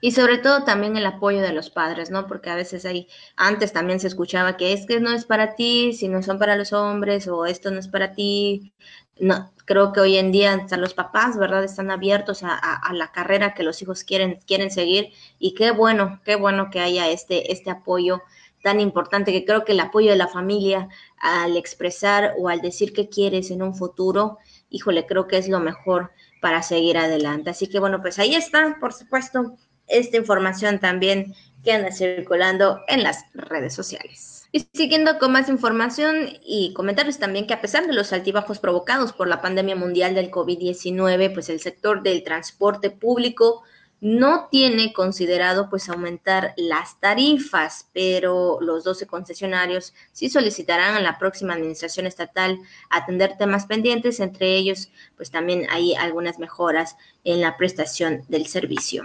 Y 0.00 0.12
sobre 0.12 0.38
todo 0.38 0.62
también 0.64 0.96
el 0.96 1.06
apoyo 1.06 1.40
de 1.40 1.52
los 1.52 1.70
padres, 1.70 2.10
¿no? 2.10 2.26
Porque 2.28 2.50
a 2.50 2.54
veces 2.54 2.84
hay, 2.84 3.08
antes 3.36 3.72
también 3.72 3.98
se 3.98 4.06
escuchaba 4.06 4.56
que 4.56 4.72
es 4.72 4.86
que 4.86 5.00
no 5.00 5.12
es 5.12 5.24
para 5.24 5.56
ti, 5.56 5.92
si 5.92 6.08
no 6.08 6.22
son 6.22 6.38
para 6.38 6.56
los 6.56 6.72
hombres, 6.72 7.26
o 7.26 7.46
esto 7.46 7.70
no 7.70 7.80
es 7.80 7.88
para 7.88 8.12
ti. 8.12 8.72
No, 9.18 9.52
creo 9.64 9.92
que 9.92 10.00
hoy 10.00 10.16
en 10.16 10.30
día 10.30 10.54
hasta 10.54 10.76
los 10.76 10.94
papás, 10.94 11.36
¿verdad? 11.36 11.64
Están 11.64 11.90
abiertos 11.90 12.42
a, 12.44 12.80
la 12.92 13.10
carrera 13.10 13.54
que 13.54 13.64
los 13.64 13.82
hijos 13.82 14.04
quieren, 14.04 14.38
quieren 14.46 14.70
seguir. 14.70 15.10
Y 15.40 15.54
qué 15.54 15.72
bueno, 15.72 16.20
qué 16.24 16.36
bueno 16.36 16.70
que 16.70 16.80
haya 16.80 17.08
este, 17.10 17.52
este 17.52 17.70
apoyo 17.70 18.22
tan 18.62 18.80
importante, 18.80 19.32
que 19.32 19.44
creo 19.44 19.64
que 19.64 19.72
el 19.72 19.80
apoyo 19.80 20.10
de 20.10 20.16
la 20.16 20.28
familia 20.28 20.88
al 21.18 21.56
expresar 21.56 22.34
o 22.38 22.48
al 22.48 22.60
decir 22.60 22.92
qué 22.92 23.08
quieres 23.08 23.50
en 23.50 23.62
un 23.62 23.74
futuro, 23.74 24.38
híjole, 24.70 25.06
creo 25.06 25.26
que 25.26 25.38
es 25.38 25.48
lo 25.48 25.60
mejor 25.60 26.12
para 26.40 26.62
seguir 26.62 26.98
adelante. 26.98 27.50
Así 27.50 27.68
que 27.68 27.80
bueno, 27.80 28.00
pues 28.00 28.18
ahí 28.18 28.34
está, 28.34 28.76
por 28.80 28.92
supuesto, 28.92 29.56
esta 29.88 30.16
información 30.16 30.78
también 30.78 31.34
que 31.64 31.72
anda 31.72 31.90
circulando 31.90 32.82
en 32.88 33.02
las 33.02 33.24
redes 33.34 33.74
sociales. 33.74 34.46
Y 34.50 34.66
siguiendo 34.72 35.18
con 35.18 35.32
más 35.32 35.50
información 35.50 36.30
y 36.42 36.72
comentarios 36.72 37.18
también 37.18 37.46
que 37.46 37.52
a 37.52 37.60
pesar 37.60 37.86
de 37.86 37.92
los 37.92 38.12
altibajos 38.14 38.58
provocados 38.58 39.12
por 39.12 39.28
la 39.28 39.42
pandemia 39.42 39.76
mundial 39.76 40.14
del 40.14 40.30
COVID-19, 40.30 41.34
pues 41.34 41.50
el 41.50 41.60
sector 41.60 42.02
del 42.02 42.22
transporte 42.22 42.90
público 42.90 43.62
no 44.00 44.48
tiene 44.50 44.92
considerado 44.92 45.68
pues 45.68 45.88
aumentar 45.88 46.54
las 46.56 46.98
tarifas, 47.00 47.88
pero 47.92 48.58
los 48.60 48.84
12 48.84 49.06
concesionarios 49.06 49.92
sí 50.12 50.30
solicitarán 50.30 50.94
a 50.94 51.00
la 51.00 51.18
próxima 51.18 51.54
administración 51.54 52.06
estatal 52.06 52.58
atender 52.90 53.36
temas 53.36 53.66
pendientes, 53.66 54.20
entre 54.20 54.56
ellos 54.56 54.90
pues 55.16 55.30
también 55.30 55.66
hay 55.68 55.94
algunas 55.94 56.38
mejoras 56.38 56.96
en 57.24 57.40
la 57.40 57.56
prestación 57.56 58.22
del 58.28 58.46
servicio. 58.46 59.04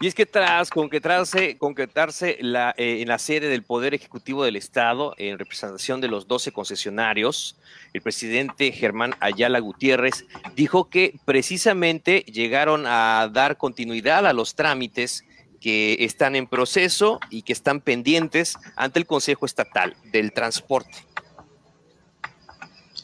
Y 0.00 0.06
es 0.06 0.14
que 0.14 0.26
tras 0.26 0.70
concretarse, 0.70 1.56
concretarse 1.56 2.38
eh, 2.40 2.72
en 2.76 3.08
la 3.08 3.18
sede 3.18 3.48
del 3.48 3.62
Poder 3.62 3.94
Ejecutivo 3.94 4.44
del 4.44 4.56
Estado, 4.56 5.14
en 5.18 5.38
representación 5.38 6.00
de 6.00 6.08
los 6.08 6.26
12 6.28 6.52
concesionarios, 6.52 7.56
el 7.92 8.02
presidente 8.02 8.72
Germán 8.72 9.14
Ayala 9.20 9.60
Gutiérrez 9.60 10.26
dijo 10.56 10.90
que 10.90 11.18
precisamente 11.24 12.20
llegaron 12.20 12.84
a 12.86 13.30
dar 13.32 13.56
continuidad 13.56 14.26
a 14.26 14.32
los 14.32 14.54
trámites 14.54 15.24
que 15.60 15.96
están 16.00 16.36
en 16.36 16.46
proceso 16.46 17.20
y 17.30 17.42
que 17.42 17.54
están 17.54 17.80
pendientes 17.80 18.56
ante 18.76 18.98
el 18.98 19.06
Consejo 19.06 19.46
Estatal 19.46 19.96
del 20.12 20.32
Transporte. 20.32 20.92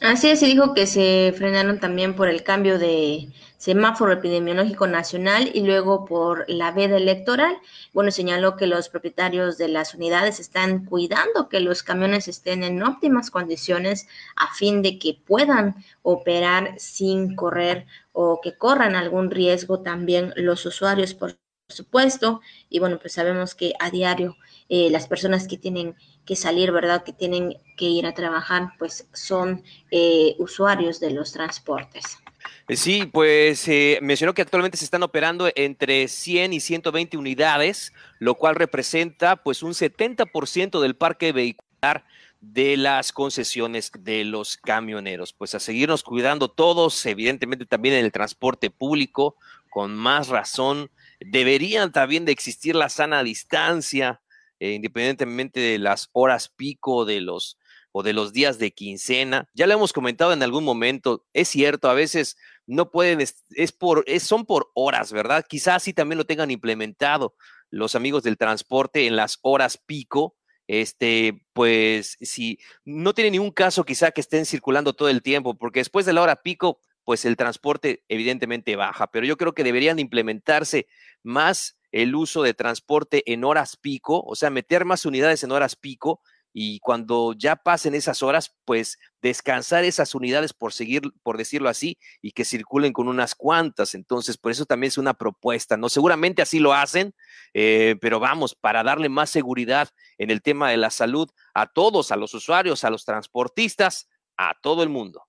Así 0.01 0.29
es, 0.29 0.41
y 0.41 0.47
dijo 0.47 0.73
que 0.73 0.87
se 0.87 1.33
frenaron 1.37 1.79
también 1.79 2.15
por 2.15 2.27
el 2.27 2.43
cambio 2.43 2.79
de 2.79 3.29
semáforo 3.61 4.11
epidemiológico 4.11 4.87
nacional 4.87 5.51
y 5.53 5.61
luego 5.61 6.03
por 6.05 6.45
la 6.49 6.71
veda 6.71 6.97
electoral. 6.97 7.55
Bueno, 7.93 8.09
señaló 8.09 8.57
que 8.57 8.65
los 8.65 8.89
propietarios 8.89 9.59
de 9.59 9.67
las 9.67 9.93
unidades 9.93 10.39
están 10.39 10.83
cuidando 10.85 11.47
que 11.47 11.59
los 11.59 11.83
camiones 11.83 12.27
estén 12.27 12.63
en 12.63 12.81
óptimas 12.81 13.29
condiciones 13.29 14.07
a 14.35 14.51
fin 14.55 14.81
de 14.81 14.97
que 14.97 15.13
puedan 15.13 15.75
operar 16.01 16.73
sin 16.79 17.35
correr 17.35 17.85
o 18.13 18.41
que 18.41 18.57
corran 18.57 18.95
algún 18.95 19.29
riesgo 19.29 19.81
también 19.81 20.33
los 20.37 20.65
usuarios, 20.65 21.13
por 21.13 21.37
supuesto. 21.69 22.41
Y 22.67 22.79
bueno, 22.79 22.97
pues 22.97 23.13
sabemos 23.13 23.53
que 23.53 23.73
a 23.79 23.91
diario 23.91 24.37
eh, 24.69 24.89
las 24.89 25.07
personas 25.07 25.47
que 25.47 25.59
tienen 25.59 25.95
que 26.25 26.35
salir, 26.35 26.71
¿verdad? 26.71 27.03
Que 27.03 27.13
tienen 27.13 27.53
que 27.77 27.85
ir 27.85 28.07
a 28.07 28.15
trabajar, 28.15 28.69
pues 28.79 29.07
son 29.13 29.63
eh, 29.91 30.35
usuarios 30.39 30.99
de 30.99 31.11
los 31.11 31.31
transportes. 31.31 32.20
Eh, 32.67 32.75
sí, 32.75 33.05
pues 33.05 33.67
eh, 33.67 33.99
mencionó 34.01 34.33
que 34.33 34.41
actualmente 34.41 34.77
se 34.77 34.85
están 34.85 35.03
operando 35.03 35.49
entre 35.55 36.07
100 36.07 36.53
y 36.53 36.59
120 36.59 37.17
unidades, 37.17 37.93
lo 38.19 38.35
cual 38.35 38.55
representa 38.55 39.35
pues 39.35 39.63
un 39.63 39.73
70% 39.73 40.79
del 40.79 40.95
parque 40.95 41.31
vehicular 41.31 42.05
de 42.41 42.75
las 42.75 43.11
concesiones 43.11 43.91
de 43.99 44.25
los 44.25 44.57
camioneros. 44.57 45.33
Pues 45.33 45.55
a 45.55 45.59
seguirnos 45.59 46.03
cuidando 46.03 46.49
todos, 46.49 47.05
evidentemente 47.05 47.65
también 47.65 47.95
en 47.95 48.05
el 48.05 48.11
transporte 48.11 48.69
público, 48.69 49.35
con 49.69 49.95
más 49.95 50.27
razón. 50.27 50.89
Deberían 51.19 51.91
también 51.91 52.25
de 52.25 52.31
existir 52.31 52.75
la 52.75 52.89
sana 52.89 53.23
distancia, 53.23 54.21
eh, 54.59 54.71
independientemente 54.73 55.59
de 55.59 55.79
las 55.79 56.09
horas 56.13 56.49
pico 56.49 57.05
de 57.05 57.21
los 57.21 57.57
o 57.91 58.03
de 58.03 58.13
los 58.13 58.33
días 58.33 58.57
de 58.57 58.71
quincena. 58.71 59.47
Ya 59.53 59.67
lo 59.67 59.73
hemos 59.73 59.93
comentado 59.93 60.33
en 60.33 60.43
algún 60.43 60.63
momento, 60.63 61.25
es 61.33 61.49
cierto, 61.49 61.89
a 61.89 61.93
veces 61.93 62.37
no 62.65 62.91
pueden, 62.91 63.19
es, 63.21 63.71
por, 63.71 64.05
son 64.19 64.45
por 64.45 64.71
horas, 64.73 65.11
¿verdad? 65.11 65.45
Quizás 65.47 65.83
sí 65.83 65.93
también 65.93 66.17
lo 66.17 66.25
tengan 66.25 66.51
implementado 66.51 67.35
los 67.69 67.95
amigos 67.95 68.23
del 68.23 68.37
transporte 68.37 69.07
en 69.07 69.15
las 69.15 69.39
horas 69.41 69.77
pico. 69.77 70.37
Este, 70.67 71.43
pues 71.53 72.17
si 72.21 72.59
no 72.85 73.13
tiene 73.13 73.31
ningún 73.31 73.51
caso 73.51 73.83
quizá 73.83 74.11
que 74.11 74.21
estén 74.21 74.45
circulando 74.45 74.93
todo 74.93 75.09
el 75.09 75.21
tiempo, 75.21 75.57
porque 75.57 75.81
después 75.81 76.05
de 76.05 76.13
la 76.13 76.21
hora 76.21 76.41
pico, 76.43 76.79
pues 77.03 77.25
el 77.25 77.35
transporte 77.35 78.03
evidentemente 78.07 78.75
baja, 78.75 79.07
pero 79.07 79.25
yo 79.25 79.35
creo 79.35 79.53
que 79.53 79.63
deberían 79.63 79.99
implementarse 79.99 80.87
más 81.23 81.77
el 81.91 82.15
uso 82.15 82.41
de 82.41 82.53
transporte 82.53 83.23
en 83.33 83.43
horas 83.43 83.75
pico, 83.75 84.21
o 84.25 84.35
sea, 84.35 84.49
meter 84.49 84.85
más 84.85 85.05
unidades 85.05 85.43
en 85.43 85.51
horas 85.51 85.75
pico 85.75 86.21
y 86.53 86.79
cuando 86.79 87.33
ya 87.33 87.55
pasen 87.55 87.95
esas 87.95 88.23
horas, 88.23 88.55
pues 88.65 88.99
descansar 89.21 89.83
esas 89.83 90.15
unidades 90.15 90.53
por 90.53 90.73
seguir, 90.73 91.03
por 91.23 91.37
decirlo 91.37 91.69
así, 91.69 91.97
y 92.21 92.31
que 92.31 92.45
circulen 92.45 92.93
con 92.93 93.07
unas 93.07 93.35
cuantas. 93.35 93.95
Entonces, 93.95 94.37
por 94.37 94.51
eso 94.51 94.65
también 94.65 94.89
es 94.89 94.97
una 94.97 95.13
propuesta, 95.13 95.77
¿no? 95.77 95.89
Seguramente 95.89 96.41
así 96.41 96.59
lo 96.59 96.73
hacen, 96.73 97.13
eh, 97.53 97.95
pero 98.01 98.19
vamos, 98.19 98.55
para 98.55 98.83
darle 98.83 99.09
más 99.09 99.29
seguridad 99.29 99.89
en 100.17 100.31
el 100.31 100.41
tema 100.41 100.69
de 100.69 100.77
la 100.77 100.89
salud 100.89 101.29
a 101.53 101.67
todos, 101.67 102.11
a 102.11 102.15
los 102.15 102.33
usuarios, 102.33 102.83
a 102.83 102.89
los 102.89 103.05
transportistas, 103.05 104.09
a 104.37 104.55
todo 104.61 104.83
el 104.83 104.89
mundo. 104.89 105.23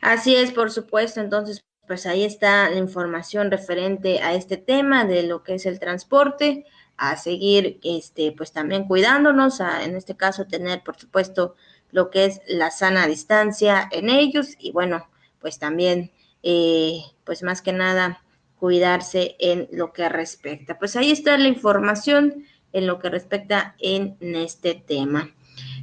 Así 0.00 0.36
es, 0.36 0.52
por 0.52 0.70
supuesto. 0.70 1.20
Entonces, 1.20 1.64
pues 1.88 2.06
ahí 2.06 2.22
está 2.22 2.68
la 2.70 2.76
información 2.76 3.50
referente 3.50 4.20
a 4.20 4.34
este 4.34 4.58
tema 4.58 5.04
de 5.04 5.24
lo 5.24 5.42
que 5.42 5.54
es 5.54 5.66
el 5.66 5.80
transporte 5.80 6.66
a 6.98 7.16
seguir, 7.16 7.80
este, 7.82 8.32
pues 8.32 8.52
también 8.52 8.84
cuidándonos, 8.84 9.60
a, 9.60 9.84
en 9.84 9.96
este 9.96 10.16
caso 10.16 10.46
tener, 10.46 10.82
por 10.82 10.96
supuesto, 10.96 11.54
lo 11.90 12.10
que 12.10 12.26
es 12.26 12.42
la 12.46 12.70
sana 12.70 13.06
distancia 13.06 13.88
en 13.90 14.10
ellos 14.10 14.56
y 14.58 14.72
bueno, 14.72 15.08
pues 15.40 15.58
también, 15.58 16.10
eh, 16.42 17.00
pues 17.24 17.42
más 17.42 17.62
que 17.62 17.72
nada, 17.72 18.22
cuidarse 18.58 19.36
en 19.38 19.68
lo 19.72 19.92
que 19.92 20.08
respecta. 20.08 20.78
Pues 20.78 20.96
ahí 20.96 21.10
está 21.12 21.38
la 21.38 21.48
información 21.48 22.44
en 22.72 22.86
lo 22.86 22.98
que 22.98 23.08
respecta 23.08 23.76
en 23.78 24.16
este 24.20 24.74
tema. 24.74 25.30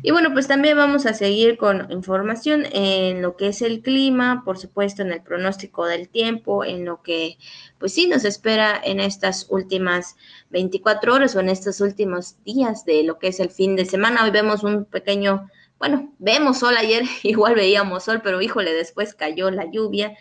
Y 0.01 0.11
bueno, 0.11 0.33
pues 0.33 0.47
también 0.47 0.77
vamos 0.77 1.05
a 1.05 1.13
seguir 1.13 1.57
con 1.57 1.91
información 1.91 2.65
en 2.71 3.21
lo 3.21 3.35
que 3.37 3.47
es 3.47 3.61
el 3.61 3.81
clima, 3.81 4.43
por 4.45 4.57
supuesto 4.59 5.01
en 5.01 5.11
el 5.11 5.23
pronóstico 5.23 5.85
del 5.85 6.09
tiempo, 6.09 6.63
en 6.63 6.85
lo 6.85 7.01
que 7.01 7.37
pues 7.79 7.93
sí 7.93 8.07
nos 8.07 8.23
espera 8.23 8.79
en 8.83 8.99
estas 8.99 9.47
últimas 9.49 10.15
24 10.51 11.13
horas 11.13 11.35
o 11.35 11.39
en 11.39 11.49
estos 11.49 11.81
últimos 11.81 12.35
días 12.43 12.85
de 12.85 13.03
lo 13.03 13.17
que 13.17 13.29
es 13.29 13.39
el 13.39 13.49
fin 13.49 13.75
de 13.75 13.85
semana. 13.85 14.23
Hoy 14.23 14.31
vemos 14.31 14.63
un 14.63 14.85
pequeño, 14.85 15.49
bueno, 15.79 16.13
vemos 16.19 16.59
sol 16.59 16.77
ayer, 16.77 17.03
igual 17.23 17.55
veíamos 17.55 18.03
sol, 18.03 18.21
pero 18.23 18.41
híjole, 18.41 18.73
después 18.73 19.15
cayó 19.15 19.49
la 19.49 19.65
lluvia 19.71 20.15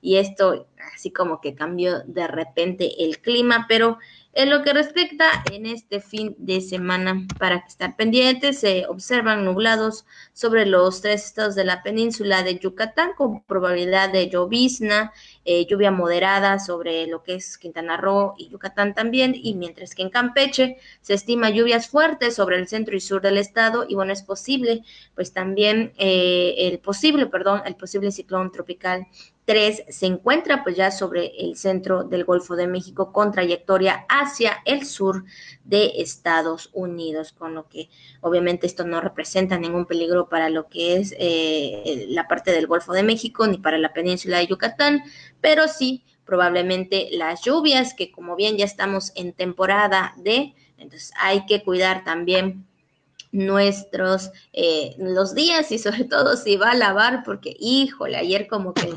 y 0.00 0.16
esto 0.16 0.66
así 0.94 1.10
como 1.10 1.40
que 1.40 1.54
cambió 1.54 2.00
de 2.06 2.26
repente 2.26 3.04
el 3.04 3.20
clima, 3.20 3.66
pero 3.68 3.98
en 4.36 4.50
lo 4.50 4.62
que 4.62 4.74
respecta 4.74 5.42
en 5.50 5.64
este 5.64 5.98
fin 5.98 6.36
de 6.38 6.60
semana, 6.60 7.26
para 7.38 7.62
que 7.62 7.68
estén 7.68 7.96
pendientes, 7.96 8.60
se 8.60 8.84
observan 8.86 9.46
nublados 9.46 10.04
sobre 10.34 10.66
los 10.66 11.00
tres 11.00 11.24
estados 11.24 11.54
de 11.54 11.64
la 11.64 11.82
península 11.82 12.42
de 12.42 12.58
Yucatán 12.58 13.12
con 13.16 13.42
probabilidad 13.44 14.12
de 14.12 14.28
llovizna, 14.28 15.14
eh, 15.46 15.64
lluvia 15.64 15.90
moderada 15.90 16.58
sobre 16.58 17.06
lo 17.06 17.22
que 17.22 17.36
es 17.36 17.56
Quintana 17.56 17.96
Roo 17.96 18.34
y 18.36 18.50
Yucatán 18.50 18.94
también, 18.94 19.32
y 19.34 19.54
mientras 19.54 19.94
que 19.94 20.02
en 20.02 20.10
Campeche 20.10 20.76
se 21.00 21.14
estima 21.14 21.48
lluvias 21.48 21.88
fuertes 21.88 22.34
sobre 22.34 22.58
el 22.58 22.68
centro 22.68 22.94
y 22.94 23.00
sur 23.00 23.22
del 23.22 23.38
estado, 23.38 23.86
y 23.88 23.94
bueno, 23.94 24.12
es 24.12 24.22
posible, 24.22 24.82
pues 25.14 25.32
también 25.32 25.94
eh, 25.96 26.54
el 26.58 26.78
posible, 26.78 27.24
perdón, 27.24 27.62
el 27.64 27.74
posible 27.74 28.12
ciclón 28.12 28.52
tropical 28.52 29.06
3 29.46 29.84
se 29.88 30.06
encuentra 30.06 30.64
pues 30.64 30.76
ya 30.76 30.90
sobre 30.90 31.32
el 31.38 31.56
centro 31.56 32.02
del 32.02 32.24
Golfo 32.24 32.56
de 32.56 32.66
México 32.66 33.12
con 33.12 33.30
trayectoria 33.30 34.04
hacia 34.08 34.58
el 34.64 34.84
sur 34.84 35.24
de 35.64 35.92
Estados 35.96 36.68
Unidos, 36.72 37.32
con 37.32 37.54
lo 37.54 37.68
que 37.68 37.88
obviamente 38.20 38.66
esto 38.66 38.84
no 38.84 39.00
representa 39.00 39.56
ningún 39.56 39.86
peligro 39.86 40.28
para 40.28 40.50
lo 40.50 40.68
que 40.68 40.96
es 40.96 41.14
eh, 41.18 42.06
la 42.08 42.26
parte 42.26 42.50
del 42.50 42.66
Golfo 42.66 42.92
de 42.92 43.04
México 43.04 43.46
ni 43.46 43.58
para 43.58 43.78
la 43.78 43.92
península 43.92 44.38
de 44.38 44.48
Yucatán, 44.48 45.02
pero 45.40 45.68
sí 45.68 46.02
probablemente 46.24 47.08
las 47.12 47.42
lluvias 47.42 47.94
que 47.94 48.10
como 48.10 48.34
bien 48.34 48.56
ya 48.56 48.64
estamos 48.64 49.12
en 49.14 49.32
temporada 49.32 50.12
de, 50.16 50.54
entonces 50.76 51.12
hay 51.20 51.46
que 51.46 51.62
cuidar 51.62 52.02
también 52.02 52.66
nuestros 53.30 54.30
eh, 54.52 54.94
los 54.98 55.34
días 55.34 55.70
y 55.70 55.78
sobre 55.78 56.04
todo 56.04 56.36
si 56.36 56.56
va 56.56 56.70
a 56.72 56.74
lavar 56.74 57.22
porque 57.24 57.54
híjole 57.58 58.16
ayer 58.16 58.48
como 58.48 58.72
que 58.72 58.94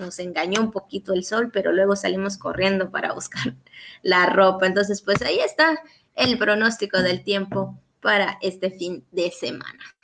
nos 0.00 0.18
engañó 0.18 0.60
un 0.60 0.70
poquito 0.70 1.12
el 1.12 1.24
sol 1.24 1.50
pero 1.52 1.72
luego 1.72 1.96
salimos 1.96 2.36
corriendo 2.36 2.90
para 2.90 3.12
buscar 3.12 3.54
la 4.02 4.26
ropa. 4.26 4.66
Entonces 4.66 5.02
pues 5.02 5.22
ahí 5.22 5.38
está 5.40 5.78
el 6.14 6.38
pronóstico 6.38 7.02
del 7.02 7.24
tiempo 7.24 7.78
para 8.00 8.38
este 8.42 8.70
fin 8.70 9.04
de 9.12 9.30
semana. 9.30 9.94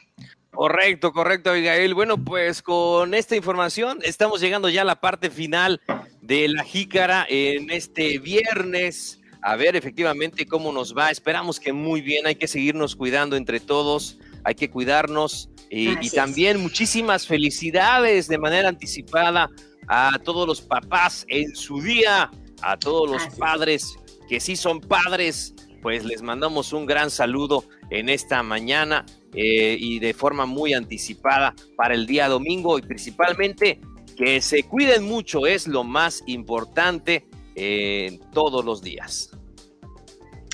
Correcto, 0.50 1.12
correcto, 1.12 1.50
Abigail. 1.50 1.94
Bueno, 1.94 2.22
pues 2.22 2.60
con 2.60 3.14
esta 3.14 3.36
información 3.36 4.00
estamos 4.02 4.40
llegando 4.40 4.68
ya 4.68 4.82
a 4.82 4.84
la 4.84 5.00
parte 5.00 5.30
final 5.30 5.80
de 6.20 6.48
la 6.48 6.64
jícara 6.64 7.24
en 7.28 7.70
este 7.70 8.18
viernes. 8.18 9.20
A 9.42 9.56
ver 9.56 9.76
efectivamente 9.76 10.46
cómo 10.46 10.72
nos 10.72 10.96
va. 10.96 11.10
Esperamos 11.10 11.60
que 11.60 11.72
muy 11.72 12.00
bien, 12.00 12.26
hay 12.26 12.34
que 12.34 12.48
seguirnos 12.48 12.96
cuidando 12.96 13.36
entre 13.36 13.60
todos, 13.60 14.18
hay 14.44 14.54
que 14.54 14.70
cuidarnos. 14.70 15.48
Y, 15.72 16.10
también 16.10 16.60
muchísimas 16.60 17.28
felicidades 17.28 18.26
de 18.26 18.38
manera 18.38 18.68
anticipada 18.68 19.48
a 19.92 20.20
todos 20.22 20.46
los 20.46 20.60
papás 20.60 21.24
en 21.26 21.56
su 21.56 21.82
día, 21.82 22.30
a 22.62 22.76
todos 22.78 23.10
los 23.10 23.26
padres 23.34 23.96
que 24.28 24.38
sí 24.38 24.54
son 24.54 24.80
padres, 24.80 25.52
pues 25.82 26.04
les 26.04 26.22
mandamos 26.22 26.72
un 26.72 26.86
gran 26.86 27.10
saludo 27.10 27.64
en 27.90 28.08
esta 28.08 28.44
mañana 28.44 29.04
eh, 29.34 29.76
y 29.80 29.98
de 29.98 30.14
forma 30.14 30.46
muy 30.46 30.74
anticipada 30.74 31.56
para 31.76 31.94
el 31.94 32.06
día 32.06 32.28
domingo 32.28 32.78
y 32.78 32.82
principalmente 32.82 33.80
que 34.16 34.40
se 34.40 34.62
cuiden 34.62 35.02
mucho 35.02 35.46
es 35.46 35.66
lo 35.66 35.82
más 35.82 36.22
importante 36.26 37.26
todos 38.32 38.64
los 38.64 38.80
días. 38.80 39.30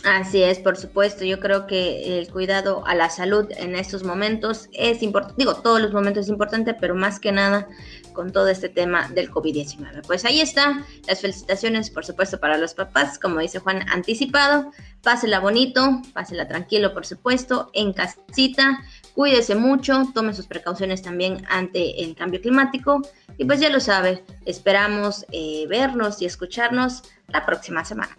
Así 0.06 0.40
es, 0.40 0.60
por 0.60 0.76
supuesto. 0.76 1.24
Yo 1.24 1.40
creo 1.40 1.66
que 1.66 2.18
el 2.18 2.30
cuidado 2.30 2.86
a 2.86 2.94
la 2.94 3.10
salud 3.10 3.46
en 3.56 3.74
estos 3.74 4.04
momentos 4.04 4.68
es 4.72 5.02
importante. 5.02 5.34
Digo, 5.38 5.56
todos 5.56 5.80
los 5.80 5.92
momentos 5.92 6.26
es 6.26 6.28
importante, 6.28 6.74
pero 6.74 6.94
más 6.94 7.18
que 7.18 7.32
nada 7.32 7.68
con 8.16 8.32
todo 8.32 8.48
este 8.48 8.70
tema 8.70 9.08
del 9.10 9.30
COVID-19. 9.30 10.06
Pues 10.06 10.24
ahí 10.24 10.40
está. 10.40 10.82
Las 11.06 11.20
felicitaciones, 11.20 11.90
por 11.90 12.06
supuesto, 12.06 12.40
para 12.40 12.56
los 12.56 12.72
papás, 12.72 13.18
como 13.18 13.40
dice 13.40 13.58
Juan, 13.60 13.86
anticipado. 13.90 14.72
Pásela 15.02 15.38
bonito, 15.38 16.02
pásela 16.14 16.48
tranquilo, 16.48 16.94
por 16.94 17.04
supuesto, 17.04 17.70
en 17.74 17.92
casita. 17.92 18.82
Cuídese 19.14 19.54
mucho, 19.54 20.10
tome 20.14 20.32
sus 20.32 20.46
precauciones 20.46 21.02
también 21.02 21.44
ante 21.48 22.02
el 22.02 22.16
cambio 22.16 22.40
climático. 22.40 23.02
Y 23.36 23.44
pues 23.44 23.60
ya 23.60 23.68
lo 23.68 23.80
sabe, 23.80 24.24
esperamos 24.46 25.26
eh, 25.30 25.66
vernos 25.68 26.22
y 26.22 26.24
escucharnos 26.24 27.02
la 27.28 27.44
próxima 27.44 27.84
semana. 27.84 28.16